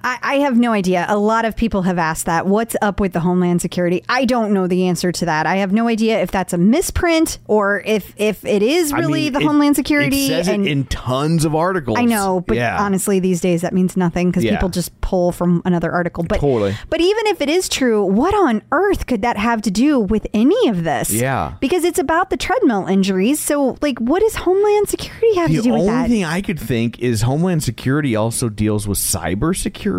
[0.02, 1.04] I, I have no idea.
[1.08, 2.46] A lot of people have asked that.
[2.46, 4.02] What's up with the Homeland Security?
[4.08, 5.46] I don't know the answer to that.
[5.46, 9.22] I have no idea if that's a misprint or if if it is I really
[9.24, 10.26] mean, the it- Homeland Security.
[10.26, 11.98] It says and it in tons of articles.
[11.98, 12.80] I know, but yeah.
[12.82, 14.56] honestly, these days that means nothing because Yeah.
[14.56, 16.24] people just pull from another article.
[16.24, 16.76] But Totally.
[16.88, 20.26] But even if it is true, what on earth could that have to do with
[20.32, 21.10] any of this?
[21.12, 21.54] Yeah.
[21.60, 23.40] because it's about the treadmill injuries.
[23.40, 25.90] So, like, what does Homeland Security have the to do with that?
[25.92, 29.89] The only thing I could think is Homeland Security also deals with cybersecurity,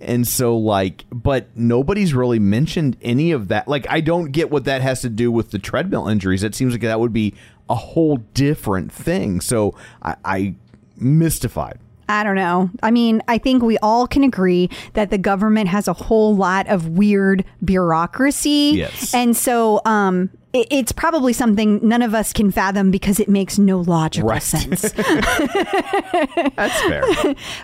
[0.00, 3.68] and so like, but nobody's really mentioned any of that.
[3.68, 6.42] Like, I don't get what that has to do with the treadmill injuries.
[6.42, 7.34] It seems like that would be
[7.68, 9.40] a whole different thing.
[9.40, 10.54] So I, I
[10.96, 11.78] mystified.
[12.08, 12.70] I don't know.
[12.82, 16.68] I mean, I think we all can agree that the government has a whole lot
[16.68, 18.74] of weird bureaucracy.
[18.76, 19.12] Yes.
[19.12, 20.30] And so um,
[20.70, 24.42] it's probably something none of us can fathom because it makes no logical Right.
[24.42, 24.82] sense.
[24.92, 27.02] That's fair.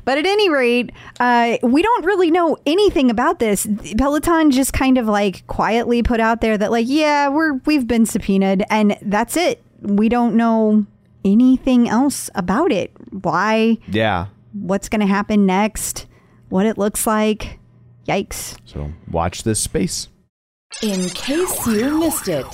[0.04, 0.90] but at any rate,
[1.20, 3.66] uh, we don't really know anything about this.
[3.98, 8.06] Peloton just kind of like quietly put out there that, like, yeah, we're we've been
[8.06, 9.62] subpoenaed, and that's it.
[9.80, 10.86] We don't know
[11.24, 12.92] anything else about it.
[13.10, 13.78] Why?
[13.88, 14.26] yeah.
[14.52, 16.06] what's going to happen next,
[16.48, 17.58] what it looks like.
[18.06, 18.56] Yikes.
[18.64, 20.08] So watch this space.
[20.82, 22.46] In case you missed it.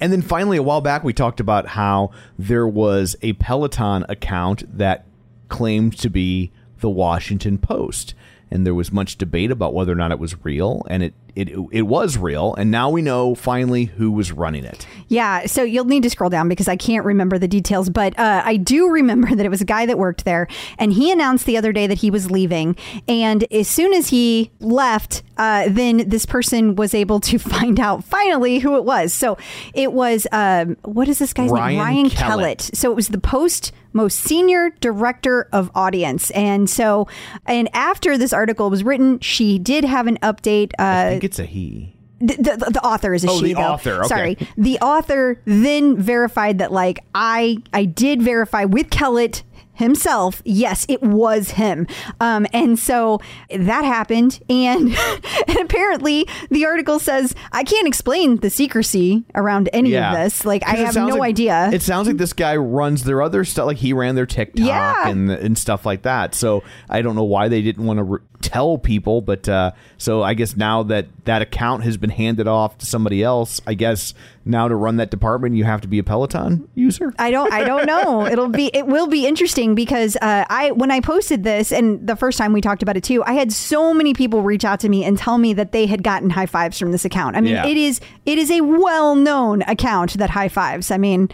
[0.00, 4.76] And then finally, a while back, we talked about how there was a Peloton account
[4.76, 5.06] that
[5.48, 8.14] claimed to be the Washington Post.
[8.50, 10.84] And there was much debate about whether or not it was real.
[10.90, 14.86] And it it it was real, and now we know finally who was running it.
[15.08, 18.42] Yeah, so you'll need to scroll down because I can't remember the details, but uh,
[18.44, 20.46] I do remember that it was a guy that worked there,
[20.78, 22.76] and he announced the other day that he was leaving.
[23.08, 28.04] And as soon as he left, uh, then this person was able to find out
[28.04, 29.12] finally who it was.
[29.12, 29.36] So
[29.72, 31.80] it was um, what is this guy's Ryan name?
[31.80, 32.18] Ryan Kellett.
[32.18, 32.70] Kellett.
[32.74, 37.06] So it was the post most senior director of audience, and so
[37.46, 40.72] and after this article was written, she did have an update.
[40.78, 41.96] Uh, think it's a he.
[42.20, 43.60] the, the, the author is a Oh, she the though.
[43.62, 44.08] author, okay.
[44.08, 49.42] Sorry, the author then verified that like I I did verify with Kellett
[49.76, 50.40] himself.
[50.44, 51.88] Yes, it was him.
[52.20, 53.20] Um, and so
[53.50, 54.96] that happened, and
[55.48, 60.12] and apparently the article says I can't explain the secrecy around any Yeah.
[60.12, 60.44] of this.
[60.46, 61.70] Like I have no like- idea.
[61.72, 63.66] It sounds like this guy runs their other stuff.
[63.66, 65.08] Like he ran their TikTok Yeah.
[65.08, 66.36] and and stuff like that.
[66.36, 69.20] So I don't know why they didn't want to re- tell people.
[69.20, 73.22] But uh, so I guess now that that account has been handed off to somebody
[73.22, 74.14] else, I guess
[74.44, 77.12] now to run that department you have to be a Peloton user.
[77.18, 78.26] I don't I don't know.
[78.32, 82.16] It'll be it will be interesting because uh, I when I posted this and the
[82.16, 84.88] first time we talked about it too, I had so many people reach out to
[84.88, 87.36] me and tell me that they had gotten high fives from this account.
[87.36, 87.66] I mean, Yeah.
[87.66, 90.90] it is it is a well known account that high fives.
[90.90, 91.30] I mean.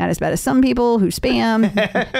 [0.00, 1.70] Not as bad as some people who spam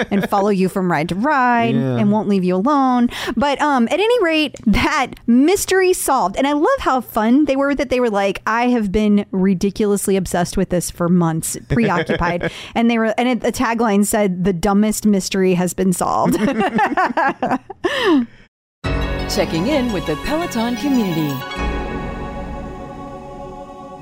[0.10, 3.08] and follow you from ride to ride and won't leave you alone.
[3.38, 6.36] But um, at any rate, that mystery solved.
[6.36, 10.16] And I love how fun they were that they were like, I have been ridiculously
[10.16, 12.52] obsessed with this for months, preoccupied.
[12.74, 16.34] and they were, and it, the tagline said, the dumbest mystery has been solved.
[19.30, 21.34] Checking in with the Peloton community.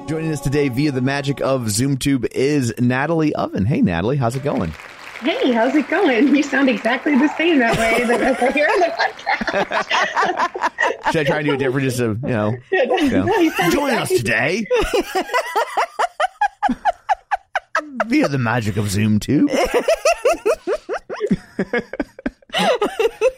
[0.08, 3.66] Joining us today via the magic of ZoomTube is Natalie Oven.
[3.66, 4.70] Hey, Natalie, how's it going?
[5.20, 6.34] Hey, how's it going?
[6.34, 11.12] You sound exactly the same that way that I hear on the podcast.
[11.12, 11.84] Should I try and do it different?
[11.84, 13.26] Just to you know, you know.
[13.58, 14.64] No, join us today
[18.06, 19.50] via the magic of ZoomTube.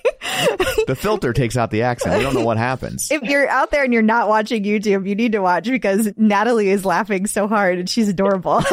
[0.86, 2.16] the filter takes out the accent.
[2.16, 3.10] We don't know what happens.
[3.10, 6.68] if you're out there and you're not watching YouTube, you need to watch because Natalie
[6.70, 8.62] is laughing so hard and she's adorable.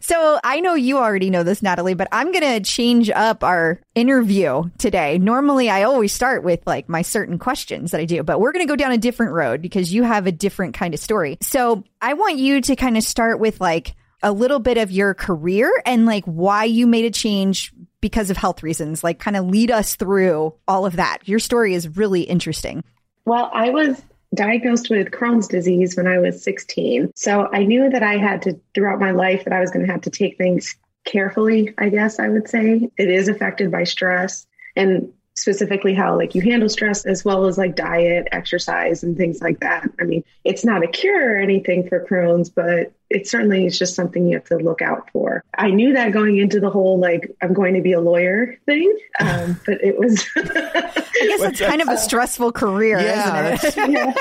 [0.00, 3.80] So I know you already know this, Natalie, but I'm going to change up our
[3.94, 5.18] interview today.
[5.18, 8.66] Normally, I always start with like my certain questions that I do, but we're going
[8.66, 11.38] to go down a different road because you have a different kind of story.
[11.42, 15.14] So I want you to kind of start with like a little bit of your
[15.14, 19.04] career and like why you made a change because of health reasons.
[19.04, 21.28] Like, kind of lead us through all of that.
[21.28, 22.82] Your story is really interesting.
[23.24, 24.02] Well, I was
[24.34, 27.12] diagnosed with Crohn's disease when I was 16.
[27.14, 29.92] So I knew that I had to, throughout my life, that I was going to
[29.92, 32.88] have to take things carefully, I guess I would say.
[32.96, 34.46] It is affected by stress
[34.76, 39.40] and specifically how like you handle stress as well as like diet, exercise and things
[39.40, 39.88] like that.
[39.98, 43.94] I mean, it's not a cure or anything for Crohn's, but it certainly is just
[43.94, 45.44] something you have to look out for.
[45.58, 48.96] I knew that going into the whole like I'm going to be a lawyer thing,
[49.18, 53.90] um, but it was I guess it's kind of a stressful career, Yeah, isn't it?
[53.90, 54.12] Yeah.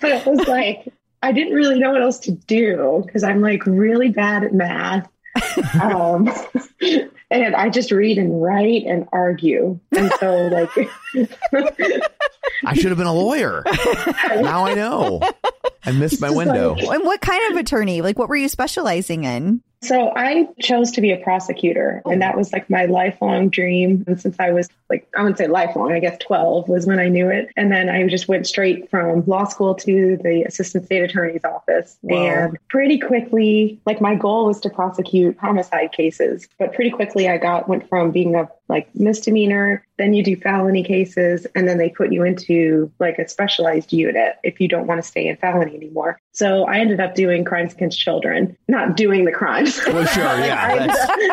[0.00, 3.66] but it was like I didn't really know what else to do because I'm like
[3.66, 5.08] really bad at math.
[5.82, 6.30] um,
[7.32, 9.78] and I just read and write and argue.
[9.92, 10.70] And so like
[12.64, 13.62] I should have been a lawyer.
[14.28, 15.20] now I know.
[15.84, 16.74] I missed my window.
[16.74, 18.02] like- And what kind of attorney?
[18.02, 19.62] Like, what were you specializing in?
[19.82, 22.38] So I chose to be a prosecutor, and that oh.
[22.38, 24.04] was like my lifelong dream.
[24.06, 27.08] And since I was like, I wouldn't say lifelong, I guess 12 was when I
[27.08, 27.50] knew it.
[27.56, 31.98] And then I just went straight from law school to the assistant state attorney's office.
[32.08, 37.38] And pretty quickly, like my goal was to prosecute homicide cases, but pretty quickly I
[37.38, 41.90] got, went from being a like misdemeanor, then you do felony cases, and then they
[41.90, 45.74] put you into like a specialized unit if you don't want to stay in felony
[45.74, 46.18] anymore.
[46.32, 49.80] So I ended up doing crimes against children, not doing the crimes.
[49.86, 50.86] Well, sure, yeah.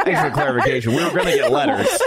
[0.04, 0.94] Thanks for clarification.
[0.96, 1.88] We were going to get letters.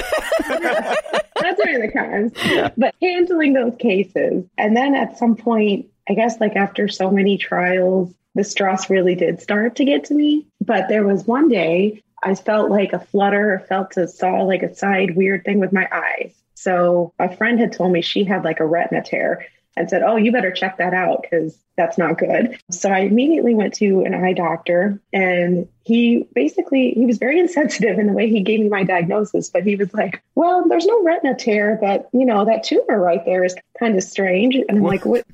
[1.42, 2.32] That's doing the crimes,
[2.76, 4.44] but handling those cases.
[4.58, 9.14] And then at some point, I guess like after so many trials, the stress really
[9.14, 10.46] did start to get to me.
[10.60, 14.74] But there was one day I felt like a flutter, felt a saw like a
[14.74, 16.34] side weird thing with my eyes.
[16.54, 19.46] So a friend had told me she had like a retina tear
[19.76, 22.58] and said, Oh, you better check that out because that's not good.
[22.70, 27.98] So I immediately went to an eye doctor and he basically he was very insensitive
[27.98, 31.02] in the way he gave me my diagnosis, but he was like, Well, there's no
[31.02, 34.54] retina tear, but you know, that tumor right there is kind of strange.
[34.54, 35.24] And I'm like, What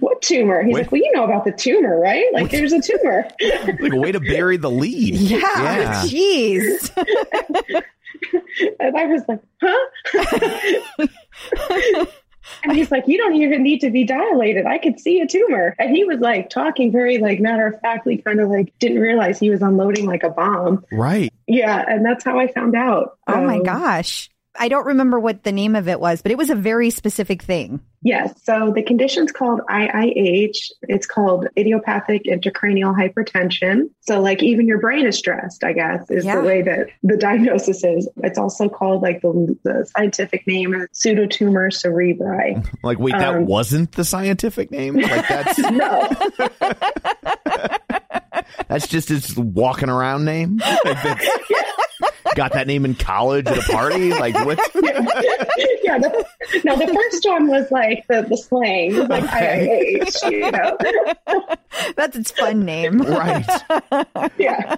[0.00, 0.62] what tumor?
[0.62, 0.82] He's Wait.
[0.82, 2.26] like, Well, you know about the tumor, right?
[2.32, 3.28] Like there's a tumor.
[3.80, 5.14] Like a way to bury the lead.
[5.14, 6.02] Yeah.
[6.06, 6.90] Jeez.
[8.80, 11.06] and I was like, huh?
[12.62, 14.66] And he's like, you don't even need to be dilated.
[14.66, 15.74] I could see a tumor.
[15.78, 19.38] And he was like talking very like matter of factly, kind of like didn't realize
[19.38, 20.84] he was unloading like a bomb.
[20.92, 21.32] Right.
[21.46, 23.18] Yeah, and that's how I found out.
[23.26, 24.30] Oh my Um, gosh.
[24.56, 27.42] I don't remember what the name of it was, but it was a very specific
[27.42, 27.80] thing.
[28.02, 28.32] Yes.
[28.44, 30.70] So the condition's called IIH.
[30.82, 33.90] It's called idiopathic intracranial hypertension.
[34.02, 36.36] So like even your brain is stressed, I guess, is Yeah.
[36.36, 38.08] the way that the diagnosis is.
[38.22, 42.64] It's also called like the, the scientific name is pseudotumor cerebri.
[42.84, 44.96] Like, wait, that Um, wasn't the scientific name?
[44.96, 46.08] Like, that's no.
[48.68, 50.58] that's just his walking around name?
[50.58, 51.26] Like, that's,
[52.34, 54.10] got that name in college at a party?
[54.10, 54.58] Like, what?
[55.82, 55.98] yeah.
[55.98, 56.26] The,
[56.64, 59.98] no, the first one was like the, the slang, it was like Okay.
[60.00, 61.54] IIH, you know?
[61.96, 63.00] That's its fun name.
[63.00, 63.46] Right.
[64.38, 64.76] yeah.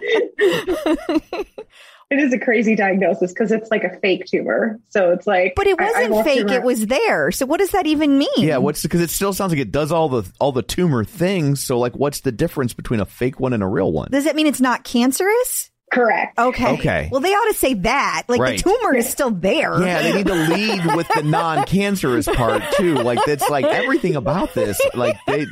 [2.09, 4.79] it is a crazy diagnosis because it's like a fake tumor.
[4.91, 6.51] So it's like, But it I- I wasn't walked fake.
[6.51, 7.31] It was there.
[7.33, 8.29] So what does that even mean?
[8.37, 11.61] Yeah, what's because it still sounds like it does all the all the tumor things.
[11.61, 14.09] So, like, what's the difference between a fake one and a real one?
[14.11, 15.71] Does that mean it's not cancerous?
[15.93, 16.39] Correct.
[16.39, 16.75] Okay.
[16.75, 17.09] Okay.
[17.11, 18.25] Well, they ought to say that.
[18.29, 18.63] Like Right.
[18.63, 19.81] the tumor is still there.
[19.83, 22.95] Yeah, they need to lead with the non-cancerous part too.
[22.97, 24.81] Like that's like everything about this.
[24.95, 25.47] Like they,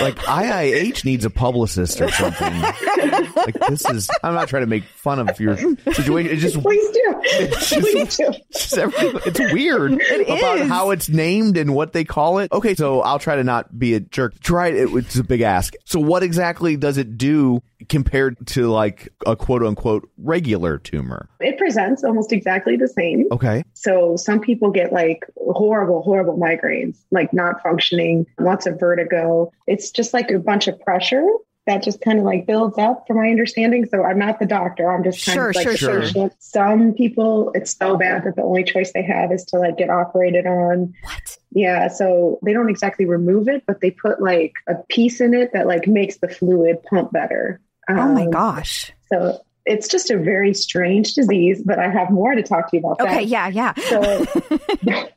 [0.00, 2.60] like IIH needs a publicist or something.
[2.60, 4.08] Like this is.
[4.22, 5.56] I'm not trying to make fun of your
[5.92, 6.32] situation.
[6.32, 6.60] It's just.
[6.60, 7.14] Please do.
[7.22, 8.32] It's just, Please do.
[8.50, 9.26] it's just.
[9.26, 10.68] It's weird about is.
[10.68, 12.52] how it's named and what they call it.
[12.52, 14.38] Okay, so I'll try to not be a jerk.
[14.40, 14.88] Try it.
[14.94, 15.74] It's a big ask.
[15.84, 21.28] So what exactly does it do compared to like a quote unquote regular tumor?
[21.40, 23.26] It presents almost exactly the same.
[23.32, 23.64] Okay.
[23.74, 29.52] So some people get like horrible, horrible migraines, like not functioning, lots of vertigo.
[29.66, 31.24] It's just like a bunch of pressure
[31.66, 33.86] that just kind of like builds up from my understanding.
[33.86, 34.90] So I'm not the doctor.
[34.90, 36.30] I'm just kind Sure, of like sure, sure.
[36.38, 39.90] Some people, it's so bad that the only choice they have is to like get
[39.90, 40.94] operated on.
[41.02, 41.38] What?
[41.52, 41.88] Yeah.
[41.88, 45.66] So they don't exactly remove it, but they put like a piece in it that
[45.66, 47.60] like makes the fluid pump better.
[47.88, 48.90] Oh my Um, gosh.
[49.12, 52.80] So it's just a very strange disease, but I have more to talk to you
[52.80, 53.08] about that.
[53.08, 53.22] Okay.
[53.24, 53.48] Yeah.
[53.48, 53.74] Yeah.
[53.74, 54.26] So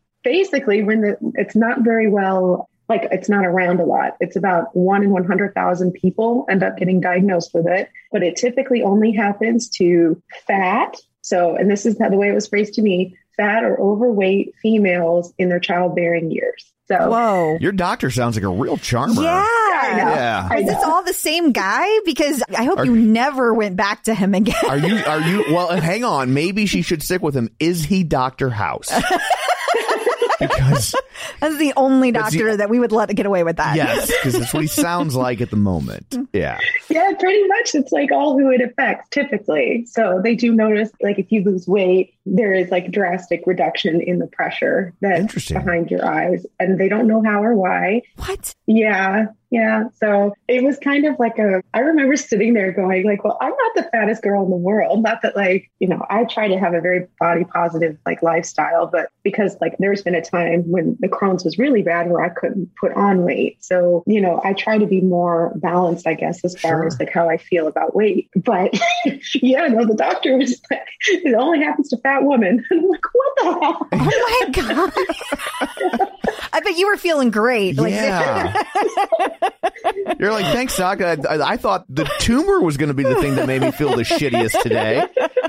[0.23, 4.17] basically, when the, it's not very well, like it's not around a lot.
[4.19, 8.83] It's about one in 100,000 people end up getting diagnosed with it, but it typically
[8.83, 10.95] only happens to fat.
[11.21, 14.53] So, and this is how the way it was phrased to me fat or overweight
[14.61, 16.71] females in their childbearing years.
[16.87, 17.57] So, Whoa.
[17.61, 19.21] Your doctor sounds like a real charmer.
[19.23, 19.47] Yeah.
[19.83, 20.47] Yeah.
[20.51, 21.87] I Is this all the same guy?
[22.05, 24.55] Because I hope Are- you never went back to him again.
[24.67, 24.95] Are you?
[24.97, 25.45] Are you?
[25.53, 26.33] Well, hang on.
[26.33, 27.49] Maybe she should stick with him.
[27.59, 28.91] Is he Doctor House?
[30.47, 30.95] because
[31.39, 33.75] That's the only That's the- doctor that we would let get away with that.
[33.75, 36.15] yes, because that's what he sounds like at the moment.
[36.33, 36.57] Yeah.
[36.89, 37.75] Yeah, pretty much.
[37.75, 39.85] It's like all who it affects typically.
[39.85, 44.17] So they do notice, like, if you lose weight, there is like drastic reduction in
[44.19, 45.57] the pressure that's Interesting.
[45.63, 48.01] behind your eyes, and they don't know how or why.
[48.15, 48.55] What?
[48.65, 49.83] Yeah, yeah.
[49.99, 51.61] So it was kind of like a.
[51.75, 55.03] I remember sitting there going, like, well, I'm not the fattest girl in the world.
[55.03, 58.87] Not that, like, you know, I try to have a very body positive like lifestyle,
[58.87, 62.29] but because like there's been a time when the Crohn's was really bad where I
[62.29, 63.63] couldn't put on weight.
[63.63, 66.87] So you know, I try to be more balanced, I guess, as far Sure.
[66.87, 68.31] as like how I feel about weight.
[68.35, 68.73] But
[69.35, 72.65] yeah, no, the doctor was like, it only happens to fat women.
[72.71, 73.87] I'm like, what the hell?
[73.91, 76.09] Oh my god!
[76.53, 77.77] I bet you were feeling great.
[77.77, 78.63] Like, yeah.
[80.19, 81.01] You're like, thanks, Doc.
[81.01, 83.71] I, I, I thought the tumor was going to be the thing that made me
[83.71, 85.05] feel the shittiest today,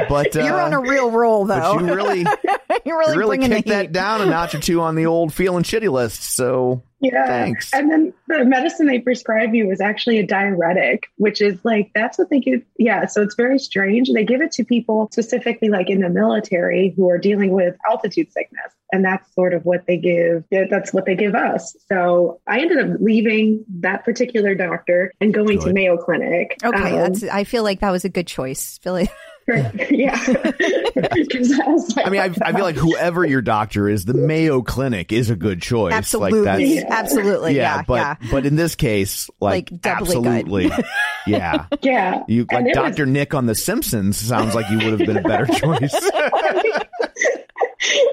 [0.09, 1.77] but uh, you're on a real roll, though.
[1.77, 2.27] but you really,
[2.85, 5.33] you're really, you really kicked the that down a notch or two on the old
[5.33, 6.23] feeling shitty list.
[6.23, 7.27] So Yeah.
[7.27, 7.73] Thanks.
[7.73, 12.19] And then the medicine they prescribe you is actually a diuretic, which is like, that's
[12.19, 12.63] what they give.
[12.79, 13.07] Yeah.
[13.07, 14.11] So it's very strange.
[14.13, 18.33] They give it to people specifically like in the military who are dealing with altitude
[18.33, 18.73] sickness.
[18.95, 20.45] And that's sort of what they give.
[20.53, 21.75] That's what they give us.
[21.89, 26.57] So I ended up leaving that particular doctor and going to Mayo Clinic.
[26.63, 27.25] Okay, Um, that's.
[27.25, 28.79] I feel like that was a good choice.
[28.85, 29.11] Feel like-
[29.91, 30.17] yeah.
[30.17, 34.63] 'Cause I, like, I mean, I, I feel like whoever your doctor is, the Mayo
[34.63, 35.93] Clinic is a good choice.
[35.93, 36.85] absolutely, Like that's, Yeah.
[36.89, 38.15] absolutely, yeah, but yeah.
[38.31, 40.27] but in this case, like, Like, doubly good.
[40.27, 40.71] absolutely,
[41.27, 41.67] yeah.
[41.83, 42.23] yeah.
[42.27, 43.05] You like it was- Dr.
[43.07, 45.95] Nick on The Simpsons sounds like you would have been a better choice.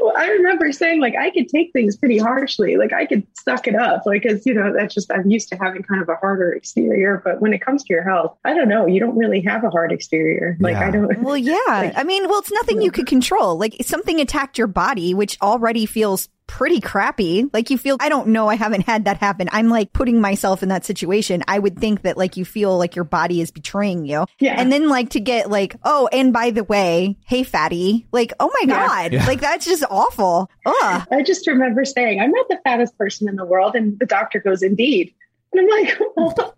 [0.01, 3.67] Well, I remember saying like I could take things pretty harshly, like I could suck
[3.67, 6.15] it up, like because you know that's just I'm used to having kind of a
[6.15, 8.86] harder exterior, but when it comes to your health, I don't know.
[8.86, 10.57] You don't really have a hard exterior.
[10.59, 10.88] Like Yeah.
[10.88, 11.22] I don't.
[11.22, 11.93] Well, yeah.
[11.95, 13.57] I mean, well, it's nothing you could control.
[13.57, 17.49] Like something attacked your body, which already feels pretty crappy.
[17.54, 19.47] Like you feel, I don't know, I haven't had that happen.
[19.54, 21.43] I'm like putting myself in that situation.
[21.47, 24.26] I would think that like you feel like your body is betraying you.
[24.40, 24.60] Yeah.
[24.60, 28.52] And then like to get like, oh, and by the way, hey, fatty, like, oh
[28.61, 28.88] my Yeah.
[28.88, 29.26] God, Yeah.
[29.26, 30.49] like that's just awful.
[30.65, 31.07] Ugh.
[31.10, 33.73] I just remember saying, I'm not the fattest person in the world.
[33.76, 35.14] And the doctor goes, Indeed.
[35.53, 36.53] And I'm like, "Oh,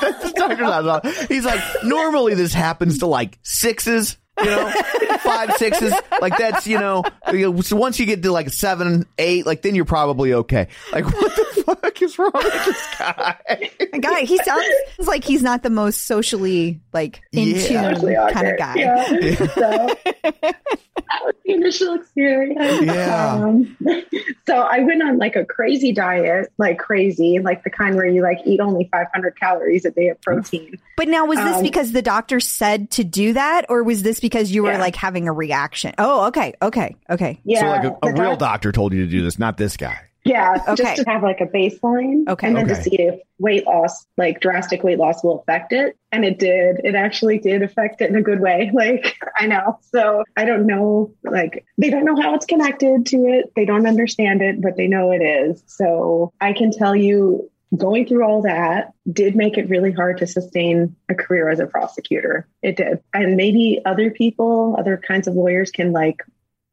[0.00, 0.56] That's Dr.
[0.56, 1.28] Zaslav.
[1.28, 4.70] He's like, normally this happens to like sixes, you know,
[5.20, 5.92] five sixes.
[6.20, 7.04] Like that's, you know,
[7.62, 10.68] so once you get to like seven, eight, like then you're probably okay.
[10.92, 13.70] Like, what the fuck is wrong with this guy?
[14.00, 14.64] guy, he sounds
[15.06, 17.66] like he's not the most socially like in Yeah.
[17.94, 18.58] tune kind of awkward.
[18.58, 18.74] guy.
[18.76, 19.04] Yeah.
[19.46, 19.88] so
[21.10, 22.82] that was the initial experience.
[22.82, 23.34] Yeah.
[23.34, 23.76] Um,
[24.46, 28.22] so I went on like a crazy diet, like crazy, like the kind where you
[28.22, 30.78] like eat only 500 calories a day of protein.
[30.96, 34.20] But now, was this Um, because the doctor said to do that, or was this
[34.20, 34.78] because you were Yeah.
[34.80, 35.94] like having a reaction?
[35.98, 37.40] Oh, okay, okay, okay.
[37.44, 37.60] Yeah.
[37.60, 39.98] so like a, a real doc- doctor told you to do this, not this guy.
[40.24, 40.82] Yeah, Okay.
[40.82, 42.28] just to have like a baseline.
[42.28, 42.48] Okay.
[42.48, 42.74] And then Okay.
[42.74, 45.96] to see if weight loss, like drastic weight loss will affect it.
[46.12, 46.80] And it did.
[46.84, 48.70] It actually did affect it in a good way.
[48.74, 49.78] Like, I know.
[49.90, 53.52] So I don't know, like, they don't know how it's connected to it.
[53.56, 55.62] They don't understand it, but they know it is.
[55.66, 60.26] So I can tell you, going through all that did make it really hard to
[60.26, 62.48] sustain a career as a prosecutor.
[62.62, 63.00] It did.
[63.12, 66.22] And maybe other people, other kinds of lawyers can like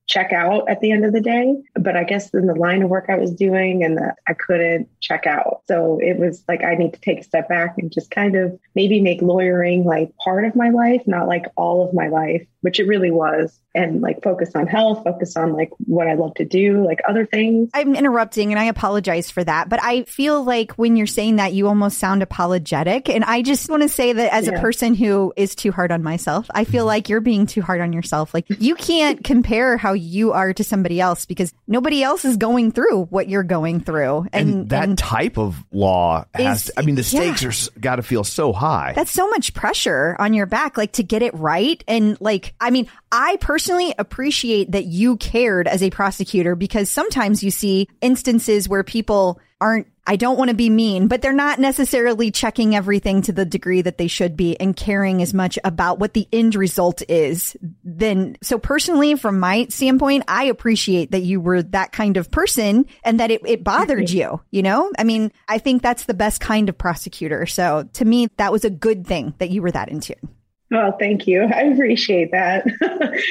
[0.07, 1.55] check out at the end of the day.
[1.75, 4.87] But I guess in the line of work I was doing and that I couldn't
[5.01, 5.63] check out.
[5.67, 8.57] So it was like I need to take a step back and just kind of
[8.75, 12.79] maybe make lawyering like part of my life, not like all of my life, which
[12.79, 13.61] it really was.
[13.75, 17.27] And like focus on health, focus on like what I love to do, like other
[17.27, 17.69] things.
[17.75, 21.53] I'm interrupting and I apologize for that, but I feel like when you're saying that,
[21.53, 23.07] you almost sound apologetic.
[23.07, 26.01] And I just want to say that as a person who is too hard on
[26.01, 26.87] myself, I feel mm-hmm.
[26.87, 28.33] like you're being too hard on yourself.
[28.33, 32.71] Like you can't compare how you are to somebody else because nobody else is going
[32.71, 34.25] through what you're going through.
[34.33, 37.33] And, And, that and type of law has, Is- I mean, the yeah.
[37.35, 38.93] stakes are got to feel so high.
[38.95, 41.83] that's so much pressure on your back, like to get it right.
[41.87, 47.43] And like, I mean, I personally appreciate that you cared as a prosecutor because sometimes
[47.43, 51.59] you see instances where people aren't, I don't want to be mean, but they're not
[51.59, 55.97] necessarily checking everything to the degree that they should be and caring as much about
[55.97, 57.57] what the end result is.
[57.83, 62.85] Then, so personally, from my standpoint, I appreciate that you were that kind of person
[63.03, 64.91] and that it, it bothered you, you know?
[64.99, 67.45] I mean, I think that's the best kind of prosecutor.
[67.47, 70.34] So to me, that was a good thing that you were that in tune.
[70.73, 71.43] Oh, thank you.
[71.43, 72.63] I appreciate that.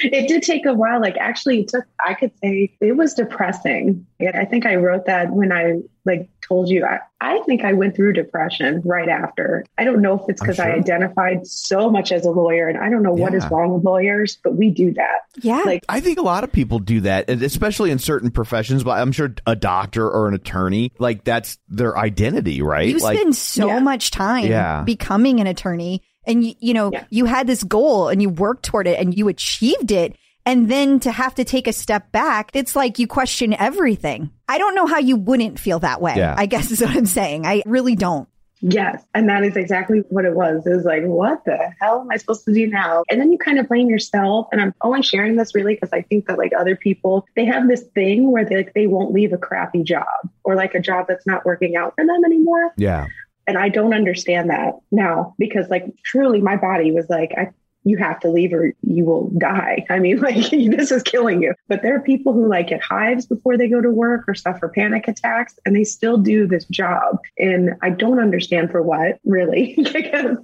[0.05, 1.01] it did take a while.
[1.01, 4.06] Like actually it took I could say it was depressing.
[4.20, 7.73] And I think I wrote that when I like told you I, I think I
[7.73, 9.65] went through depression right after.
[9.77, 12.78] I don't know if it's I'm because I identified so much as a lawyer and
[12.78, 15.20] I don't know what is wrong with lawyers, but we do that.
[15.43, 15.62] Yeah.
[15.65, 18.85] Like I think a lot of people do that, especially in certain professions.
[18.85, 22.89] But I'm sure a doctor or an attorney, like that's their identity, right?
[22.89, 23.81] you like, spend so Yeah.
[23.81, 24.82] much time Yeah.
[24.82, 27.05] becoming an attorney and you, you know Yeah.
[27.11, 31.01] you had this goal and you worked toward it and you achieved it and then
[31.01, 34.87] to have to take a step back it's like you question everything i don't know
[34.87, 36.35] how you wouldn't feel that way Yeah.
[36.37, 38.29] i guess is what i'm saying i really don't
[38.67, 39.05] Yes.
[39.13, 40.67] And that is exactly what it was.
[40.67, 43.03] It was like, what the hell am I supposed to do now?
[43.11, 44.47] And then you kind of blame yourself.
[44.53, 47.69] And I'm only sharing this really because I think that like other people, they have
[47.69, 50.07] this thing where they like they won't leave a crappy job
[50.45, 52.73] or like a job that's not working out for them anymore.
[52.79, 53.09] yeah,
[53.47, 57.51] And I don't understand that now because like truly my body was like, I
[57.85, 59.85] you have to leave or you will die.
[59.89, 61.55] I mean, like this is killing you.
[61.69, 64.69] But there are people who like get hives before they go to work or suffer
[64.69, 67.19] panic attacks and they still do this job.
[67.39, 70.39] And I don't understand for what really, because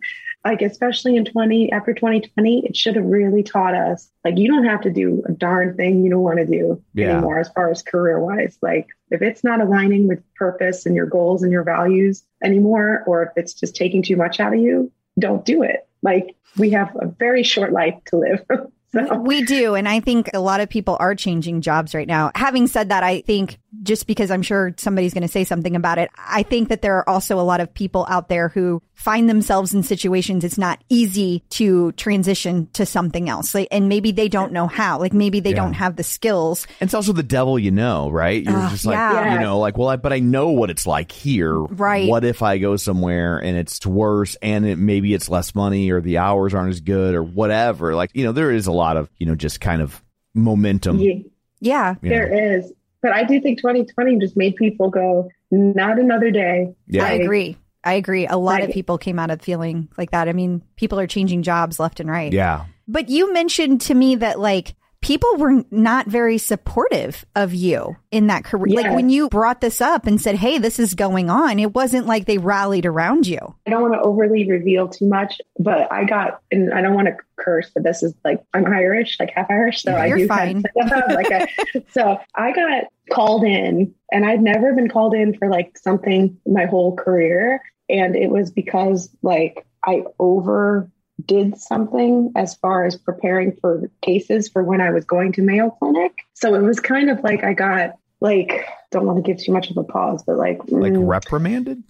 [0.45, 4.65] like, especially in 20, after 2020, it should have really taught us like, you don't
[4.65, 7.13] have to do a darn thing you don't want to do Yeah.
[7.13, 8.57] anymore as far as career wise.
[8.63, 13.23] Like if it's not aligning with purpose and your goals and your values anymore, or
[13.25, 15.87] if it's just taking too much out of you, don't do it.
[16.03, 18.45] Like we have a very short life to live.
[19.21, 19.75] We do.
[19.75, 22.31] And I think a lot of people are changing jobs right now.
[22.35, 25.99] Having said that, I think just because I'm sure somebody's going to say something about
[25.99, 29.31] it, I think that there are also a lot of people out there who find
[29.31, 33.55] themselves in situations it's not easy to transition to something else.
[33.55, 34.99] Like, and maybe they don't know how.
[34.99, 35.57] Like maybe they Yeah.
[35.57, 36.67] don't have the skills.
[36.81, 38.43] it's also the devil, you know, right?
[38.43, 39.35] You're Ugh, just like, yeah.
[39.35, 41.57] you know, like, well, I, but I know what it's like here.
[41.57, 42.09] Right.
[42.09, 46.01] What if I go somewhere and it's worse, and it maybe it's less money, or
[46.01, 47.95] the hours aren't as good, or whatever?
[47.95, 50.03] Like, you know, there is a lot of, you know, just kind of
[50.35, 50.99] momentum.
[50.99, 51.15] yeah,
[51.61, 51.95] Yeah.
[52.03, 52.17] you know.
[52.17, 52.73] there is.
[53.03, 56.75] But I do think 2020 just made people go, not another day.
[56.87, 57.05] Yeah.
[57.05, 57.57] I agree.
[57.83, 58.27] I agree.
[58.27, 60.29] A lot of people came out of feeling like that.
[60.29, 62.31] I mean, people are changing jobs left and right.
[62.31, 62.67] Yeah.
[62.87, 68.27] But you mentioned to me that like people were not very supportive of you in
[68.27, 68.77] that career.
[68.77, 72.07] Like when you brought this up and said, "Hey, this is going on," it wasn't
[72.07, 73.39] like they rallied around you.
[73.67, 77.09] I don't want to overly reveal too much, but I got, and I don't want
[77.09, 80.63] to curse, but this is like I'm Irish, like half Irish, so I do fine.
[80.63, 84.89] Kind of, like uh, I, uh, so I got called in, and I'd never been
[84.89, 90.91] called in for like something my whole career, and it was because like I over
[91.27, 95.71] did something as far as preparing for cases for when I was going to Mayo
[95.71, 96.13] Clinic.
[96.35, 99.71] So it was kind of like I got like don't want to give too much
[99.71, 101.83] of a pause, but like Like mm, reprimanded,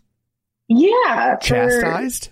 [0.68, 2.30] yeah, for- chastised.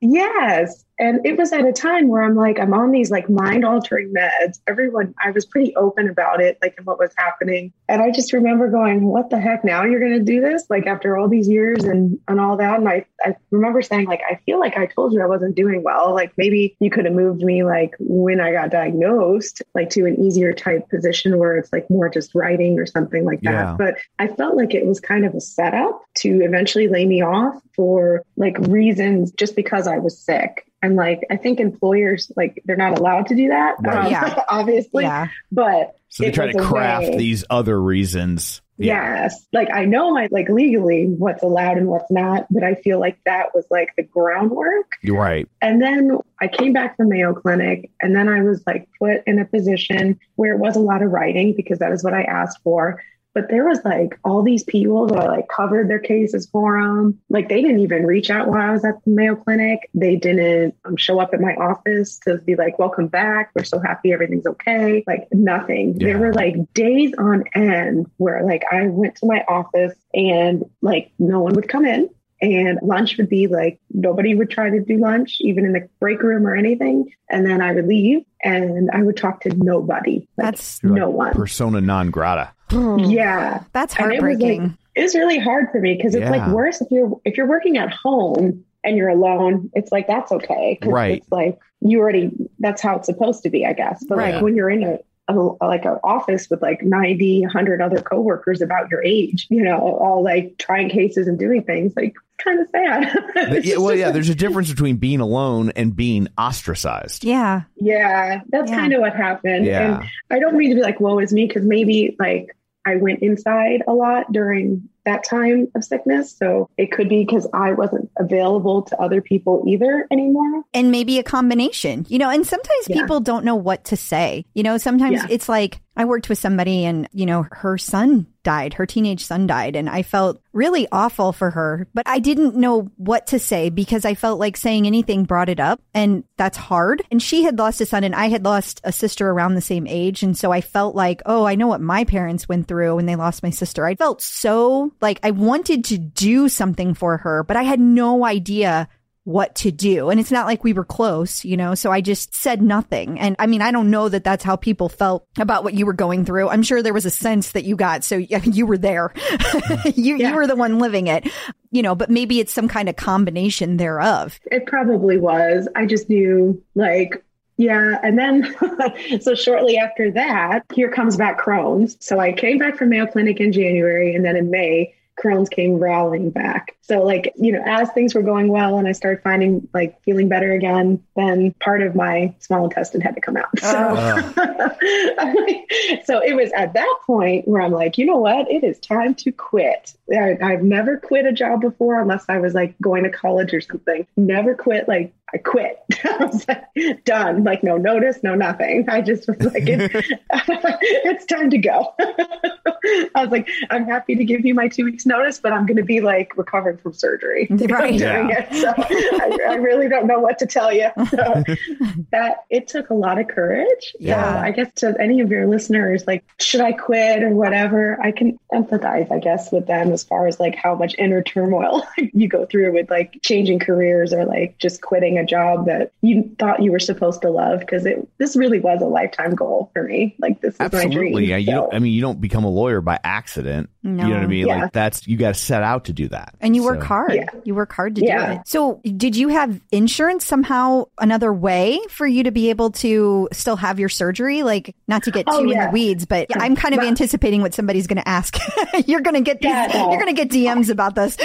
[0.00, 0.84] Yes.
[1.00, 4.12] And it was at a time where I'm like, I'm on these like mind altering
[4.12, 4.60] meds.
[4.66, 7.72] Everyone, I was pretty open about it, like and what was happening.
[7.88, 9.64] And I just remember going, what the heck?
[9.64, 10.66] Now you're going to do this?
[10.68, 12.78] Like after all these years and, and all that.
[12.78, 15.82] And I, I remember saying like, I feel like I told you I wasn't doing
[15.82, 16.14] well.
[16.14, 20.22] Like maybe you could have moved me like when I got diagnosed, like to an
[20.22, 23.50] easier type position where it's like more just writing or something like that.
[23.52, 23.76] Yeah.
[23.78, 27.58] But I felt like it was kind of a setup to eventually lay me off
[27.74, 30.66] for like reasons just because I was sick.
[30.82, 34.06] And like, I think employers, like, they're not allowed to do that, Right.
[34.06, 34.42] um, Yeah.
[34.48, 35.04] obviously.
[35.04, 35.28] yeah.
[35.52, 38.62] But So they it try to craft way- these other reasons.
[38.82, 39.46] Yes.
[39.52, 43.18] Like, I know my, like, legally what's allowed and what's not, but I feel like
[43.26, 44.92] that was like the groundwork.
[45.02, 45.46] You're right.
[45.60, 49.38] And then I came back from Mayo Clinic, and then I was like put in
[49.38, 52.60] a position where it was a lot of writing because that is what I asked
[52.64, 53.02] for.
[53.34, 57.20] But there was like all these people that I like covered their cases for them.
[57.28, 59.88] Like they didn't even reach out while I was at the Mayo Clinic.
[59.94, 63.50] They didn't um, show up at my office to be like, "Welcome back.
[63.54, 66.00] We're so happy everything's okay." Like nothing.
[66.00, 66.08] Yeah.
[66.08, 71.12] There were like days on end where like I went to my office and like
[71.18, 72.10] no one would come in
[72.42, 76.22] and lunch would be like nobody would try to do lunch even in the break
[76.22, 80.52] room or anything and then i would leave and i would talk to nobody like
[80.52, 82.52] That's You're like no one Persona non grata.
[82.70, 82.98] Hmm.
[83.00, 84.78] yeah That's And it was, like, heartbreaking.
[84.94, 86.30] it was really hard for me because it's Yeah.
[86.30, 90.32] like worse if you're if you're working at home and you're alone it's like that's
[90.32, 90.78] okay.
[90.84, 91.18] Right.
[91.18, 94.34] it's like you already that's how it's supposed to be i guess but Right.
[94.34, 94.98] like when you're in a
[95.28, 95.32] a,
[95.64, 100.24] like an office with like 90 100 other coworkers about your age you know all
[100.24, 102.14] like trying cases and doing things like
[102.44, 104.10] kind of sad yeah, well, yeah.
[104.10, 107.22] There's a difference between being alone and being ostracized.
[107.22, 107.62] yeah.
[107.76, 108.76] Yeah, that's Yeah.
[108.78, 109.66] kind of what happened.
[109.66, 110.00] Yeah.
[110.00, 112.56] And I don't mean to be like, woe is me, because maybe like
[112.86, 116.30] I went inside a lot during that time of sickness.
[116.36, 120.62] So it could be because I wasn't available to other people either anymore.
[120.74, 123.00] and maybe a combination, you know, and sometimes Yeah.
[123.00, 124.44] people don't know what to say.
[124.54, 125.26] You know, sometimes Yeah.
[125.30, 129.46] it's like I worked with somebody and, you know, her son died, her teenage son
[129.46, 133.70] died, and I felt really awful for her, but I didn't know what to say
[133.70, 137.02] because I felt like saying anything brought it up, and that's hard.
[137.10, 139.86] And she had lost a son, and I had lost a sister around the same
[139.86, 140.22] age.
[140.22, 143.16] And so I felt like, oh, I know what my parents went through when they
[143.16, 143.84] lost my sister.
[143.84, 148.24] I felt so like I wanted to do something for her, but I had no
[148.24, 148.88] idea
[149.24, 150.08] what to do.
[150.08, 153.18] And it's not like we were close, you know, so I just said nothing.
[153.20, 155.92] And I mean, I don't know that that's how people felt about what you were
[155.92, 156.48] going through.
[156.48, 158.02] I'm sure there was a sense that you got.
[158.02, 159.12] So you were there.
[159.94, 160.30] you, Yeah.
[160.30, 161.28] you were the one living it,
[161.70, 164.40] you know, but maybe it's some kind of combination thereof.
[164.46, 165.68] It probably was.
[165.76, 167.22] I just knew like,
[167.58, 167.98] yeah.
[168.02, 168.56] And then,
[169.20, 171.98] so shortly after that, here comes back Crohn's.
[172.00, 175.74] So I came back from Mayo Clinic in January and then in May, Crohn's came
[175.74, 176.74] rallying back.
[176.90, 180.28] So like, you know, as things were going well and I started finding like feeling
[180.28, 183.46] better again, then part of my small intestine had to come out.
[183.60, 185.64] So, oh.
[186.04, 188.50] so it was at that point where I'm like, you know what?
[188.50, 189.94] It is time to quit.
[190.12, 193.60] I, I've never quit a job before unless I was like going to college or
[193.60, 194.08] something.
[194.16, 194.88] Never quit.
[194.88, 195.78] Like I quit.
[196.04, 197.44] I was like, done.
[197.44, 198.88] Like no notice, no nothing.
[198.88, 201.94] I just was like, it's, it's time to go.
[201.98, 205.76] I was like, I'm happy to give you my two weeks notice, but I'm going
[205.76, 207.48] to be like recovering from surgery.
[207.70, 207.98] Right.
[207.98, 208.52] Doing it.
[208.52, 210.88] So I, I really don't know what to tell you.
[211.10, 211.44] So
[212.10, 213.94] that it took a lot of courage.
[214.00, 214.34] Yeah.
[214.34, 217.98] So I guess to any of your listeners, like, should I quit or whatever?
[218.02, 221.86] I can empathize, I guess, with them as far as like how much inner turmoil
[222.12, 226.34] you go through with like changing careers or like just quitting a job that you
[226.38, 229.82] thought you were supposed to love because it this really was a lifetime goal for
[229.84, 230.16] me.
[230.18, 231.12] Like this is my Absolutely.
[231.12, 231.28] dream.
[231.28, 233.70] Yeah, you So, don't, I mean, you don't become a lawyer by accident.
[233.82, 234.02] No.
[234.02, 234.46] You know what I mean?
[234.46, 234.62] Yeah.
[234.62, 236.34] Like that's you got to set out to do that.
[236.40, 237.14] And you So work So- hard.
[237.14, 237.26] Yeah.
[237.44, 238.26] You work hard to Yeah.
[238.26, 238.40] do it.
[238.46, 243.56] So, did you have insurance somehow another way for you to be able to still
[243.56, 244.42] have your surgery?
[244.42, 246.88] Like, not to get oh, too Oh, in the weeds, but I'm kind of Well-
[246.88, 248.36] anticipating what somebody's going to ask.
[248.86, 249.90] you're going to get these, Yeah, no.
[249.90, 251.16] you're going to get DMs about this.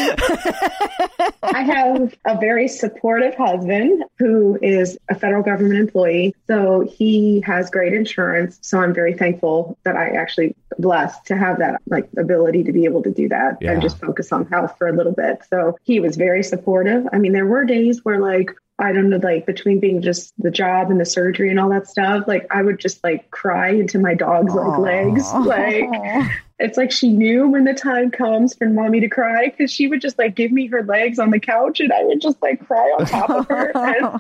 [1.44, 6.36] I have a very supportive husband who is a federal government employee.
[6.48, 8.58] So he has great insurance.
[8.62, 12.86] So I'm very thankful that I actually blessed to have that like ability to be
[12.86, 13.72] able to do that Yeah.
[13.72, 15.25] and just focus on health for a little bit.
[15.50, 17.08] So he was very supportive.
[17.12, 20.52] I mean, there were days where like I don't know, like between being just the
[20.52, 24.00] job and the surgery and all that stuff, like I would just like cry into
[24.00, 25.26] my dog's like legs.
[25.46, 29.88] Like it's like she knew when the time comes for mommy to cry because she
[29.88, 32.66] would just like give me her legs on the couch and I would just like
[32.66, 33.72] cry on top of her.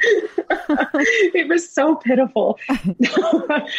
[1.34, 2.60] It was so pitiful.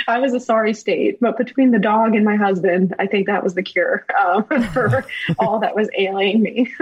[0.09, 3.43] I was a sorry state, but between the dog and my husband, I think that
[3.43, 5.05] was the cure um, for
[5.39, 6.73] all that was ailing me.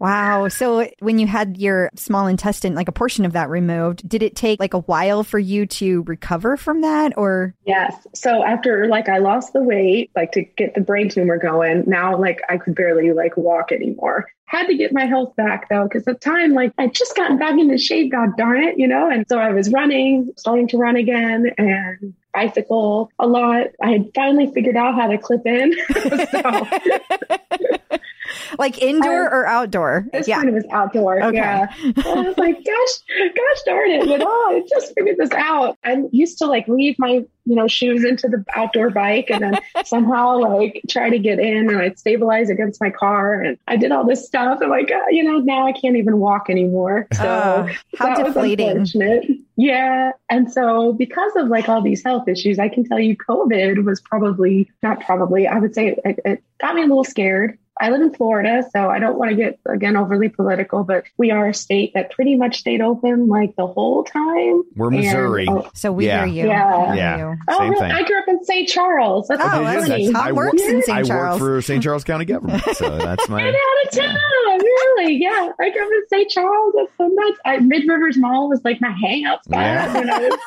[0.00, 0.48] Wow.
[0.48, 4.34] So when you had your small intestine, like a portion of that removed, did it
[4.34, 7.54] take like a while for you to recover from that or?
[7.66, 8.06] Yes.
[8.14, 12.16] So after like I lost the weight, like to get the brain tumor going, now
[12.18, 14.26] like I could barely like walk anymore.
[14.46, 17.38] Had to get my health back though, because at the time, like I just gotten
[17.38, 19.10] back into shape, god darn it, you know?
[19.10, 23.66] And so I was running, starting to run again and bicycle a lot.
[23.82, 25.74] I had finally figured out how to clip in.
[26.30, 27.98] so
[28.58, 30.06] Like indoor Uh, or outdoor?
[30.12, 30.38] this yeah.
[30.38, 31.22] one was outdoor.
[31.22, 31.36] Okay.
[31.36, 31.66] Yeah.
[31.82, 34.06] And I was like, gosh, gosh darn it.
[34.08, 35.76] But oh, I just figured this out.
[35.84, 39.60] I used to like leave my, you know, shoes into the outdoor bike and then
[39.84, 43.34] somehow like try to get in and I'd stabilize against my car.
[43.40, 44.60] And I did all this stuff.
[44.60, 47.06] And like, uh, you know, now I can't even walk anymore.
[47.14, 48.68] So Oh, how that was deflating.
[48.68, 49.26] unfortunate.
[49.56, 50.12] Yeah.
[50.30, 54.00] And so because of like all these health issues, I can tell you COVID was
[54.00, 57.58] probably not probably, I would say it, it got me a little scared.
[57.80, 61.30] I live in Florida, so I don't want to get again overly political, but we
[61.30, 64.62] are a state that pretty much stayed open like the whole time.
[64.76, 65.46] We're And- Missouri.
[65.48, 66.26] oh, So we Yeah.
[66.26, 66.50] hear you.
[66.50, 66.78] Yeah.
[66.80, 67.34] We hear Yeah.
[67.48, 67.80] oh, Same really?
[67.80, 67.90] thing.
[67.92, 68.68] I grew up in St.
[68.68, 69.28] Charles.
[69.28, 69.64] That's Oh, funny.
[69.64, 70.12] that's That's- nice.
[70.14, 70.86] Tom I works in St.
[70.86, 71.10] Charles.
[71.10, 71.40] I Charles.
[71.40, 71.82] work for St.
[71.82, 73.48] Charles County government, so that's Get my.
[73.48, 73.54] out
[73.84, 74.16] of town,
[74.60, 75.14] really?
[75.14, 76.28] Yeah, I grew up in St.
[76.30, 76.74] Charles.
[76.76, 77.38] That's so nuts.
[77.46, 79.58] I, Mid Rivers Mall was like my hangout spot.
[79.60, 79.94] Yeah.
[79.94, 80.38] when I was-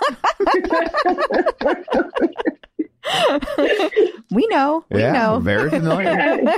[4.32, 4.86] We know.
[4.90, 5.40] We yeah, know.
[5.40, 6.54] very familiar.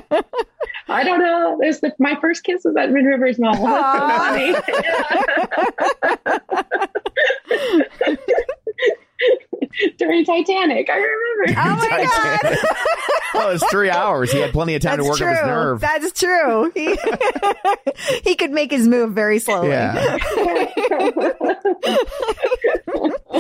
[0.87, 1.57] I don't know.
[1.59, 3.55] There's the, my first kiss was at Mid Rivers Mall.
[3.57, 4.61] Aw.
[7.97, 8.15] Funny.
[9.97, 11.59] During Titanic, I remember.
[11.59, 12.37] Oh my God.
[12.39, 12.59] Titanic.
[13.33, 14.31] well, it's three hours.
[14.31, 15.27] He had plenty of time That's to work true.
[15.27, 15.81] up his nerve.
[15.81, 16.71] That's true.
[16.73, 16.95] He,
[18.23, 19.69] he could make his move very slowly.
[19.69, 20.17] yeah.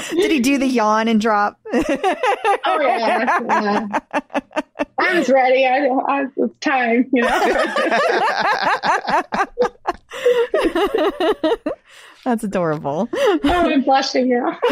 [0.09, 1.59] Did he do the yawn and drop?
[1.73, 3.99] Oh yeah, yeah.
[4.97, 5.65] I was ready.
[5.65, 7.65] I, I it's time, you know.
[12.23, 13.09] That's adorable.
[13.13, 14.57] oh, I'm blushing now.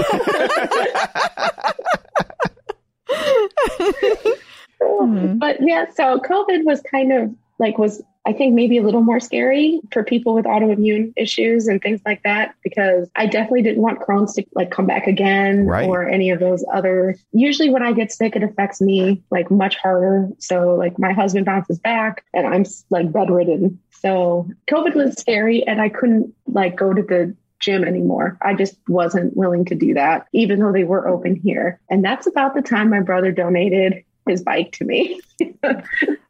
[4.85, 5.37] Hmm.
[5.37, 9.19] But yeah, so COVID was kind of like was I think maybe a little more
[9.19, 13.99] scary for people with autoimmune issues and things like that because I definitely didn't want
[13.99, 15.87] Crohn's to like come back again Right.
[15.87, 17.15] or any of those other.
[17.33, 20.29] Usually when I get sick, it affects me like much harder.
[20.39, 23.79] So like my husband bounces back and I'm like bedridden.
[23.91, 28.37] So COVID was scary and I couldn't like go to the gym anymore.
[28.41, 31.79] I just wasn't willing to do that, even though they were open here.
[31.89, 35.21] And that's about the time my brother donated his bike to me.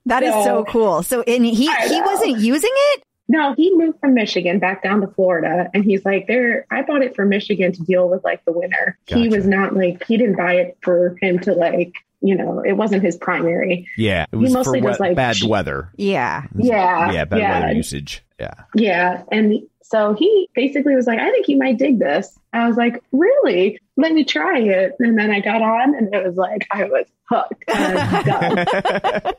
[0.05, 1.03] That is so So- cool.
[1.03, 3.03] So, and he he wasn't using it.
[3.29, 5.69] No, he moved from Michigan back down to Florida.
[5.73, 8.97] And he's like, there, I bought it for Michigan to deal with like the winter.
[9.07, 12.73] He was not like, he didn't buy it for him to like, you know, it
[12.73, 13.87] wasn't his primary.
[13.97, 14.23] Yeah.
[14.23, 15.89] It He was for mostly does, wet, like, bad weather.
[15.95, 16.43] Yeah.
[16.57, 17.11] Yeah.
[17.13, 17.59] Yeah, bad yeah.
[17.61, 18.23] weather usage.
[18.41, 18.53] Yeah.
[18.75, 19.23] Yeah.
[19.31, 22.37] And so he basically was like, I think you might dig this.
[22.51, 23.79] I was like, really?
[23.95, 24.93] Let me try it.
[24.99, 27.63] And then I got on and it was like, I was hooked.
[27.67, 29.33] Was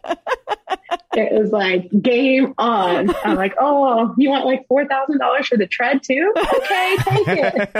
[1.17, 3.15] it was like game on.
[3.25, 6.33] I'm like, oh, you want like $4,000 for the tread too?
[6.37, 7.71] Okay, take it.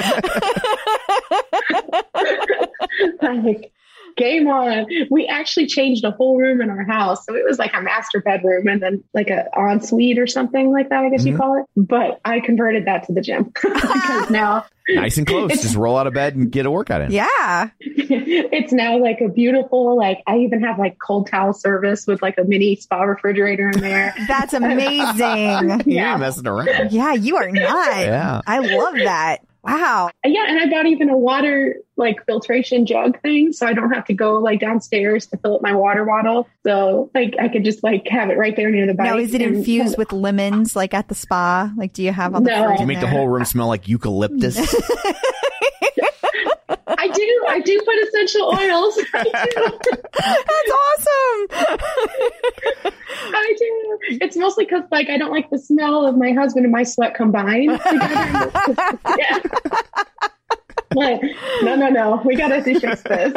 [3.23, 3.73] like,
[4.17, 4.87] game on.
[5.11, 7.25] We actually changed a whole room in our house.
[7.27, 10.89] So it was like a master bedroom and then like a ensuite or something like
[10.91, 11.39] that, I guess you Mhm.
[11.39, 11.67] call it.
[11.77, 15.51] But I converted that to the gym because now nice and close.
[15.63, 17.11] Just roll out of bed and get a workout in.
[17.13, 17.71] Yeah.
[17.81, 22.37] it's now like a beautiful, like I even have like cold towel service with like
[22.39, 24.15] a mini spa refrigerator in there.
[24.29, 25.83] That's amazing.
[25.91, 26.93] You ain't messing around.
[26.93, 27.99] Yeah, you are not.
[27.99, 28.41] Yeah.
[28.47, 29.39] I love that.
[29.65, 30.11] Wow.
[30.25, 33.91] Uh, yeah, and I bought even a water like filtration jug thing, so I don't
[33.93, 36.49] have to go like downstairs to fill up my water bottle.
[36.67, 39.07] So like I could just like have it right there near the bike.
[39.07, 41.73] Now, is it and- infused with lemons like at the spa?
[41.77, 42.65] Like, do you have all the No.
[42.65, 44.57] fruit You in make the whole room smell like eucalyptus.
[47.05, 47.45] I do.
[47.49, 48.97] I do put essential oils.
[49.13, 51.47] That's awesome.
[53.27, 53.99] I do.
[54.23, 57.15] It's mostly because like I don't like the smell of my husband and my sweat
[57.15, 58.51] combined together.
[59.19, 59.39] yeah.
[60.95, 61.21] Like,
[61.63, 62.23] no, no, no.
[62.25, 63.33] We gotta fix this.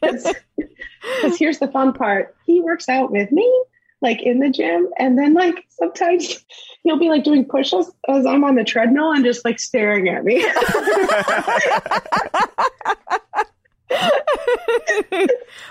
[0.00, 2.34] Because here's the fun part.
[2.46, 3.64] He works out with me,
[4.00, 6.42] like in the gym, and then like sometimes
[6.86, 10.24] he'll be like doing push-ups as I'm on the treadmill and just like staring at
[10.24, 10.40] me.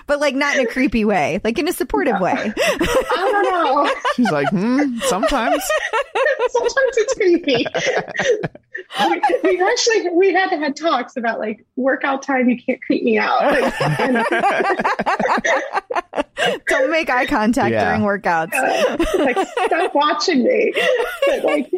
[0.06, 2.34] but like not in a creepy way, like in a supportive way.
[2.34, 3.90] I don't know.
[4.14, 5.62] She's like, hmm, sometimes.
[6.48, 7.66] Sometimes it's creepy.
[9.00, 12.48] we, we actually we had to have talks about like workout time.
[12.48, 13.40] You can't creep me out.
[13.42, 14.24] Like, and,
[16.68, 17.84] Don't make eye contact Yeah.
[17.96, 18.52] during workouts.
[18.54, 19.36] uh, like
[19.66, 20.72] stop watching me.
[21.26, 21.70] But like,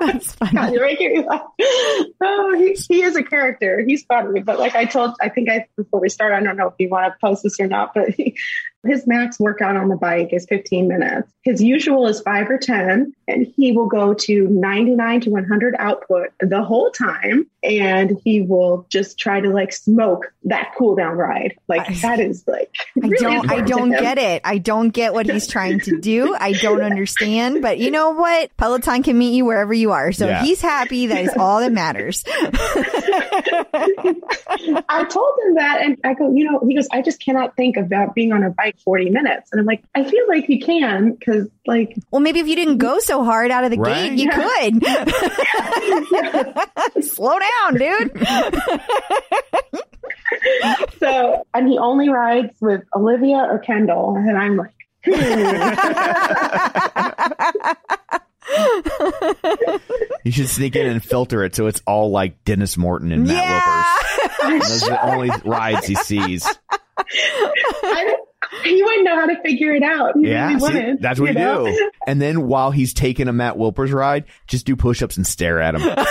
[0.00, 0.52] That's funny.
[0.52, 1.42] God, you're making me laugh.
[2.22, 3.82] Oh, he, he is a character.
[3.86, 4.40] He's funny.
[4.40, 6.88] But like I told, I think I before we start, I don't know if you
[6.88, 8.36] want to post this or not, but he,
[8.84, 11.30] his max workout on the bike is 15 minutes.
[11.42, 16.28] His usual is five or 10, and he will go to 99 to 100 output
[16.40, 17.46] the whole time.
[17.64, 21.56] And he will just try to like smoke that cool down ride.
[21.68, 24.42] Like I- that is like, I don't I don't get it.
[24.44, 26.34] I don't get what he's trying to do.
[26.38, 27.62] I don't understand.
[27.62, 28.56] But you know what?
[28.56, 30.10] Peloton can meet you wherever you are.
[30.12, 30.42] So Yeah.
[30.42, 32.24] he's happy, that is all that matters.
[34.88, 37.76] I told him that, and I go, you know, he goes, I just cannot think
[37.76, 39.50] about being on a bike 40 minutes.
[39.52, 42.78] And I'm like, I feel like you can because, like, Well, maybe if you didn't
[42.78, 44.10] go so hard out of the Right.
[44.10, 44.84] gate, you could.
[47.04, 48.26] Slow down, dude.
[51.00, 54.16] so, and he only rides with Olivia or Kendall.
[54.16, 54.72] And I'm like,
[55.04, 55.12] hmm.
[60.24, 63.36] You should sneak in and filter it so it's all like Denis Morton and Matt
[63.36, 63.84] yeah.
[64.42, 64.68] Wilpers.
[64.68, 66.46] Those are the only rides he sees.
[66.98, 68.28] I don't,
[68.64, 70.16] he wouldn't know how to figure it out.
[70.16, 71.66] He Yeah, really see, wouldn't, that's what you you know?
[71.66, 71.90] do.
[72.06, 75.60] And then while he's taking a Matt Wilpers ride, just do push ups and stare
[75.60, 75.82] at him.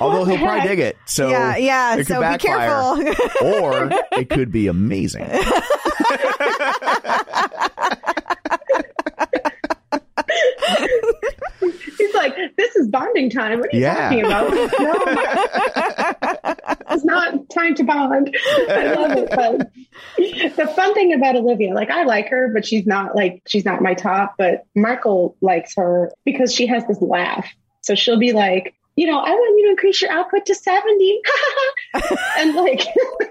[0.00, 0.96] Although he'll probably dig it.
[1.06, 1.94] So yeah, yeah.
[1.94, 3.46] it could So be careful.
[3.46, 5.28] or it could be amazing.
[12.14, 13.60] Like, this is bonding time.
[13.60, 13.94] What are you Yeah.
[14.08, 14.52] talking about?
[14.52, 14.68] No,
[16.94, 18.36] it's not time to bond.
[18.68, 19.30] I love it.
[19.30, 19.70] But
[20.56, 23.82] the fun thing about Olivia, like I like her, but she's not like she's not
[23.82, 24.34] my top.
[24.38, 27.46] But Michael likes her because she has this laugh.
[27.82, 31.20] So she'll be like, you know, I want you to increase your output to 70.
[32.38, 32.82] and like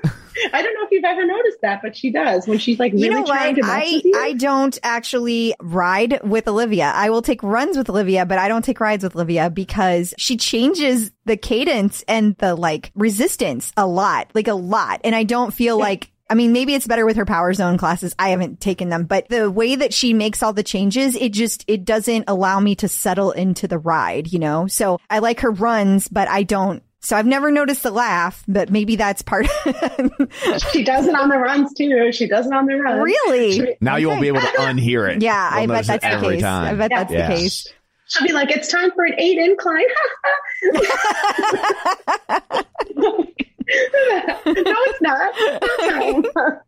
[0.53, 3.05] I don't know if you've ever noticed that, but she does when she's like really
[3.05, 3.65] you know trying what?
[3.65, 4.01] to I.
[4.15, 6.91] I don't actually ride with Olivia.
[6.93, 10.37] I will take runs with Olivia, but I don't take rides with Olivia because she
[10.37, 15.01] changes the cadence and the like resistance a lot, like a lot.
[15.03, 18.13] And I don't feel like I mean, maybe it's better with her power zone classes.
[18.19, 21.65] I haven't taken them, but the way that she makes all the changes, it just,
[21.67, 24.67] it doesn't allow me to settle into the ride, you know?
[24.67, 26.83] So I like her runs, but I don't.
[27.01, 29.45] So I've never noticed the laugh, but maybe that's part.
[30.71, 32.11] she does it on the runs too.
[32.11, 33.01] She does it on the runs.
[33.01, 33.53] really?
[33.53, 35.21] She- Now you won't be able to unhear it.
[35.21, 36.41] Yeah, I You'll bet that's the case.
[36.41, 36.73] time.
[36.73, 37.29] I bet that's Yeah.
[37.29, 37.67] the case.
[38.07, 39.85] She'll be like, it's time for an eight incline.
[42.95, 43.25] no,
[44.45, 45.33] it's not.
[45.37, 46.61] It's not.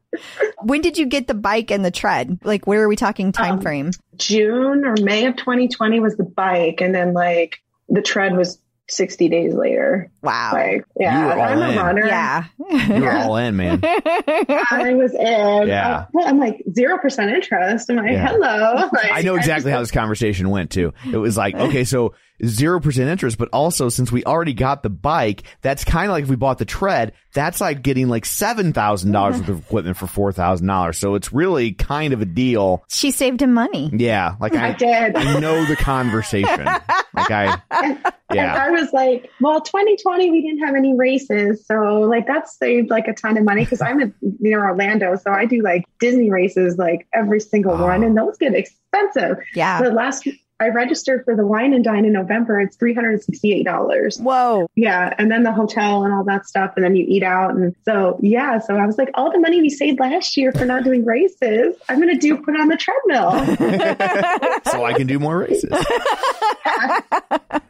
[0.64, 2.40] When did you get the bike and the tread?
[2.44, 3.91] Like, where are we talking time Um, frame?
[4.18, 8.60] June or May of 2020 was the bike, and then like the tread was
[8.92, 10.12] 60 days later.
[10.22, 10.52] Wow.
[10.54, 11.78] Like, You yeah, were all I'm in.
[11.78, 12.06] a runner.
[12.06, 12.44] yeah.
[12.90, 13.80] You were all in, man.
[13.84, 15.68] I was in.
[15.68, 16.06] Yeah.
[16.20, 17.90] I, am like zero percent interest.
[17.90, 18.28] I'm like, Yeah.
[18.28, 18.90] hello.
[18.94, 20.94] Like, I know exactly just- how this conversation went too.
[21.12, 22.14] It was like, okay, so
[22.46, 26.24] zero percent interest, but also since we already got the bike, that's kind of like
[26.24, 29.98] if we bought the tread, that's like getting like seven thousand dollars worth of equipment
[29.98, 30.98] for four thousand dollars.
[30.98, 32.84] So it's really kind of a deal.
[32.90, 33.90] She saved him money.
[33.94, 35.16] Yeah, like I I, did.
[35.16, 36.68] I know the conversation.
[37.14, 38.00] Like I, And
[38.34, 41.66] yeah, I was like, well, 2020, we didn't have any races.
[41.66, 45.18] So, like, that saved like a ton of money because I'm in, near Orlando.
[45.18, 47.84] So, I do like Disney races like every single Oh.
[47.84, 49.40] one, and those get expensive.
[49.54, 49.82] Yeah.
[49.82, 50.26] The last,
[50.62, 52.60] I registered for the wine and dine in November.
[52.62, 54.22] It's $368.
[54.22, 54.70] Whoa.
[54.76, 55.12] Yeah.
[55.18, 56.74] And then the hotel and all that stuff.
[56.76, 57.56] And then you eat out.
[57.56, 58.60] And so, yeah.
[58.60, 61.76] So I was like, all the money we saved last year for not doing races,
[61.90, 63.32] I'm going to do put on the treadmill.
[64.72, 65.72] so I can do more races.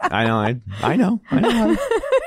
[0.02, 0.38] I know.
[0.38, 1.22] I, I know.
[1.32, 1.78] I know.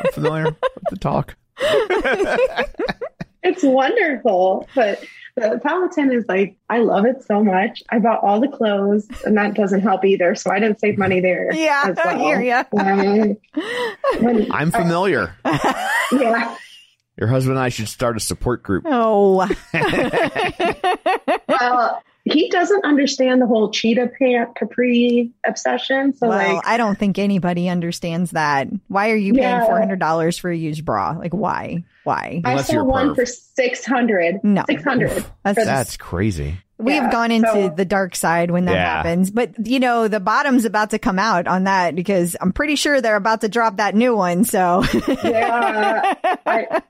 [0.03, 0.57] I'm familiar with
[0.89, 1.37] the talk.
[3.45, 4.67] it's wonderful.
[4.75, 5.05] But
[5.37, 7.83] the Peloton is like, I love it so much.
[7.91, 10.35] I bought all the clothes, and that doesn't help either.
[10.35, 11.53] So I didn't save money there.
[11.53, 12.65] Yeah, as I hear ya.
[12.77, 13.37] Um,
[14.21, 15.37] when, I'm familiar.
[15.45, 16.57] yeah.
[17.17, 18.85] Your husband and I should start a support group.
[18.87, 19.49] Oh.
[21.47, 26.15] Well, he doesn't understand the whole cheetah pant capri obsession.
[26.15, 28.69] So, well, like, I don't think anybody understands that.
[28.89, 31.17] Why are you paying four hundred dollars for a used bra?
[31.19, 31.85] Like, why?
[32.05, 32.41] Why?
[32.45, 33.17] I saw one perv.
[33.17, 34.43] for 600.
[34.43, 34.65] No.
[34.69, 35.11] 600.
[35.43, 36.57] That's- That's crazy.
[36.85, 38.97] We have Yeah, gone into so- the dark side when that Yeah.
[38.97, 42.77] happens, but you know the bottom's about to come out on that because I'm pretty
[42.77, 44.45] sure they're about to drop that new one.
[44.45, 44.83] So
[45.25, 46.15] yeah.
[46.47, 46.83] I,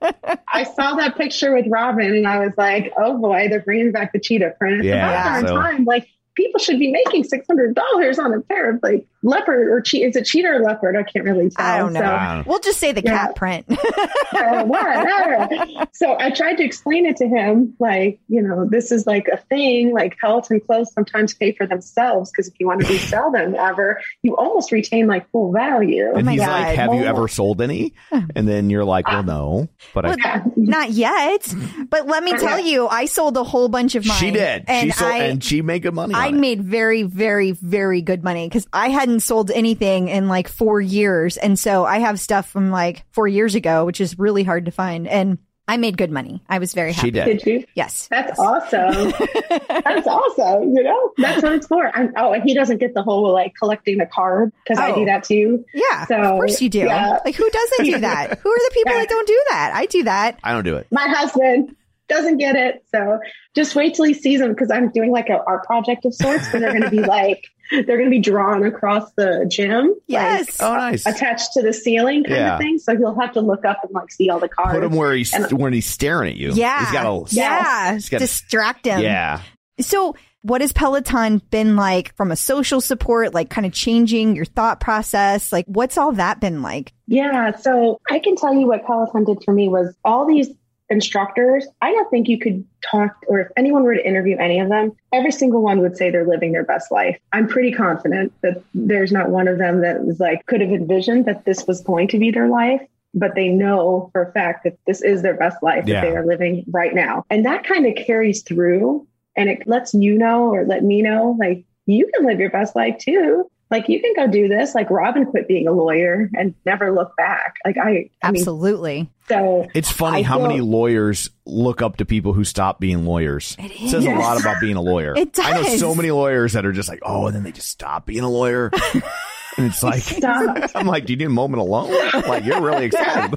[0.51, 4.11] I saw that picture with Robin and I was like, oh boy, they're bringing back
[4.13, 4.83] the cheetah print.
[4.83, 5.85] Yeah, so- time.
[5.85, 10.15] Like, people should be making $600 on a pair of like leopard or che- is
[10.15, 10.95] it cheetah or leopard?
[10.95, 11.65] I can't really tell.
[11.65, 12.01] I don't know.
[12.01, 13.27] So, I we'll just say the Yeah.
[13.27, 13.65] cat print.
[14.33, 15.47] uh, whatever.
[15.93, 19.37] so I tried to explain it to him, like, you know, this is like a
[19.37, 19.93] thing.
[19.93, 24.01] Like Peloton clothes sometimes pay for themselves because if you want to resell them ever,
[24.21, 26.11] you almost retain like full value.
[26.15, 26.49] and my he's God.
[26.49, 27.09] like, "Have you Oh.
[27.09, 30.43] ever sold any?" And then you're like, "Well, no." But I, Well, Yeah.
[30.57, 31.53] Not yet,
[31.89, 34.17] but let me tell you, I sold a whole bunch of mine.
[34.17, 34.65] she did.
[34.67, 36.13] and she sold, I and she made good money.
[36.15, 36.39] I on it.
[36.39, 41.37] made very, very, very good money because I hadn't sold anything in like four years.
[41.37, 44.71] And so I have stuff from like four years ago, which is really hard to
[44.71, 45.07] find.
[45.07, 45.37] And
[45.67, 46.43] I made good money.
[46.47, 47.07] I was very happy.
[47.07, 47.25] She did.
[47.25, 47.65] Did you?
[47.73, 48.07] Yes.
[48.11, 49.13] That's awesome.
[49.67, 50.75] That's awesome.
[50.75, 51.85] You know, that's what it's for.
[51.97, 54.95] And, oh, and he doesn't get the whole like collecting the card because I Oh.
[54.95, 55.65] do that too.
[55.73, 56.05] Yeah.
[56.05, 56.79] So, of course you do.
[56.79, 57.17] yeah.
[57.25, 58.39] Like who doesn't do that?
[58.43, 58.99] Who are the people Yeah.
[58.99, 59.71] that don't do that?
[59.73, 60.39] I do that.
[60.43, 60.85] I don't do it.
[60.91, 61.75] My husband
[62.07, 62.83] doesn't get it.
[62.93, 63.19] So
[63.55, 66.51] just wait till he sees them because I'm doing like an art project of sorts
[66.51, 69.87] where they're going to be like, they're going to be drawn across the gym.
[69.87, 70.57] like, Yes.
[70.61, 71.05] Oh, nice.
[71.05, 72.53] attached to the ceiling kind Yeah.
[72.55, 72.77] of thing.
[72.77, 74.73] So he'll have to look up and like see all the cards.
[74.73, 76.51] Put him where he's And- when he's staring at you.
[76.53, 76.79] Yeah.
[76.85, 77.93] he's got a yeah.
[77.93, 79.01] he's got a- Distract him.
[79.01, 79.41] yeah.
[79.79, 84.45] So, what has Peloton been like from a social support, like kind of changing your
[84.45, 85.51] thought process?
[85.51, 86.93] Like, what's all that been like?
[87.07, 87.55] Yeah.
[87.55, 90.49] So I can tell you what Peloton did for me was all these
[90.89, 91.67] instructors.
[91.81, 94.91] I don't think you could talk, or if anyone were to interview any of them,
[95.13, 97.17] every single one would say they're living their best life.
[97.33, 101.25] I'm pretty confident that there's not one of them that was like, could have envisioned
[101.25, 102.81] that this was going to be their life.
[103.17, 106.01] But they know for a fact that this is their best life Yeah.
[106.01, 107.23] that they are living right now.
[107.29, 109.07] And that kind of carries through
[109.37, 112.75] and it lets you know or let me know, like, you can live your best
[112.75, 113.49] life too.
[113.71, 114.75] Like you can go do this.
[114.75, 117.55] Like Robin quit being a lawyer and never look back.
[117.65, 119.09] Like I, I mean, Absolutely.
[119.27, 123.05] so It's funny I how feel- many lawyers look up to people who stop being
[123.05, 123.55] lawyers.
[123.59, 125.13] It says a lot about being a lawyer.
[125.17, 125.45] It does.
[125.45, 128.05] I know so many lawyers that are just like, oh, and then they just stop
[128.05, 128.69] being a lawyer.
[129.57, 130.69] and it's like, Stop.
[130.75, 131.91] I'm like, do you need a moment alone?
[132.13, 133.35] Like, you're really excited.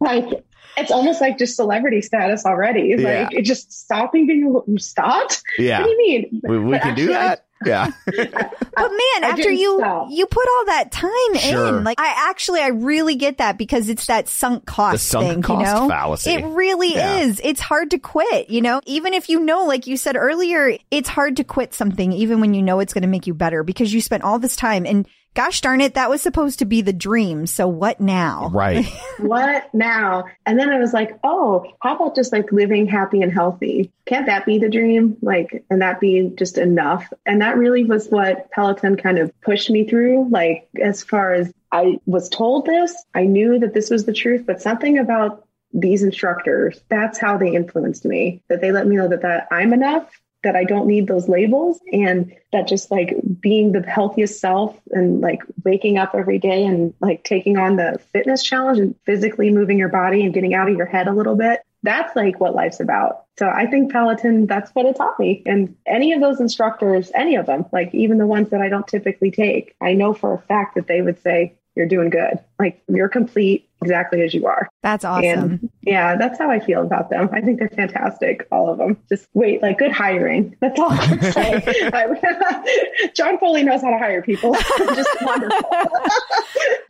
[0.00, 0.44] like
[0.76, 2.92] it's almost like just celebrity status already.
[2.92, 3.22] It's Yeah.
[3.24, 5.42] like it just stopping being a- you stopped.
[5.58, 5.80] yeah.
[5.80, 6.40] What do you mean?
[6.44, 7.46] We, we But can do actually, that.
[7.64, 7.90] Yeah.
[8.72, 10.08] But man, after you stop.
[10.10, 11.78] you put all that time Sure.
[11.78, 15.28] in, like I actually I really get that because it's that sunk cost The sunk
[15.28, 15.88] thing, cost you know?
[15.88, 16.30] fallacy.
[16.30, 17.18] It really Yeah.
[17.18, 17.40] is.
[17.44, 18.80] It's hard to quit, you know?
[18.86, 22.54] Even if you know, like you said earlier, it's hard to quit something even when
[22.54, 25.06] you know it's going to make you better because you spent all this time and
[25.34, 27.46] gosh darn it, that was supposed to be the dream.
[27.46, 28.48] So what now?
[28.52, 28.86] Right.
[29.18, 30.24] What now?
[30.46, 33.92] And then I was like, oh, how about just like living happy and healthy?
[34.06, 35.18] Can't that be the dream?
[35.20, 37.12] Like, and that be just enough?
[37.26, 40.30] And that really was what Peloton kind of pushed me through.
[40.30, 44.44] Like, as far as I was told this, I knew that this was the truth,
[44.46, 49.08] but something about these instructors, that's how they influenced me, that they let me know
[49.08, 53.72] that, that I'm enough that I don't need those labels and that just like being
[53.72, 58.42] the healthiest self and like waking up every day and like taking on the fitness
[58.42, 61.60] challenge and physically moving your body and getting out of your head a little bit.
[61.82, 63.24] That's like what life's about.
[63.38, 65.42] So I think Peloton, that's what it taught me.
[65.46, 68.86] And any of those instructors, any of them, like even the ones that I don't
[68.86, 72.40] typically take, I know for a fact that they would say, you're doing good.
[72.58, 73.69] Like you're complete.
[73.82, 74.68] Exactly as you are.
[74.82, 75.24] That's awesome.
[75.24, 77.28] And yeah, that's how I feel about them.
[77.32, 78.98] I think they're fantastic, all of them.
[79.08, 80.56] Just wait, like good hiring.
[80.60, 81.90] That's all I can say.
[81.92, 84.54] I- John Foley knows how to hire people.
[84.78, 85.70] Just wonderful.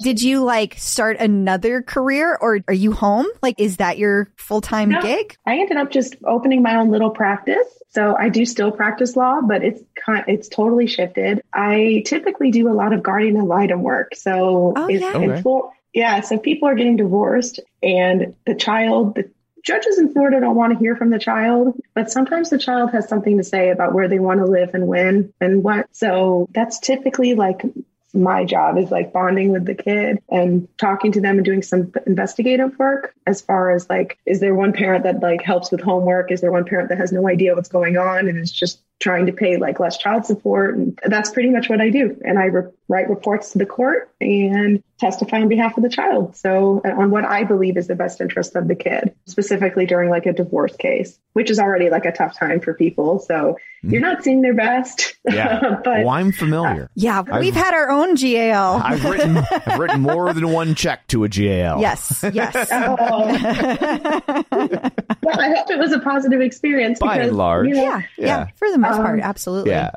[0.01, 3.27] Did you like start another career or are you home?
[3.43, 5.03] Like, is that your full time No.
[5.03, 5.37] gig?
[5.47, 7.67] I ended up just opening my own little practice.
[7.93, 11.43] So I do still practice law, but it's kind it's totally shifted.
[11.53, 14.15] I typically do a lot of guardian ad litem work.
[14.15, 15.17] So Oh, if, yeah.
[15.19, 15.43] in Okay.
[15.93, 19.31] Yeah, so people are getting divorced and the child, the
[19.65, 23.09] judges in Florida don't want to hear from the child, but sometimes the child has
[23.09, 25.89] something to say about where they want to live and when and what.
[25.93, 27.63] So that's typically like
[28.13, 31.93] my job is like bonding with the kid and talking to them and doing some
[32.07, 36.33] investigative work as far as like is there one parent that like helps with homework
[36.33, 39.27] is there one parent that has no idea what's going on and is just trying
[39.27, 42.45] to pay like less child support and that's pretty much what i do and i
[42.45, 46.91] re- write reports to the court and testify on behalf of the child so uh,
[46.91, 50.33] on what i believe is the best interest of the kid specifically during like a
[50.35, 54.43] divorce case which is already like a tough time for people so you're not seeing
[54.43, 55.61] their best Yeah.
[55.85, 56.91] but well, I'm familiar.
[56.95, 58.83] Yeah, I've- we've had our own GAL.
[58.85, 61.81] I've written I've written more than one check to a GAL.
[61.81, 62.69] yes, yes.
[62.73, 63.27] Oh.
[65.23, 66.99] well, I hope it was a positive experience.
[66.99, 67.69] By and large.
[67.69, 68.47] you know, yeah, yeah, Yeah.
[68.57, 69.71] for the most Um, part, absolutely.
[69.73, 69.91] Yeah.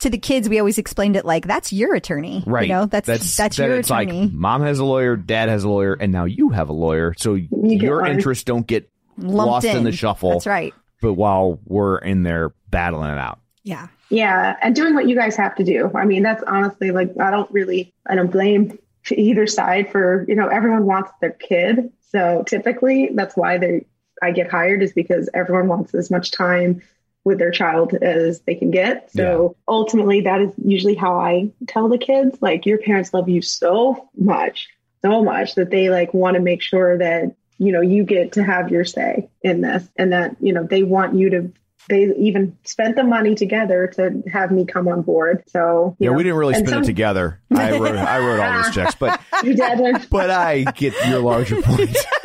[0.00, 2.68] To the kids, we always explained it like that's your attorney, Right.
[2.68, 4.22] You know, that's that's, that your it's attorney.
[4.22, 7.14] like mom has a lawyer, dad has a lawyer, and now you have a lawyer.
[7.16, 7.50] So get
[7.80, 8.10] your one.
[8.10, 9.76] interests don't get Lumped lost in.
[9.78, 9.84] in.
[9.84, 10.30] the shuffle.
[10.32, 10.74] That's right.
[11.00, 13.38] But while we're in there battling it out.
[13.62, 15.90] Yeah, yeah, and doing what you guys have to do.
[15.94, 18.78] I mean, that's honestly like I don't really I don't blame
[19.10, 21.92] either side for you know everyone wants their kid.
[22.10, 23.86] So typically that's why they
[24.22, 26.82] I get hired is because everyone wants as much time
[27.24, 29.10] with their child as they can get.
[29.10, 33.42] So ultimately that is usually how I tell the kids like your parents love you
[33.42, 34.68] so much,
[35.02, 38.42] so much that they like want to make sure that you know you get to
[38.42, 41.52] have your say in this and that you know they want you to
[41.88, 45.44] they even spent the money together to have me come on board.
[45.48, 47.40] So Yeah, know, we didn't really and spend it together.
[47.54, 49.20] I wrote I wrote all those checks, but
[50.10, 51.96] but I get your larger point.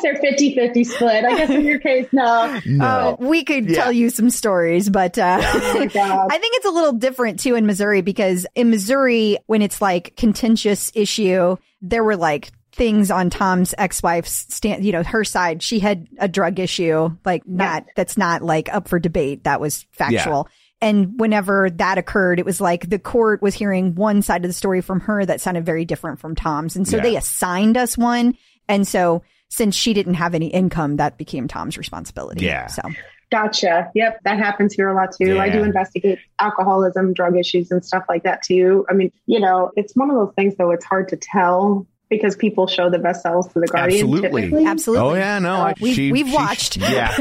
[0.00, 1.24] Sometimes they're 50 50 split.
[1.24, 2.60] I guess in your case, no.
[2.66, 2.84] No.
[2.84, 3.76] Uh, we could Yeah.
[3.82, 5.80] tell you some stories, but uh, Oh.
[6.30, 10.14] I think it's a little different too in Missouri because in Missouri, when it's like
[10.16, 15.62] contentious issue, there were like things on Tom's ex-wife's stand, you know, her side.
[15.62, 19.44] She had a drug issue, like not, that's not like up for debate.
[19.44, 20.48] That was factual.
[20.80, 24.54] And whenever that occurred, it was like the court was hearing one side of the
[24.54, 26.76] story from her that sounded very different from Tom's.
[26.76, 27.02] And so Yeah.
[27.02, 28.36] they assigned us one.
[28.68, 32.44] And so since she didn't have any income, that became Tom's responsibility.
[32.44, 32.66] Yeah.
[32.66, 32.82] So
[33.30, 33.90] Gotcha.
[33.94, 34.20] Yep.
[34.24, 35.38] That happens here a lot too.
[35.38, 38.86] I do investigate alcoholism, drug issues, and stuff like that too.
[38.88, 42.36] I mean, you know, it's one of those things though, it's hard to tell because
[42.36, 44.06] people show the best selves to the guardian.
[44.06, 44.40] Absolutely.
[44.42, 44.64] typically.
[44.66, 45.04] absolutely.
[45.06, 46.76] Oh yeah, no, I, We've- she- we've she- watched.
[46.80, 47.14] Yeah,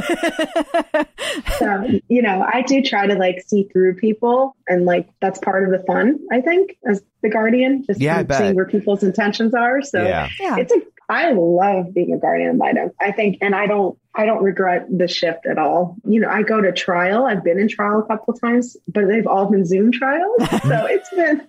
[1.60, 5.64] So, you know, I do try to like see through people and like that's part
[5.64, 9.82] of the fun, I think, as the guardian, just Yeah, seeing where people's intentions are.
[9.82, 10.30] So yeah.
[10.40, 10.58] Yeah.
[10.58, 10.80] it's a
[11.10, 12.92] I love being a guardian ad litem.
[13.00, 15.96] I think, and I don't, I don't regret the shift at all.
[16.06, 17.26] You know, I go to trial.
[17.26, 20.36] I've been in trial a couple of times, but they've all been Zoom trials.
[20.64, 21.48] so it's been.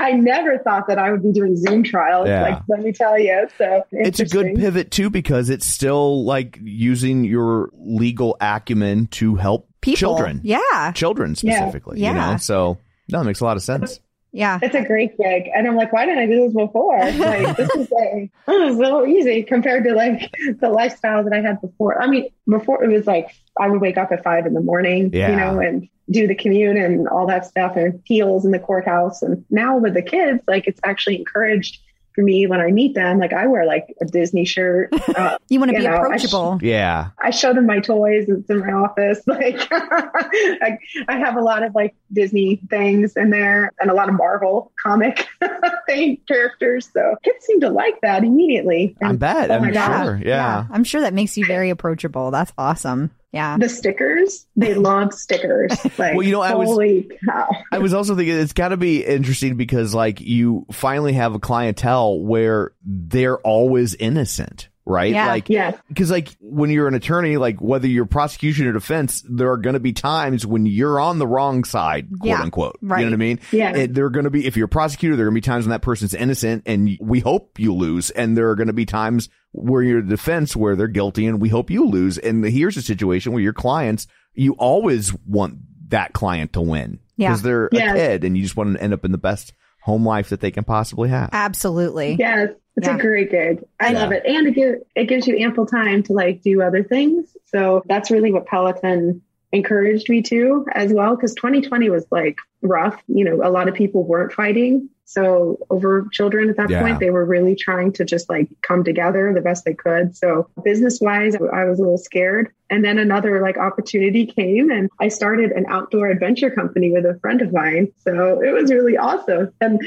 [0.00, 2.26] I never thought that I would be doing Zoom trials.
[2.28, 2.42] Yeah.
[2.42, 3.48] Like, let me tell you.
[3.58, 9.36] So It's a good pivot too because it's still like using your legal acumen to
[9.36, 9.98] help People.
[9.98, 10.90] children, Yeah.
[10.92, 11.54] children Yeah.
[11.60, 11.98] specifically.
[12.00, 12.32] You Yeah.
[12.32, 12.78] know, so
[13.08, 14.00] no, it makes a lot of sense.
[14.32, 14.58] Yeah.
[14.62, 15.48] It's a great gig.
[15.54, 16.98] And I'm like, why didn't I do this before?
[16.98, 20.30] Like, this is like, this is so easy compared to like
[20.60, 22.00] the lifestyle that I had before.
[22.00, 25.10] I mean, before it was like, I would wake up at five in the morning,
[25.12, 25.30] Yeah.
[25.30, 29.22] you know, and do the commute and all that stuff and heels in the courthouse.
[29.22, 31.80] And now with the kids, like, it's actually encouraged
[32.18, 33.18] for me when I meet them.
[33.20, 34.92] Like, I wear like a Disney shirt.
[35.18, 36.58] Uh, You want to be know, I sh- approachable.
[36.62, 38.26] Yeah, I show them my toys.
[38.28, 39.20] It's in my office.
[39.26, 40.78] Like I,
[41.08, 44.72] I have a lot of like Disney things in there and a lot of Marvel
[44.82, 45.26] comic
[45.86, 46.88] thing characters.
[46.92, 48.96] So kids seem to like that immediately.
[49.02, 49.50] I bet.
[49.50, 50.04] Oh I'm my God.
[50.04, 50.20] sure.
[50.24, 50.66] Yeah.
[50.70, 52.30] I'm sure that makes you very approachable.
[52.30, 53.10] That's awesome.
[53.32, 53.58] Yeah.
[53.58, 55.72] The stickers, they love stickers.
[55.98, 57.48] Like, Well, you know, I was- holy cow.
[57.72, 61.38] I was also thinking it's got to be interesting because like you finally have a
[61.38, 65.12] clientele where they're always innocent, right?
[65.12, 65.26] Yeah.
[65.28, 65.72] Like Yeah.
[65.88, 69.74] because like when you're an attorney, like whether you're prosecution or defense, there are going
[69.74, 72.78] to be times when you're on the wrong side, quote Yeah, unquote.
[72.82, 73.00] right.
[73.00, 73.40] You know what I mean?
[73.52, 73.74] Yeah.
[73.76, 75.50] And there are going to be if you're a prosecutor, there are going to be
[75.52, 78.72] times when that person's innocent, and we hope you lose, and there are going to
[78.72, 82.18] be times where you're the defense where they're guilty, and we hope you lose.
[82.18, 85.56] And here's a situation where your clients, you always want
[85.88, 87.28] that client to win Yeah.
[87.30, 87.92] because they're Yes.
[87.92, 89.52] a kid, and you just want to end up in the best
[89.82, 91.30] home life that they can possibly have.
[91.32, 92.16] Absolutely.
[92.18, 92.50] Yes.
[92.78, 92.96] It's Yeah.
[92.96, 93.64] a great gig.
[93.80, 93.98] I Yeah.
[93.98, 94.22] love it.
[94.24, 97.36] And it, give, it gives you ample time to like do other things.
[97.46, 101.16] So that's really what Peloton encouraged me to as well.
[101.16, 103.02] Cause 2020 was like rough.
[103.08, 104.88] You know, a lot of people weren't fighting.
[105.06, 106.82] So over children at that Yeah.
[106.82, 110.14] point, they were really trying to just like come together the best they could.
[110.14, 112.50] So business wise, I was a little scared.
[112.70, 117.18] And then another like opportunity came and I started an outdoor adventure company with a
[117.20, 117.88] friend of mine.
[117.98, 119.50] So it was really awesome.
[119.60, 119.80] And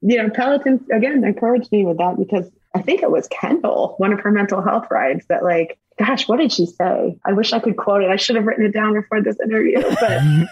[0.00, 4.12] you know, Peloton again encouraged me with that because I think it was Kendall, one
[4.12, 7.18] of her mental health rides, that like, gosh, what did she say?
[7.24, 8.10] I wish I could quote it.
[8.10, 10.22] I should have written it down before this interview, but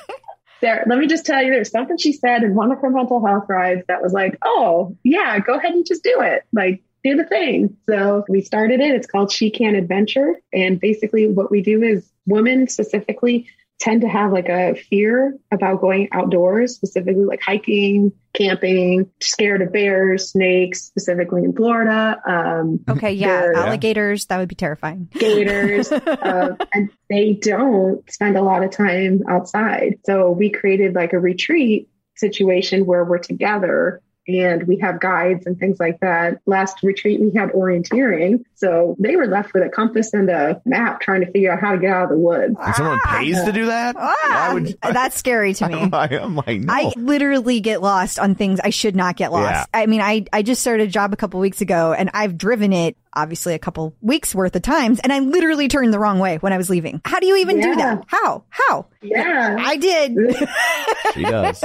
[0.60, 3.24] there, let me just tell you, there's something she said in one of her mental
[3.24, 6.42] health rides that was like, oh yeah, go ahead and just do it.
[6.52, 7.76] Like, do the thing.
[7.88, 8.94] So we started it.
[8.94, 10.34] It's called She Can Adventure.
[10.52, 13.46] And basically what we do is women specifically
[13.78, 19.72] tend to have like a fear about going outdoors, specifically like hiking, camping, scared of
[19.72, 22.20] bears, snakes, specifically in Florida.
[22.26, 24.26] Um, Okay, yeah, They're- alligators.
[24.26, 25.08] That would be terrifying.
[25.12, 29.98] gators, uh, and they don't spend a lot of time outside.
[30.04, 35.58] So we created like a retreat situation where we're together and we have guides and
[35.58, 36.40] things like that.
[36.46, 38.44] Last retreat, we had orienteering.
[38.54, 41.72] So they were left with a compass and a map trying to figure out how
[41.72, 42.56] to get out of the woods.
[42.60, 43.96] And someone pays to do that?
[43.98, 45.90] Ah, Why would that's scary to me.
[45.92, 46.72] I, am like, no.
[46.72, 49.68] I literally get lost on things I should not get lost.
[49.72, 52.72] I mean, I, I just started a job a couple weeks ago and I've driven
[52.72, 56.36] it obviously a couple weeks worth of times and I literally turned the wrong way
[56.36, 57.00] when I was leaving.
[57.04, 58.04] How do you even do that?
[58.06, 58.44] How?
[58.50, 58.86] How?
[59.02, 59.56] Yeah.
[59.58, 60.16] I did.
[61.14, 61.64] she does.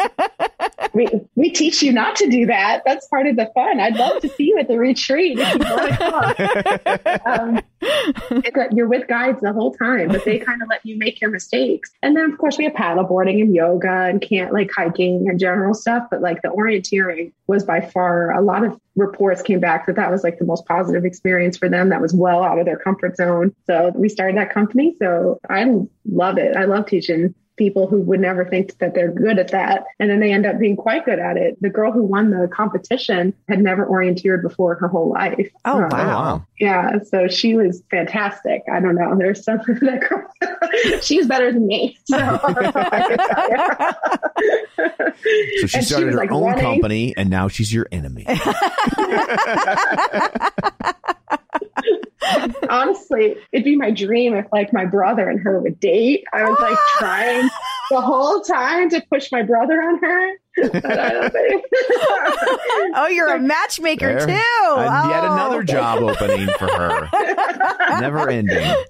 [0.93, 2.83] we, we teach you not to do that.
[2.85, 3.79] That's part of the fun.
[3.79, 7.49] I'd love to see you at the retreat if you want to come.
[7.55, 11.19] um, that you're with guides the whole time, but they kind of let you make
[11.19, 11.91] your mistakes.
[12.01, 15.73] And then, of course, we have paddleboarding and yoga and can't like hiking and general
[15.73, 16.07] stuff.
[16.11, 20.11] But like the orienteering was by far a lot of reports came back that that
[20.11, 21.89] was like the most positive experience for them.
[21.89, 23.55] That was well out of their comfort zone.
[23.65, 24.95] So we started that company.
[24.99, 25.65] So I
[26.05, 26.55] love it.
[26.55, 29.83] I love teaching people who would never think that they're good at that.
[29.99, 31.61] And then they end up being quite good at it.
[31.61, 35.47] The girl who won the competition had never orienteered before her whole life.
[35.65, 36.07] Oh, Um, wow.
[36.07, 36.45] wow.
[36.59, 36.97] Yeah.
[37.03, 38.63] So she was fantastic.
[38.71, 39.15] I don't know.
[39.15, 40.25] There's something that girl,
[41.03, 41.99] she's better than me.
[42.05, 43.49] So, I can tell
[44.87, 45.59] you.
[45.59, 46.63] So she And started was, her like, own running.
[46.63, 48.25] company, and now she's your enemy.
[52.69, 56.23] Honestly, it'd be my dream if like my brother and her would date.
[56.33, 56.95] I was like ah!
[56.97, 57.49] trying
[57.89, 60.31] the whole time to push my brother on her.
[60.57, 61.63] But I don't think.
[62.95, 64.25] Oh, you're a matchmaker There.
[64.27, 64.31] too.
[64.33, 65.33] And yet Oh.
[65.33, 67.09] another job opening for her.
[68.01, 68.57] Never ending.
[68.57, 68.83] I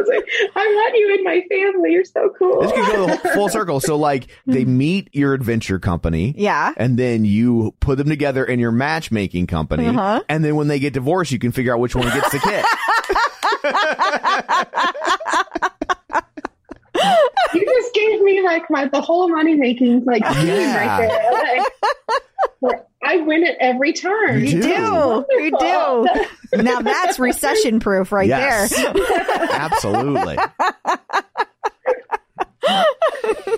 [0.00, 0.24] was like,
[0.56, 1.92] I want you in my family.
[1.92, 2.62] You're so cool.
[2.62, 3.80] This could go the whole- full circle.
[3.80, 6.34] So, like, they meet your adventure company.
[6.36, 6.72] Yeah.
[6.76, 9.86] And then you put them together in your matchmaking company.
[9.86, 10.22] Uh-huh.
[10.28, 12.64] And then when they get divorced, you can figure out which one gets the kid.
[17.54, 20.76] you just gave me like my the whole money making like Yeah.
[20.76, 21.64] right there.
[22.60, 24.40] Like, I win it every time.
[24.40, 25.24] You You do.
[25.30, 26.06] You do.
[26.62, 28.74] Now that's recession proof right Yes.
[28.76, 28.92] there.
[29.52, 30.36] Absolutely.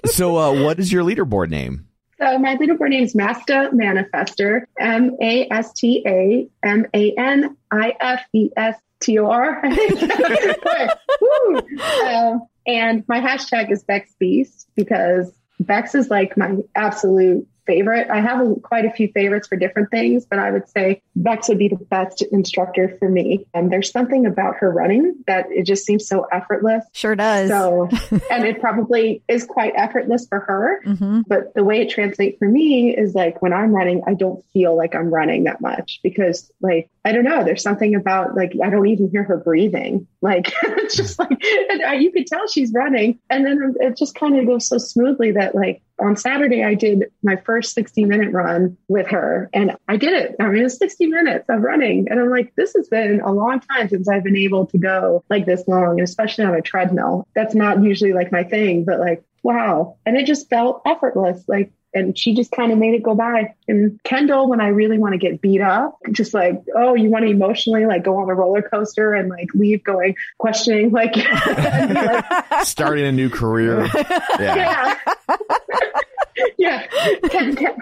[0.07, 1.87] so, uh, what is your leaderboard name?
[2.21, 7.57] So my leaderboard name is Masta Manifestor, M A S T A M A N
[7.73, 9.63] I F E S T O R.
[12.67, 15.33] And my hashtag is Becs Beast because
[15.63, 18.09] Becs is like my absolute favorite.
[18.11, 21.59] I have quite a few favorites for different things, but I would say Becs would
[21.59, 23.47] be the best instructor for me.
[23.55, 26.85] And there's something about her running that it just seems so effortless.
[26.93, 27.49] Sure does.
[27.49, 27.89] So,
[28.31, 30.83] and it probably is quite effortless for her.
[30.85, 31.23] Mhm.
[31.29, 34.77] But the way it translates for me is like when I'm running, I don't feel
[34.77, 38.69] like I'm running that much because, like, I don't know, there's something about like, I
[38.71, 40.09] don't even hear her breathing.
[40.23, 41.31] Like, it's just like,
[41.71, 43.19] and I- you could tell she's running.
[43.31, 47.11] And then it just kind of goes so smoothly that, like, on Saturday, I did
[47.23, 50.37] my first 60 minute run with her and I did it.
[50.41, 52.09] I mean, it's 60 minutes of running.
[52.09, 55.25] And I'm like, this has been a long time since I've been able to go
[55.31, 57.27] like this long, especially on a treadmill.
[57.35, 59.97] That's not usually like my thing, but like, wow.
[60.07, 61.45] And it just felt effortless.
[61.49, 63.55] Like, and she just kind of made it go by.
[63.67, 67.25] And Kendall, when I really want to get beat up, just like, oh, you want
[67.25, 72.25] to emotionally like go on a roller coaster and like leave going questioning, like, like,
[72.65, 73.89] Starting a new career.
[74.39, 74.97] Yeah.
[75.29, 75.37] yeah.
[76.61, 76.87] yeah.
[77.31, 77.75] Ken, Ken,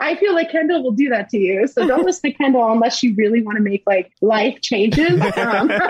[0.00, 1.66] I feel like Kendall will do that to you.
[1.66, 5.20] So don't listen to Kendall unless you really want to make like life changes.
[5.36, 5.70] Um,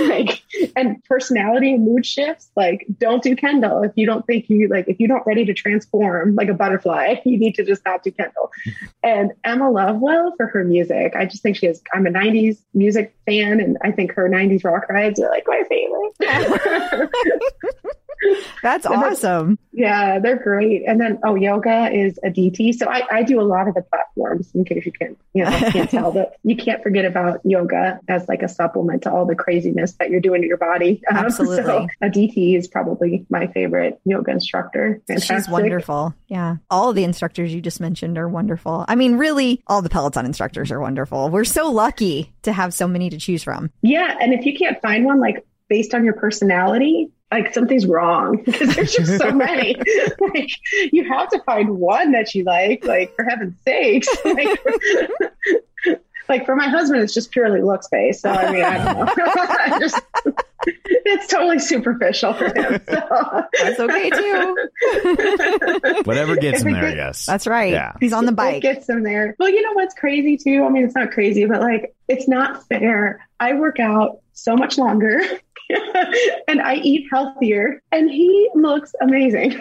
[0.00, 0.42] like,
[0.74, 4.88] and personality and mood shifts, like don't do Kendall if you don't think you like
[4.88, 8.10] if you don't ready to transform like a butterfly, you need to just not do
[8.10, 8.50] Kendall.
[9.04, 11.80] And Emma Lovewell for her music, I just think she is.
[11.94, 15.62] I'm a '90s music fan, and I think her '90s rock rides are like my
[15.68, 17.10] favorite.
[18.62, 19.58] That's awesome.
[19.72, 20.82] Yeah, they're great.
[20.86, 22.72] And then, oh, yoga is Aditi.
[22.72, 25.50] So I, I do a lot of the platforms in case you can't, you know,
[25.50, 29.34] can't tell, but you can't forget about yoga as like a supplement to all the
[29.34, 31.02] craziness that you're doing to your body.
[31.10, 31.64] Um, Absolutely.
[31.64, 35.02] So Aditi is probably my favorite yoga instructor.
[35.20, 36.14] She's wonderful.
[36.28, 36.56] Yeah.
[36.70, 38.84] All the instructors you just mentioned are wonderful.
[38.86, 41.30] I mean, really, all the Peloton instructors are wonderful.
[41.30, 43.72] We're so lucky to have so many to choose from.
[43.82, 44.16] Yeah.
[44.20, 48.74] And if you can't find one, like based on your personality, like something's wrong because
[48.74, 49.76] there's just so many.
[50.34, 50.50] like
[50.92, 54.08] you have to find one that you like, like for heaven's sakes.
[54.24, 54.58] Like,
[56.28, 58.20] like for my husband, it's just purely looks based.
[58.22, 59.78] So I mean, I don't know.
[59.80, 60.00] Just,
[60.64, 62.80] it's totally superficial for him.
[62.88, 63.44] So.
[63.60, 64.56] That's okay too.
[66.04, 67.26] Whatever gets If him there, I gets- guess.
[67.26, 67.72] That's right.
[67.72, 67.94] Yeah.
[67.98, 68.62] He's on the It bike.
[68.62, 69.34] gets him there.
[69.40, 70.62] Well, you know what's crazy too?
[70.64, 73.26] I mean, it's not crazy, but like, it's not fair.
[73.40, 75.20] I work out so much longer
[76.48, 79.60] and I eat healthier and he looks amazing.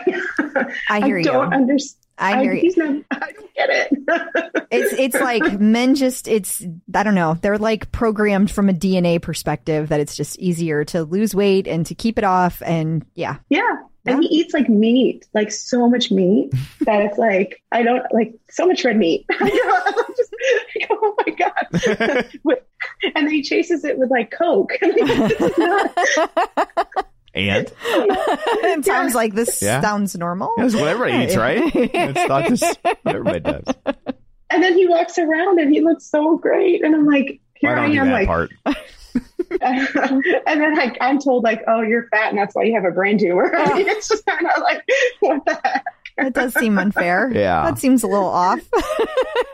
[0.90, 1.30] I hear you.
[1.30, 2.06] I don't understand.
[2.22, 2.62] I hear you.
[2.62, 4.68] He's not, I don't get it.
[4.72, 7.38] It's it's like men just it's I don't know.
[7.42, 11.86] They're like programmed from a DNA perspective that it's just easier to lose weight and
[11.86, 13.38] to keep it off and yeah.
[13.50, 13.78] yeah.
[14.14, 18.34] And he eats like meat, like so much meat that it's like, I don't like
[18.50, 19.26] so much red meat.
[19.32, 20.34] I know, I'm just,
[20.76, 22.30] I go, oh my God.
[23.16, 24.72] And then he chases it with like Coke.
[27.34, 29.82] And it sounds like this Yeah.
[29.82, 30.52] sounds normal.
[30.58, 31.62] that's what everybody eats, right?
[31.76, 33.64] It's not just what everybody does.
[34.50, 36.84] And then he walks around and he looks so great.
[36.84, 38.52] And I'm like, here I I, am, like, part.
[39.62, 42.92] And then like I'm told like, oh, you're fat and that's why you have a
[42.92, 43.54] brain tumor.
[43.58, 44.84] I mean, it's just kind of like,
[45.20, 45.86] what the heck?
[46.18, 47.32] That does seem unfair.
[47.34, 47.64] Yeah.
[47.64, 48.60] That seems a little off.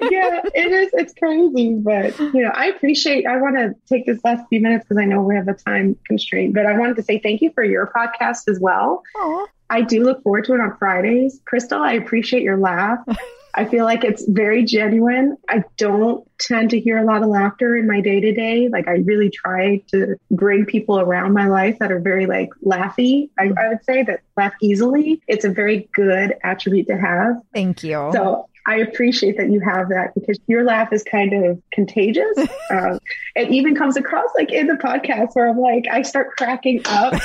[0.01, 0.89] yeah, it is.
[0.93, 3.27] It's crazy, but you know, I appreciate.
[3.27, 5.95] I want to take this last few minutes because I know we have a time
[6.07, 6.55] constraint.
[6.55, 9.03] But I wanted to say thank you for your podcast as well.
[9.15, 9.45] Aw.
[9.69, 11.39] I do look forward to it on Fridays.
[11.45, 12.99] Crystal, I appreciate your laugh.
[13.55, 15.37] I feel like it's very genuine.
[15.49, 18.67] I don't tend to hear a lot of laughter in my day to day.
[18.67, 23.29] Like I really try to bring people around my life that are very like laughy.
[23.39, 25.21] I, I would say that laugh easily.
[25.27, 27.37] It's a very good attribute to have.
[27.53, 28.11] Thank you.
[28.13, 32.37] So I appreciate that you have that because your laugh is kind of contagious.
[32.71, 32.99] um,
[33.35, 37.13] it even comes across like in the podcast where I'm like, I start cracking up.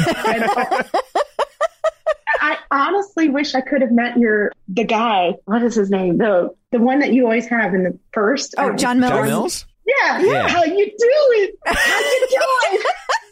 [2.40, 5.34] And I, I honestly wish I could have met your the guy.
[5.44, 6.18] What is his name?
[6.18, 8.54] The the one that you always have in the first.
[8.58, 9.12] oh, um, John Mills.
[9.12, 9.66] John Mills?
[9.86, 10.48] Yeah, Yeah.
[10.48, 11.50] How you doing?
[11.66, 12.82] How you doing?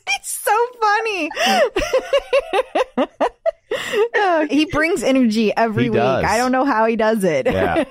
[0.08, 1.30] It's so funny.
[4.14, 5.98] Oh, he brings energy every He week.
[5.98, 6.24] does.
[6.24, 7.46] I don't know how he does it.
[7.46, 7.84] Yeah.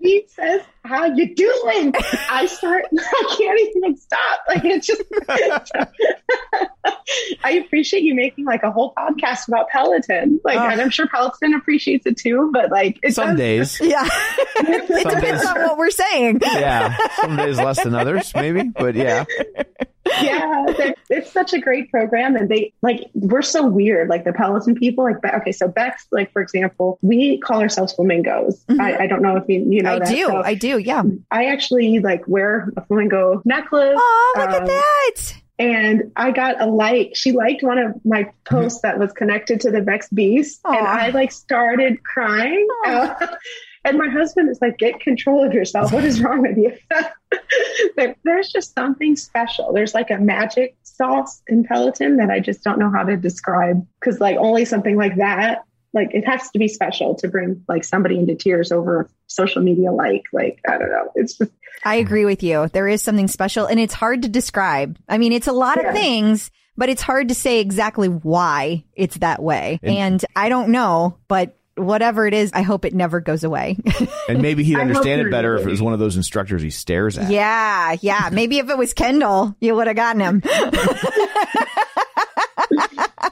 [0.00, 1.94] he says, "How you doing?"
[2.30, 2.84] I start.
[2.98, 4.40] I can't even stop.
[4.48, 5.02] Like it's just.
[7.44, 10.40] I appreciate you making like a whole podcast about Peloton.
[10.44, 10.66] Like, Oh.
[10.68, 12.50] and I'm sure Peloton appreciates it too.
[12.52, 13.80] But like, it Some does- days.
[13.88, 14.06] Yeah.
[14.56, 15.46] it Some depends days.
[15.46, 16.40] on what we're saying.
[16.42, 16.96] Yeah.
[17.20, 18.64] Some days less than others, maybe.
[18.64, 19.24] But yeah.
[20.22, 20.64] yeah,
[21.10, 24.08] it's such a great program, and they like we're so weird.
[24.08, 28.64] Like the Peloton people, like okay, so Becs, like for example, we call ourselves flamingos.
[28.70, 28.80] Mm-hmm.
[28.80, 30.08] I, I don't know if you you know I that.
[30.08, 30.24] do.
[30.26, 30.77] So I do.
[30.78, 31.02] Yeah.
[31.30, 33.96] I actually like wear a flamingo necklace.
[33.98, 35.14] Oh, look at Um, that.
[35.58, 37.12] and I got a like.
[37.14, 41.10] She liked one of my posts that was connected to the Becs Beast, and I
[41.10, 42.66] like started crying.
[42.86, 43.14] Uh,
[43.84, 45.92] and my husband is like, "Get control of yourself.
[45.92, 46.72] What is wrong with you?"
[47.96, 49.72] there, there's just something special.
[49.72, 53.86] There's like a magic sauce in Peloton that I just don't know how to describe
[54.00, 55.62] because like only something like that.
[55.94, 59.90] Like it has to be special to bring like somebody into tears over social media
[59.90, 61.10] like like I don't know.
[61.14, 61.50] It's just
[61.84, 62.68] I agree with you.
[62.68, 64.98] There is something special and it's hard to describe.
[65.08, 65.88] I mean, it's a lot Yeah.
[65.88, 69.80] of things, but it's hard to say exactly why it's that way.
[69.82, 73.78] And I don't know, but whatever it is, I hope it never goes away.
[74.28, 77.16] And maybe he'd understand it better if it was one of those instructors he stares
[77.16, 77.30] at.
[77.30, 78.28] yeah, yeah.
[78.32, 80.42] Maybe if it was Kendall, you would have gotten him.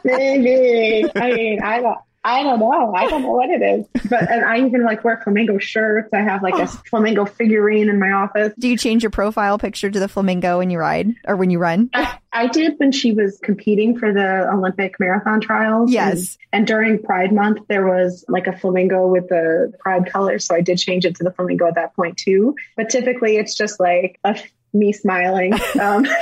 [0.04, 1.08] Maybe.
[1.16, 1.98] I mean, I don't.
[2.26, 2.92] I don't know.
[2.92, 3.86] I don't know what it is.
[4.10, 6.12] But and I even like wear flamingo shirts.
[6.12, 6.82] I have like a oh.
[6.90, 8.52] flamingo figurine in my office.
[8.58, 11.60] Do you change your profile picture to the flamingo when you ride or when you
[11.60, 11.88] run?
[11.94, 15.92] I, I did when she was competing for the Olympic marathon trials.
[15.92, 16.36] Yes.
[16.52, 20.46] And, and during Pride Month, there was like a flamingo with the Pride colors.
[20.46, 22.56] So I did change it to the flamingo at that point too.
[22.76, 24.36] But typically it's just like a
[24.72, 25.54] me smiling.
[25.80, 26.06] Um,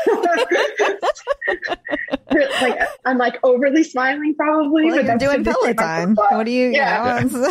[2.31, 4.87] like I'm like overly smiling probably.
[4.87, 6.15] Well, but you're doing just like Peloton.
[6.15, 6.71] What do you?
[6.71, 7.21] Yeah.
[7.23, 7.51] you know,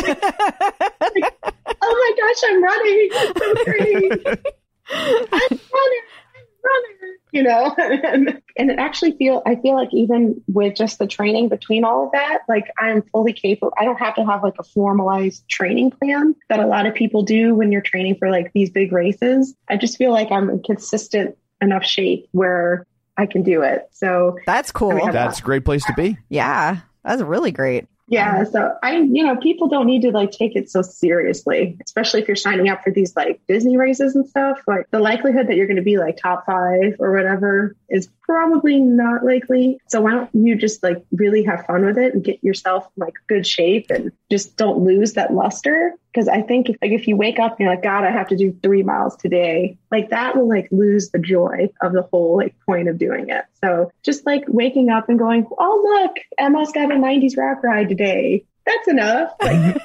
[1.82, 3.08] oh my gosh, I'm running.
[3.12, 4.12] It's so great.
[4.90, 6.02] I'm running.
[6.64, 7.10] I'm.
[7.32, 11.48] You know, and, and it actually feel I feel like even with just the training
[11.48, 13.72] between all of that, like I'm fully capable.
[13.76, 17.24] I don't have to have like a formalized training plan that a lot of people
[17.24, 19.52] do when you're training for like these big races.
[19.68, 22.86] I just feel like I'm in consistent enough shape where
[23.16, 23.88] I can do it.
[23.90, 24.92] So That's cool.
[24.92, 26.16] I mean, That's a great place to be.
[26.28, 27.86] yeah, that's really great.
[28.06, 32.20] Yeah, so I, you know, people don't need to like take it so seriously, especially
[32.20, 34.60] if you're signing up for these like Disney races and stuff.
[34.66, 38.80] Like the likelihood that you're going to be like top five or whatever is probably
[38.80, 39.78] not likely.
[39.88, 43.14] So why don't you just like really have fun with it and get yourself like
[43.28, 45.94] good shape and just don't lose that luster?
[46.12, 48.28] Because I think if, like if you wake up and you're like, God, I have
[48.28, 52.36] to do three miles today, like that will like lose the joy of the whole
[52.36, 53.44] like point of doing it.
[53.62, 57.88] So just like waking up and going, oh look, Emma's got a 90s rock ride
[57.88, 58.44] today.
[58.64, 59.32] That's enough.
[59.42, 59.76] Like,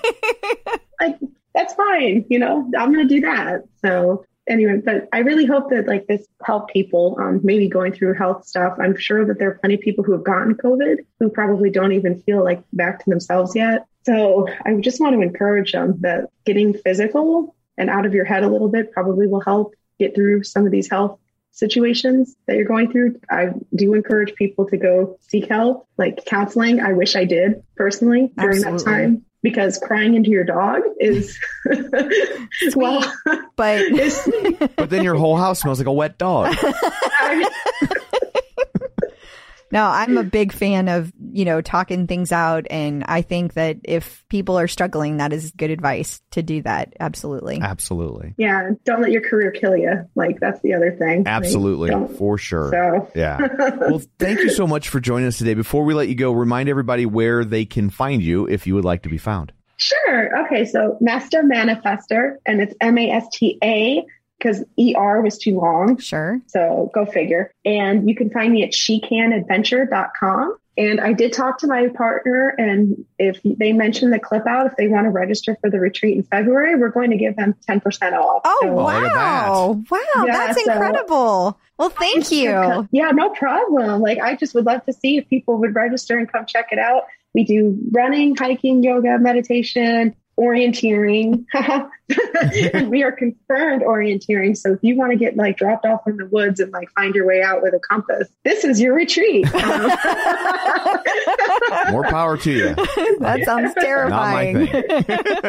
[1.02, 1.20] like
[1.54, 2.26] that's fine.
[2.30, 3.66] You know, I'm gonna do that.
[3.84, 8.16] So anyway, but I really hope that like this helped people um, maybe going through
[8.16, 8.78] health stuff.
[8.80, 11.94] I'm sure that there are plenty of people who have gotten COVID who probably don't
[11.94, 13.86] even feel like back to themselves yet.
[14.06, 18.44] So I just want to encourage them that getting physical and out of your head
[18.44, 21.20] a little bit probably will help get through some of these health
[21.52, 23.20] situations that you're going through.
[23.30, 26.80] I do encourage people to go seek help, like counseling.
[26.80, 31.40] I wish I did personally during that time because crying into your dog is
[32.76, 33.02] well,
[33.56, 33.84] But.
[34.76, 36.56] But then your whole house smells like a wet dog.
[36.62, 37.50] I-
[39.72, 42.66] no, I'm a big fan of, you know, talking things out.
[42.70, 46.94] And I think that if people are struggling, that is good advice to do that.
[47.00, 47.60] Absolutely.
[47.62, 48.34] Absolutely.
[48.38, 50.08] yeah, don't let your career kill you.
[50.16, 51.24] Like that's the other thing.
[51.26, 51.90] Absolutely.
[51.90, 52.70] don't- For sure.
[52.72, 53.38] So Yeah.
[53.80, 55.54] Well, thank you so much for joining us today.
[55.54, 58.86] Before we let you go, remind everybody where they can find you if you would
[58.86, 59.52] like to be found.
[59.78, 60.46] Sure.
[60.46, 60.66] Okay.
[60.66, 64.04] So Master Manifestor, and it's M A S T A
[64.40, 65.98] because ER was too long.
[65.98, 66.40] Sure.
[66.48, 67.52] So go figure.
[67.66, 70.58] And you can find me at shecanadventure.com.
[70.78, 74.78] And I did talk to my partner, and if they mention the clip out, if
[74.78, 78.14] they want to register for the retreat in February, we're going to give them 10%
[78.14, 78.44] off.
[78.46, 79.84] Oh, So- look at wow.
[79.92, 80.00] Wow.
[80.26, 81.60] Yeah, that's so- incredible.
[81.78, 82.88] Well, thank you.
[82.92, 84.00] Yeah, no problem.
[84.02, 86.80] Like, I just would love to see if people would register and come check it
[86.80, 87.04] out.
[87.34, 91.46] We do running, hiking, yoga, meditation, orienteering.
[92.74, 94.58] and we are confirmed orienteering.
[94.58, 97.14] So if you want to get like dropped off in the woods and like find
[97.14, 99.46] your way out with a compass, this is your retreat.
[99.54, 99.92] Um,
[101.92, 102.74] More power to you.
[103.20, 104.68] That sounds terrifying.
[104.68, 104.84] thing.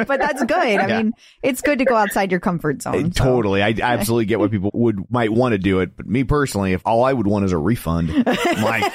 [0.06, 0.56] but that's good.
[0.58, 1.02] I Yeah.
[1.02, 1.12] mean,
[1.42, 3.12] it's good to go outside your comfort zone.
[3.12, 3.24] so.
[3.24, 3.62] Totally.
[3.62, 6.82] I absolutely get what people would might want to do it, but me personally, if
[6.84, 8.92] all I would want is a refund, I'm like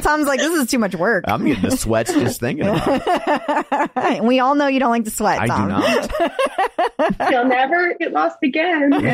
[0.00, 1.24] Tom's like, this is too much work.
[1.26, 4.13] I'm getting the sweats just thinking about it.
[4.22, 6.10] We all know you don't like to sweat, I do not.
[7.30, 8.92] You'll never get lost again.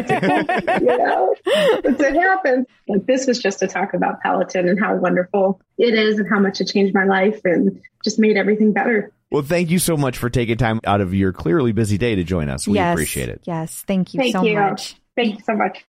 [0.81, 2.67] You know, it happens.
[2.89, 6.39] Like this was just to talk about Peloton and how wonderful it is and how
[6.39, 9.13] much it changed my life and just made everything better.
[9.31, 12.25] Well, thank you so much for taking time out of your clearly busy day to
[12.25, 12.67] join us.
[12.67, 13.43] We yes, appreciate it.
[13.45, 14.55] Yes, thank you Thank so you.
[14.59, 14.97] much.
[15.17, 15.85] Thank you so much.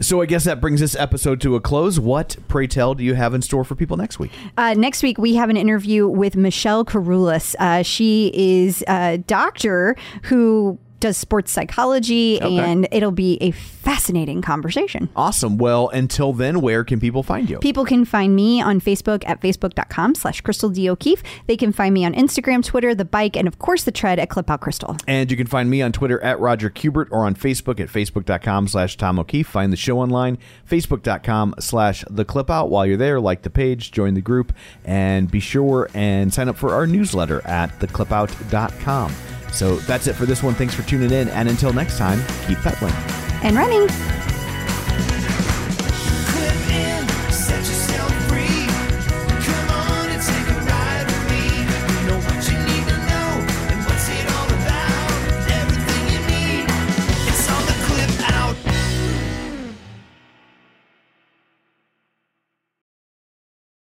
[0.00, 1.98] So I guess that brings this episode to a close.
[2.00, 4.32] What, pray tell, do you have in store for people next week?
[4.56, 7.54] Uh, next week, we have an interview with Michelle Caroulas.
[7.58, 12.58] Uh, she is a doctor who does sports psychology, Okay.
[12.58, 15.08] and it'll be a fascinating conversation.
[15.16, 15.56] Awesome.
[15.58, 17.58] Well, until then, where can people find you?
[17.58, 20.88] People can find me on Facebook at facebook.com slash Crystal D.
[20.88, 21.22] O'Keefe.
[21.46, 24.28] They can find me on Instagram, Twitter, The Bike, and of course the tread at
[24.28, 24.96] Clip Out Crystal.
[25.08, 28.68] And you can find me on Twitter at Roger Kubert or on Facebook at facebook.com
[28.68, 29.46] slash Tom O'Keefe.
[29.48, 32.70] Find the show online, facebook.com slash The Clip Out.
[32.70, 34.52] While you're there, like the page, join the group,
[34.84, 39.39] and be sure and sign up for our newsletter at theclipout.com.
[39.52, 40.54] So that's it for this one.
[40.54, 41.28] Thanks for tuning in.
[41.30, 42.94] And until next time, keep peddling
[43.42, 43.88] and running.